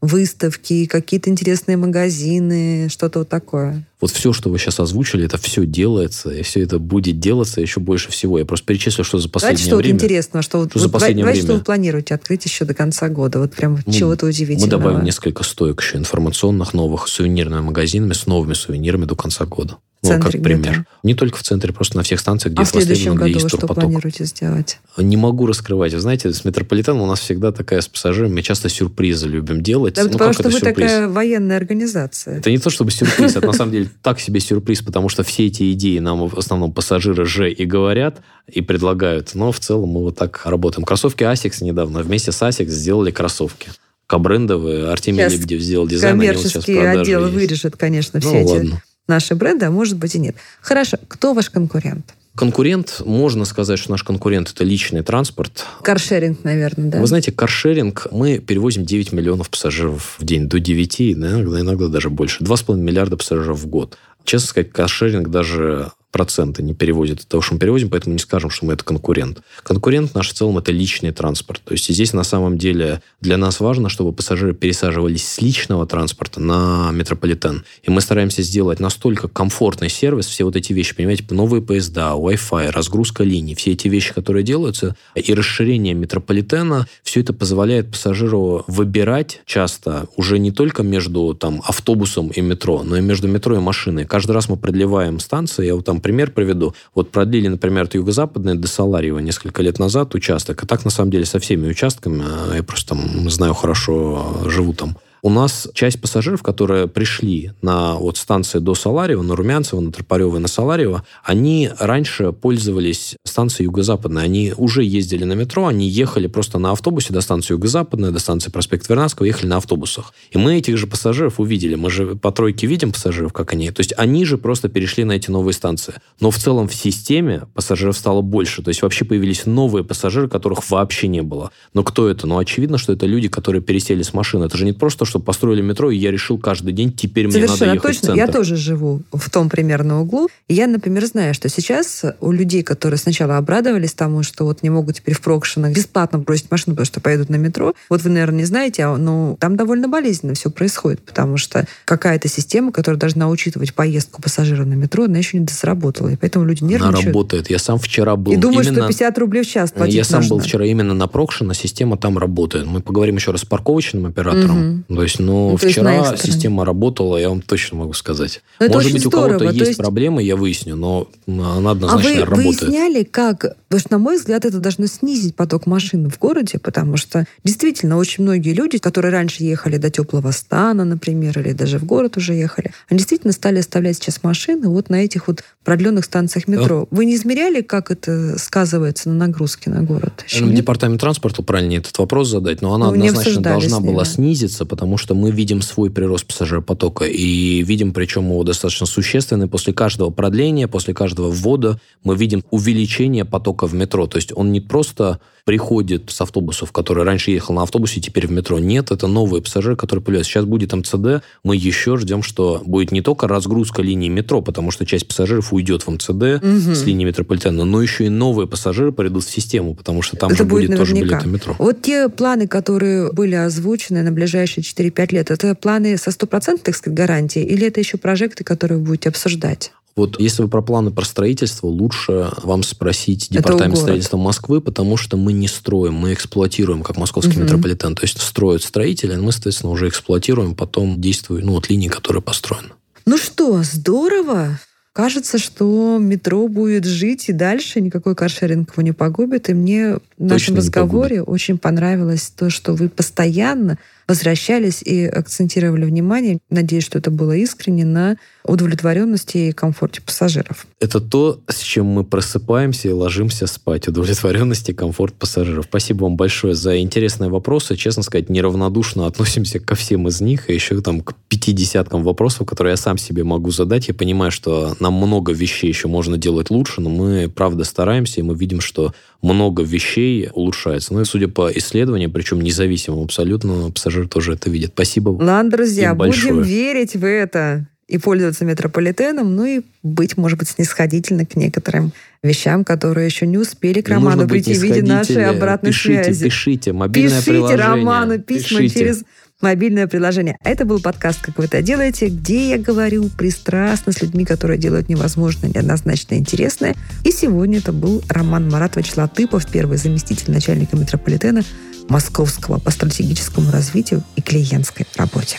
выставки, 0.00 0.86
какие-то 0.86 1.30
интересные 1.30 1.76
магазины, 1.76 2.88
что-то 2.90 3.20
вот 3.20 3.28
такое. 3.28 3.84
Вот 3.98 4.10
все, 4.10 4.34
что 4.34 4.50
вы 4.50 4.58
сейчас 4.58 4.78
озвучили, 4.78 5.24
это 5.24 5.38
все 5.38 5.64
делается, 5.64 6.30
и 6.30 6.42
все 6.42 6.62
это 6.62 6.78
будет 6.78 7.18
делаться 7.18 7.62
еще 7.62 7.80
больше 7.80 8.10
всего. 8.10 8.38
Я 8.38 8.44
просто 8.44 8.66
перечислю, 8.66 9.04
что 9.04 9.18
за 9.18 9.30
последнее 9.30 9.56
Давайте 9.56 9.66
что 9.66 9.76
время... 9.76 9.94
вот 9.94 10.02
интересного, 10.02 10.42
что, 10.42 10.58
вот, 10.58 10.70
Что 10.70 10.78
за 10.80 10.84
вот 10.86 10.92
последнее 10.92 11.22
давайте, 11.24 11.40
что 11.40 11.46
время? 11.46 11.58
вы 11.60 11.64
планируете 11.64 12.14
открыть 12.14 12.44
еще 12.44 12.66
до 12.66 12.74
конца 12.74 13.08
года? 13.08 13.38
Вот 13.38 13.54
прям 13.54 13.78
Ну, 13.86 13.92
чего-то 13.92 14.26
Мы 14.26 14.30
удивительного. 14.30 14.70
добавим 14.70 15.04
несколько 15.04 15.42
стоек 15.44 15.80
еще 15.80 15.96
информационных 15.96 16.65
новых 16.74 17.08
с 17.08 17.12
сувенирными 17.12 17.60
магазинами, 17.60 18.12
с 18.12 18.26
новыми 18.26 18.54
сувенирами 18.54 19.04
до 19.04 19.14
конца 19.16 19.44
года. 19.46 19.76
В 20.02 20.10
Ну, 20.10 20.20
как 20.20 20.32
пример. 20.32 20.58
где-то? 20.58 20.84
Не 21.02 21.14
только 21.14 21.38
в 21.38 21.42
центре, 21.42 21.72
просто 21.72 21.96
на 21.96 22.02
всех 22.02 22.20
станциях, 22.20 22.52
где 22.52 22.62
А 22.62 22.64
в 22.66 22.68
следующем 22.68 23.14
году 23.14 23.26
есть 23.30 23.48
что 23.48 23.56
турпоток. 23.56 23.84
планируете 23.84 24.24
сделать? 24.26 24.78
Не 24.98 25.16
могу 25.16 25.46
раскрывать. 25.46 25.94
Вы 25.94 26.00
знаете, 26.00 26.32
с 26.32 26.44
метрополитеном 26.44 27.00
у 27.00 27.06
нас 27.06 27.18
всегда 27.20 27.50
такая 27.50 27.80
с 27.80 27.88
пассажирами. 27.88 28.34
Мы 28.34 28.42
часто 28.42 28.68
сюрпризы 28.68 29.26
любим 29.26 29.62
делать. 29.62 29.94
Да, 29.94 30.04
ну, 30.04 30.10
потому 30.10 30.34
что 30.34 30.42
это 30.42 30.50
вы 30.50 30.58
сюрприз? 30.60 30.90
такая 30.90 31.08
военная 31.08 31.56
организация. 31.56 32.38
Это 32.38 32.50
не 32.50 32.58
то 32.58 32.68
чтобы 32.68 32.90
сюрприз, 32.90 33.36
это 33.36 33.46
на 33.46 33.52
самом 33.54 33.72
деле 33.72 33.88
так 34.02 34.20
себе 34.20 34.38
сюрприз, 34.38 34.82
потому 34.82 35.08
что 35.08 35.22
все 35.24 35.46
эти 35.46 35.72
идеи 35.72 35.98
нам 35.98 36.28
в 36.28 36.38
основном 36.38 36.72
пассажиры 36.72 37.24
же 37.24 37.50
и 37.50 37.64
говорят, 37.64 38.20
и 38.52 38.60
предлагают. 38.60 39.34
Но 39.34 39.50
в 39.50 39.58
целом 39.60 39.88
мы 39.88 40.02
вот 40.02 40.16
так 40.16 40.42
работаем. 40.44 40.84
Кроссовки 40.84 41.24
Asics 41.24 41.64
недавно 41.64 42.00
вместе 42.02 42.32
с 42.32 42.42
Asics 42.42 42.68
сделали 42.68 43.10
кроссовки. 43.10 43.70
Кабрендовые. 44.06 44.88
Артемий 44.88 45.20
Сейчас 45.20 45.32
Лебедев 45.34 45.60
сделал 45.60 45.86
дизайн, 45.86 46.20
они 46.20 46.30
вот 46.30 46.46
отделы 46.68 47.26
есть. 47.26 47.34
вырежут, 47.34 47.76
конечно, 47.76 48.20
Ну, 48.22 48.28
все 48.28 48.40
эти 48.40 48.48
ладно. 48.50 48.82
наши 49.08 49.34
бренды, 49.34 49.66
а 49.66 49.70
может 49.70 49.96
быть 49.96 50.14
и 50.14 50.18
нет. 50.18 50.36
Хорошо. 50.60 50.98
Кто 51.08 51.34
ваш 51.34 51.50
конкурент? 51.50 52.14
Конкурент, 52.36 53.00
можно 53.06 53.46
сказать, 53.46 53.78
что 53.78 53.90
наш 53.90 54.02
конкурент– 54.02 54.50
это 54.54 54.62
личный 54.62 55.02
транспорт. 55.02 55.64
Каршеринг, 55.82 56.44
наверное, 56.44 56.90
да? 56.90 57.00
Вы 57.00 57.06
знаете, 57.06 57.32
каршеринг, 57.32 58.08
мы 58.10 58.38
перевозим 58.40 58.84
9 58.84 59.12
миллионов 59.12 59.48
пассажиров 59.48 60.16
в 60.18 60.24
день, 60.24 60.46
до 60.46 60.60
9, 60.60 61.18
да, 61.18 61.30
иногда, 61.30 61.60
иногда 61.60 61.88
даже 61.88 62.10
больше. 62.10 62.44
2,5 62.44 62.76
миллиарда 62.76 63.16
пассажиров 63.16 63.58
в 63.58 63.66
год. 63.66 63.96
Честно 64.24 64.48
сказать, 64.48 64.70
каршеринг 64.70 65.28
даже 65.28 65.92
проценты 66.16 66.62
не 66.62 66.72
переводит 66.72 67.20
от 67.20 67.28
того, 67.28 67.42
что 67.42 67.52
мы 67.52 67.60
перевозим, 67.60 67.90
поэтому 67.90 68.14
не 68.14 68.18
скажем, 68.18 68.48
что 68.48 68.64
мы 68.64 68.72
это 68.72 68.82
конкурент. 68.82 69.42
Конкурент 69.62 70.14
наш 70.14 70.30
в 70.30 70.32
целом 70.32 70.56
это 70.56 70.72
личный 70.72 71.12
транспорт. 71.12 71.60
То 71.62 71.72
есть 71.72 71.92
здесь 71.92 72.14
на 72.14 72.24
самом 72.24 72.56
деле 72.56 73.02
для 73.20 73.36
нас 73.36 73.60
важно, 73.60 73.90
чтобы 73.90 74.14
пассажиры 74.14 74.54
пересаживались 74.54 75.28
с 75.28 75.42
личного 75.42 75.86
транспорта 75.86 76.40
на 76.40 76.90
метрополитен. 76.90 77.66
И 77.82 77.90
мы 77.90 78.00
стараемся 78.00 78.40
сделать 78.40 78.80
настолько 78.80 79.28
комфортный 79.28 79.90
сервис, 79.90 80.24
все 80.24 80.44
вот 80.44 80.56
эти 80.56 80.72
вещи, 80.72 80.96
понимаете, 80.96 81.26
новые 81.28 81.60
поезда, 81.60 82.12
Wi-Fi, 82.12 82.70
разгрузка 82.70 83.22
линий, 83.22 83.54
все 83.54 83.72
эти 83.72 83.88
вещи, 83.88 84.14
которые 84.14 84.42
делаются, 84.42 84.96
и 85.14 85.34
расширение 85.34 85.92
метрополитена, 85.92 86.86
все 87.02 87.20
это 87.20 87.34
позволяет 87.34 87.90
пассажиру 87.90 88.64
выбирать 88.68 89.42
часто 89.44 90.08
уже 90.16 90.38
не 90.38 90.50
только 90.50 90.82
между 90.82 91.34
там, 91.34 91.60
автобусом 91.62 92.28
и 92.28 92.40
метро, 92.40 92.82
но 92.84 92.96
и 92.96 93.02
между 93.02 93.28
метро 93.28 93.54
и 93.54 93.60
машиной. 93.60 94.06
Каждый 94.06 94.32
раз 94.32 94.48
мы 94.48 94.56
продлеваем 94.56 95.20
станции, 95.20 95.66
я 95.66 95.74
вот 95.74 95.84
там 95.84 96.00
пример 96.06 96.30
приведу. 96.30 96.72
Вот 96.94 97.10
продлили, 97.10 97.48
например, 97.48 97.86
от 97.86 97.94
юго-западной 97.96 98.54
до 98.54 98.68
Саларьева 98.68 99.18
несколько 99.18 99.60
лет 99.60 99.80
назад 99.80 100.14
участок, 100.14 100.62
и 100.62 100.66
так 100.66 100.84
на 100.84 100.90
самом 100.92 101.10
деле 101.10 101.24
со 101.24 101.40
всеми 101.40 101.68
участками, 101.68 102.24
а 102.24 102.54
я 102.54 102.62
просто 102.62 102.90
там 102.90 103.28
знаю 103.28 103.54
хорошо, 103.54 104.42
живу 104.46 104.72
там. 104.72 104.96
У 105.26 105.28
нас 105.28 105.68
часть 105.74 106.00
пассажиров, 106.00 106.44
которые 106.44 106.86
пришли 106.86 107.50
на 107.60 107.96
вот 107.96 108.16
станции 108.16 108.60
до 108.60 108.76
Саларева, 108.76 109.22
на 109.22 109.34
Румянцева, 109.34 109.80
на 109.80 109.90
Тропарева 109.90 110.36
и 110.36 110.38
на 110.38 110.46
Саларева, 110.46 111.02
они 111.24 111.68
раньше 111.80 112.30
пользовались 112.30 113.16
станцией 113.24 113.64
Юго-Западной. 113.64 114.22
Они 114.22 114.54
уже 114.56 114.84
ездили 114.84 115.24
на 115.24 115.32
метро, 115.32 115.66
они 115.66 115.88
ехали 115.88 116.28
просто 116.28 116.60
на 116.60 116.70
автобусе 116.70 117.12
до 117.12 117.22
станции 117.22 117.54
Юго-Западная, 117.54 118.12
до 118.12 118.20
станции 118.20 118.52
проспект 118.52 118.88
Вернадского, 118.88 119.26
ехали 119.26 119.48
на 119.48 119.56
автобусах. 119.56 120.14
И 120.30 120.38
мы 120.38 120.58
этих 120.58 120.76
же 120.76 120.86
пассажиров 120.86 121.40
увидели. 121.40 121.74
Мы 121.74 121.90
же 121.90 122.14
по 122.14 122.30
тройке 122.30 122.68
видим 122.68 122.92
пассажиров, 122.92 123.32
как 123.32 123.52
они. 123.52 123.72
То 123.72 123.80
есть 123.80 123.94
они 123.96 124.24
же 124.24 124.38
просто 124.38 124.68
перешли 124.68 125.02
на 125.02 125.10
эти 125.10 125.28
новые 125.28 125.54
станции. 125.54 125.94
Но 126.20 126.30
в 126.30 126.38
целом 126.38 126.68
в 126.68 126.74
системе 126.76 127.48
пассажиров 127.52 127.98
стало 127.98 128.20
больше. 128.22 128.62
То 128.62 128.68
есть 128.68 128.80
вообще 128.80 129.04
появились 129.04 129.44
новые 129.44 129.82
пассажиры, 129.82 130.28
которых 130.28 130.70
вообще 130.70 131.08
не 131.08 131.22
было. 131.22 131.50
Но 131.74 131.82
кто 131.82 132.08
это? 132.08 132.28
Ну, 132.28 132.38
очевидно, 132.38 132.78
что 132.78 132.92
это 132.92 133.06
люди, 133.06 133.26
которые 133.26 133.60
пересели 133.60 134.02
с 134.04 134.14
машины. 134.14 134.44
Это 134.44 134.56
же 134.56 134.64
не 134.64 134.72
просто, 134.72 135.04
что 135.04 135.15
построили 135.18 135.62
метро, 135.62 135.90
и 135.90 135.96
я 135.96 136.10
решил 136.10 136.38
каждый 136.38 136.72
день, 136.72 136.92
теперь 136.92 137.26
мне 137.26 137.36
надо 137.36 137.46
Совершенно 137.48 137.74
ехать 137.74 137.82
в 137.82 137.86
точно. 138.00 138.06
центр. 138.08 138.18
Я 138.18 138.26
тоже 138.28 138.56
живу 138.56 139.02
в 139.12 139.30
том 139.30 139.48
примерно 139.48 140.00
углу. 140.00 140.28
И 140.48 140.54
я, 140.54 140.66
например, 140.66 141.04
знаю, 141.06 141.34
что 141.34 141.48
сейчас 141.48 142.04
у 142.20 142.32
людей, 142.32 142.62
которые 142.62 142.98
сначала 142.98 143.36
обрадовались 143.36 143.94
тому, 143.94 144.22
что 144.22 144.44
вот 144.44 144.62
не 144.62 144.70
могут 144.70 144.96
теперь 144.96 145.14
в 145.14 145.20
Прокшинах 145.20 145.72
бесплатно 145.74 146.18
бросить 146.18 146.50
машину, 146.50 146.74
потому 146.74 146.86
что 146.86 147.00
поедут 147.00 147.28
на 147.30 147.36
метро, 147.36 147.74
вот 147.88 148.02
вы, 148.02 148.10
наверное, 148.10 148.38
не 148.40 148.44
знаете, 148.44 148.84
а, 148.84 148.96
ну, 148.96 149.36
там 149.40 149.56
довольно 149.56 149.88
болезненно 149.88 150.34
все 150.34 150.50
происходит, 150.50 151.00
потому 151.00 151.36
что 151.36 151.66
какая-то 151.84 152.28
система, 152.28 152.72
которая 152.72 152.98
должна 152.98 153.28
учитывать 153.28 153.74
поездку 153.74 154.22
пассажира 154.22 154.64
на 154.64 154.74
метро, 154.74 155.04
она 155.04 155.18
еще 155.18 155.38
не 155.38 155.46
сработала. 155.48 156.08
И 156.08 156.16
поэтому 156.16 156.44
люди 156.44 156.62
Она 156.62 156.70
нервничают. 156.72 157.06
работает. 157.06 157.50
Я 157.50 157.58
сам 157.58 157.78
вчера 157.78 158.16
был 158.16 158.32
И 158.32 158.36
думают, 158.36 158.66
именно... 158.66 158.82
что 158.82 158.88
50 158.88 159.18
рублей 159.18 159.42
в 159.42 159.48
час 159.48 159.72
платить 159.72 159.94
Я 159.94 160.04
сам 160.04 160.22
был 160.22 160.36
нужно. 160.36 160.44
вчера 160.48 160.66
именно 160.66 160.94
на 160.94 161.06
Прокшино, 161.06 161.54
система 161.54 161.96
там 161.96 162.18
работает. 162.18 162.66
Мы 162.66 162.80
поговорим 162.80 163.16
еще 163.16 163.30
раз 163.30 163.42
с 163.42 163.44
парковочным 163.44 164.06
оператором. 164.06 164.84
То 164.88 165.02
есть, 165.06 165.18
ну, 165.18 165.50
Ну, 165.52 165.58
то 165.58 165.66
есть 165.66 165.78
на 165.78 165.90
вчера 165.90 166.04
стороне. 166.16 166.22
система 166.32 166.64
работала, 166.64 167.16
я 167.16 167.28
вам 167.28 167.40
точно 167.42 167.78
могу 167.78 167.92
сказать. 167.94 168.42
Ну, 168.60 168.66
это 168.66 168.74
Может 168.74 168.92
быть, 168.92 169.06
у 169.06 169.10
кого-то 169.10 169.34
здорово. 169.36 169.50
То 169.52 169.56
есть, 169.58 169.66
есть- 169.68 169.78
проблемы, 169.78 170.22
я 170.22 170.36
выясню, 170.36 170.76
но 170.76 171.08
она 171.26 171.70
А 171.70 171.72
однозначно 171.72 172.10
вы 172.10 172.20
работает. 172.24 172.60
выясняли, 172.62 173.02
как... 173.04 173.56
Потому 173.68 173.80
что, 173.80 173.92
на 173.92 173.98
мой 173.98 174.16
взгляд, 174.16 174.44
это 174.44 174.58
должно 174.60 174.86
снизить 174.86 175.34
поток 175.34 175.66
машин 175.66 176.08
в 176.08 176.18
городе, 176.20 176.58
потому 176.60 176.96
что 176.96 177.24
действительно 177.42 177.96
очень 177.96 178.22
многие 178.22 178.52
люди, 178.52 178.78
которые 178.78 179.10
раньше 179.10 179.42
ехали 179.42 179.76
до 179.76 179.90
теплого 179.90 180.30
стана, 180.30 180.84
например, 180.84 181.36
или 181.40 181.52
даже 181.52 181.78
в 181.80 181.84
город 181.84 182.16
уже 182.16 182.34
ехали, 182.34 182.70
они 182.88 182.98
действительно 182.98 183.32
стали 183.32 183.58
оставлять 183.58 183.96
сейчас 183.96 184.22
машины 184.22 184.68
вот 184.68 184.88
на 184.88 184.96
этих 185.04 185.26
вот 185.26 185.42
продленных 185.64 186.04
станциях 186.04 186.46
метро. 186.46 186.86
Вы 186.92 187.06
не 187.06 187.16
измеряли, 187.16 187.60
как 187.60 187.90
это 187.90 188.38
сказывается 188.38 189.08
на 189.08 189.16
нагрузке 189.16 189.68
на 189.68 189.82
город? 189.82 190.24
Еще 190.28 190.44
нет? 190.44 190.54
Департамент 190.54 191.00
транспорта 191.00 191.42
правильнее 191.42 191.80
этот 191.80 191.98
вопрос 191.98 192.28
задать, 192.28 192.62
но 192.62 192.72
она 192.72 192.86
Ну, 192.86 192.92
однозначно 192.92 193.40
должна 193.40 193.80
была 193.80 194.04
снизиться, 194.04 194.64
потому 194.64 194.85
что 194.96 195.14
мы 195.14 195.30
видим 195.30 195.62
свой 195.62 195.90
прирост 195.90 196.26
пассажиропотока 196.26 197.04
и 197.04 197.62
видим, 197.62 197.92
причем 197.92 198.26
его 198.26 198.44
достаточно 198.44 198.86
существенный. 198.86 199.48
После 199.48 199.72
каждого 199.72 200.10
продления, 200.10 200.68
после 200.68 200.94
каждого 200.94 201.30
ввода 201.30 201.80
мы 202.04 202.14
видим 202.14 202.44
увеличение 202.50 203.24
потока 203.24 203.66
в 203.66 203.74
метро. 203.74 204.06
То 204.06 204.18
есть 204.18 204.32
он 204.34 204.52
не 204.52 204.60
просто 204.60 205.18
приходит 205.44 206.10
с 206.10 206.20
автобусов, 206.20 206.72
который 206.72 207.04
раньше 207.04 207.30
ехал 207.30 207.54
на 207.54 207.62
автобусе, 207.62 208.00
теперь 208.00 208.26
в 208.26 208.32
метро. 208.32 208.58
Нет, 208.58 208.90
это 208.90 209.06
новые 209.06 209.42
пассажиры, 209.42 209.76
которые 209.76 210.02
появляются. 210.04 210.32
Сейчас 210.32 210.44
будет 210.44 210.72
МЦД, 210.72 211.24
мы 211.44 211.54
еще 211.54 211.96
ждем, 211.96 212.22
что 212.22 212.60
будет 212.64 212.90
не 212.90 213.00
только 213.00 213.28
разгрузка 213.28 213.80
линии 213.80 214.08
метро, 214.08 214.42
потому 214.42 214.72
что 214.72 214.84
часть 214.84 215.06
пассажиров 215.06 215.52
уйдет 215.52 215.82
в 215.82 215.90
МЦД 215.90 216.42
с 216.42 216.84
линии 216.84 217.04
метрополитена, 217.04 217.64
но 217.64 217.80
еще 217.80 218.06
и 218.06 218.08
новые 218.08 218.48
пассажиры 218.48 218.90
придут 218.90 219.24
в 219.24 219.30
систему, 219.30 219.74
потому 219.74 220.02
что 220.02 220.16
там 220.16 220.30
Это 220.30 220.38
же 220.38 220.44
будет 220.44 220.66
будет, 220.66 220.78
тоже 220.78 220.94
билеты 220.94 221.28
метро. 221.28 221.54
Вот 221.58 221.82
те 221.82 222.08
планы, 222.08 222.46
которые 222.46 223.12
были 223.12 223.34
озвучены 223.34 224.02
на 224.02 224.12
ближайшие 224.12 224.64
4-5 224.76 225.12
лет, 225.14 225.30
это 225.30 225.54
планы 225.54 225.96
со 225.96 226.10
стопроцентной, 226.10 226.64
так 226.64 226.76
сказать, 226.76 226.96
гарантией, 226.96 227.44
или 227.46 227.66
это 227.66 227.80
еще 227.80 227.96
прожекты, 227.96 228.44
которые 228.44 228.78
вы 228.78 228.84
будете 228.86 229.08
обсуждать? 229.08 229.72
Вот 229.96 230.20
если 230.20 230.42
вы 230.42 230.48
про 230.48 230.60
планы 230.60 230.90
про 230.90 231.06
строительство, 231.06 231.68
лучше 231.68 232.30
вам 232.42 232.62
спросить 232.62 233.28
департамент 233.30 233.78
строительства 233.78 234.18
Москвы, 234.18 234.60
потому 234.60 234.98
что 234.98 235.16
мы 235.16 235.32
не 235.32 235.48
строим, 235.48 235.94
мы 235.94 236.12
эксплуатируем, 236.12 236.82
как 236.82 236.98
московский 236.98 237.38
Мгм. 237.38 237.44
метрополитен. 237.44 237.94
То 237.94 238.02
есть 238.02 238.20
строят 238.20 238.62
строители, 238.62 239.14
а 239.14 239.18
мы, 239.18 239.32
соответственно, 239.32 239.72
уже 239.72 239.88
эксплуатируем, 239.88 240.54
потом 240.54 241.00
действуем, 241.00 241.46
ну, 241.46 241.52
вот 241.52 241.70
линии, 241.70 241.88
которые 241.88 242.22
построены. 242.22 242.68
Ну 243.06 243.16
что, 243.16 243.62
здорово. 243.62 244.58
Кажется, 244.96 245.36
что 245.36 245.98
метро 246.00 246.48
будет 246.48 246.86
жить 246.86 247.28
и 247.28 247.32
дальше, 247.34 247.82
никакой 247.82 248.14
каршеринг 248.14 248.72
его 248.72 248.82
не 248.82 248.92
погубит. 248.92 249.50
И 249.50 249.52
мне 249.52 249.96
в 249.96 250.00
нашем 250.16 250.54
не 250.54 250.60
разговоре 250.60 251.22
очень 251.22 251.58
понравилось 251.58 252.32
то, 252.34 252.48
что 252.48 252.72
вы 252.72 252.88
постоянно 252.88 253.76
возвращались 254.08 254.82
и 254.82 255.04
акцентировали 255.04 255.84
внимание, 255.84 256.38
надеюсь, 256.48 256.84
что 256.84 256.98
это 256.98 257.10
было 257.10 257.32
искренне, 257.32 257.84
на 257.84 258.16
удовлетворенности 258.44 259.38
и 259.38 259.52
комфорте 259.52 260.00
пассажиров. 260.00 260.66
Это 260.80 261.00
то, 261.00 261.40
с 261.48 261.58
чем 261.58 261.86
мы 261.86 262.04
просыпаемся 262.04 262.88
и 262.88 262.92
ложимся 262.92 263.48
спать. 263.48 263.88
Удовлетворенность 263.88 264.68
и 264.68 264.72
комфорт 264.72 265.14
пассажиров. 265.14 265.64
Спасибо 265.68 266.04
вам 266.04 266.16
большое 266.16 266.54
за 266.54 266.78
интересные 266.78 267.30
вопросы. 267.30 267.74
Честно 267.74 268.04
сказать, 268.04 268.30
неравнодушно 268.30 269.06
относимся 269.06 269.58
ко 269.58 269.74
всем 269.74 270.06
из 270.06 270.20
них, 270.20 270.48
и 270.48 270.54
еще 270.54 270.80
там 270.80 271.00
к 271.00 271.14
пяти 271.28 271.52
десяткам 271.52 272.04
вопросов, 272.04 272.46
которые 272.46 272.72
я 272.72 272.76
сам 272.76 272.98
себе 272.98 273.24
могу 273.24 273.50
задать. 273.50 273.88
Я 273.88 273.94
понимаю, 273.94 274.30
что 274.30 274.76
нам 274.86 274.94
много 274.94 275.32
вещей 275.32 275.66
еще 275.68 275.88
можно 275.88 276.16
делать 276.16 276.50
лучше, 276.50 276.80
но 276.80 276.88
мы, 276.90 277.28
правда, 277.28 277.64
стараемся, 277.64 278.20
и 278.20 278.22
мы 278.22 278.36
видим, 278.36 278.60
что 278.60 278.94
много 279.20 279.64
вещей 279.64 280.28
улучшается. 280.32 280.94
Ну 280.94 281.00
и 281.00 281.04
судя 281.04 281.26
по 281.26 281.50
исследованиям, 281.50 282.12
причем 282.12 282.40
независимым 282.40 283.02
абсолютно, 283.02 283.72
пассажиры 283.72 284.06
тоже 284.06 284.34
это 284.34 284.48
видят. 284.48 284.72
Спасибо 284.74 285.08
Ладно, 285.10 285.50
друзья, 285.50 285.94
будем 285.94 286.10
большое. 286.10 286.42
верить 286.44 286.94
в 286.94 287.04
это 287.04 287.66
и 287.88 287.98
пользоваться 287.98 288.44
метрополитеном, 288.44 289.34
ну 289.34 289.44
и 289.44 289.60
быть, 289.82 290.16
может 290.16 290.38
быть, 290.38 290.48
снисходительно 290.48 291.24
к 291.26 291.34
некоторым 291.36 291.92
вещам, 292.22 292.64
которые 292.64 293.06
еще 293.06 293.26
не 293.26 293.38
успели 293.38 293.80
к 293.80 293.88
Ну, 293.88 293.96
Роману 293.96 294.28
прийти 294.28 294.54
в 294.54 294.62
виде 294.62 294.82
нашей 294.82 295.24
обратной 295.26 295.70
пишите, 295.70 296.04
связи. 296.04 296.24
Пишите, 296.26 296.72
мобильное 296.72 297.10
Пишите 297.10 297.30
приложение. 297.30 297.64
Роману 297.64 298.18
письма 298.20 298.58
Пишите. 298.60 298.78
через 298.78 299.04
мобильное 299.40 299.86
приложение. 299.86 300.36
Это 300.42 300.64
был 300.64 300.80
подкаст 300.80 301.20
«Как 301.20 301.38
вы 301.38 301.44
это 301.44 301.62
делаете», 301.62 302.08
где 302.08 302.50
я 302.50 302.58
говорю 302.58 303.08
пристрастно 303.10 303.92
с 303.92 304.00
людьми, 304.00 304.24
которые 304.24 304.58
делают 304.58 304.88
невозможное, 304.88 305.50
неоднозначно 305.50 306.14
интересное. 306.14 306.74
И 307.04 307.12
сегодня 307.12 307.58
это 307.58 307.72
был 307.72 308.02
Роман 308.08 308.48
Маратович 308.48 308.96
Латыпов, 308.96 309.46
первый 309.50 309.78
заместитель 309.78 310.32
начальника 310.32 310.76
метрополитена 310.76 311.42
Московского 311.88 312.58
по 312.58 312.70
стратегическому 312.70 313.50
развитию 313.50 314.02
и 314.16 314.22
клиентской 314.22 314.86
работе. 314.96 315.38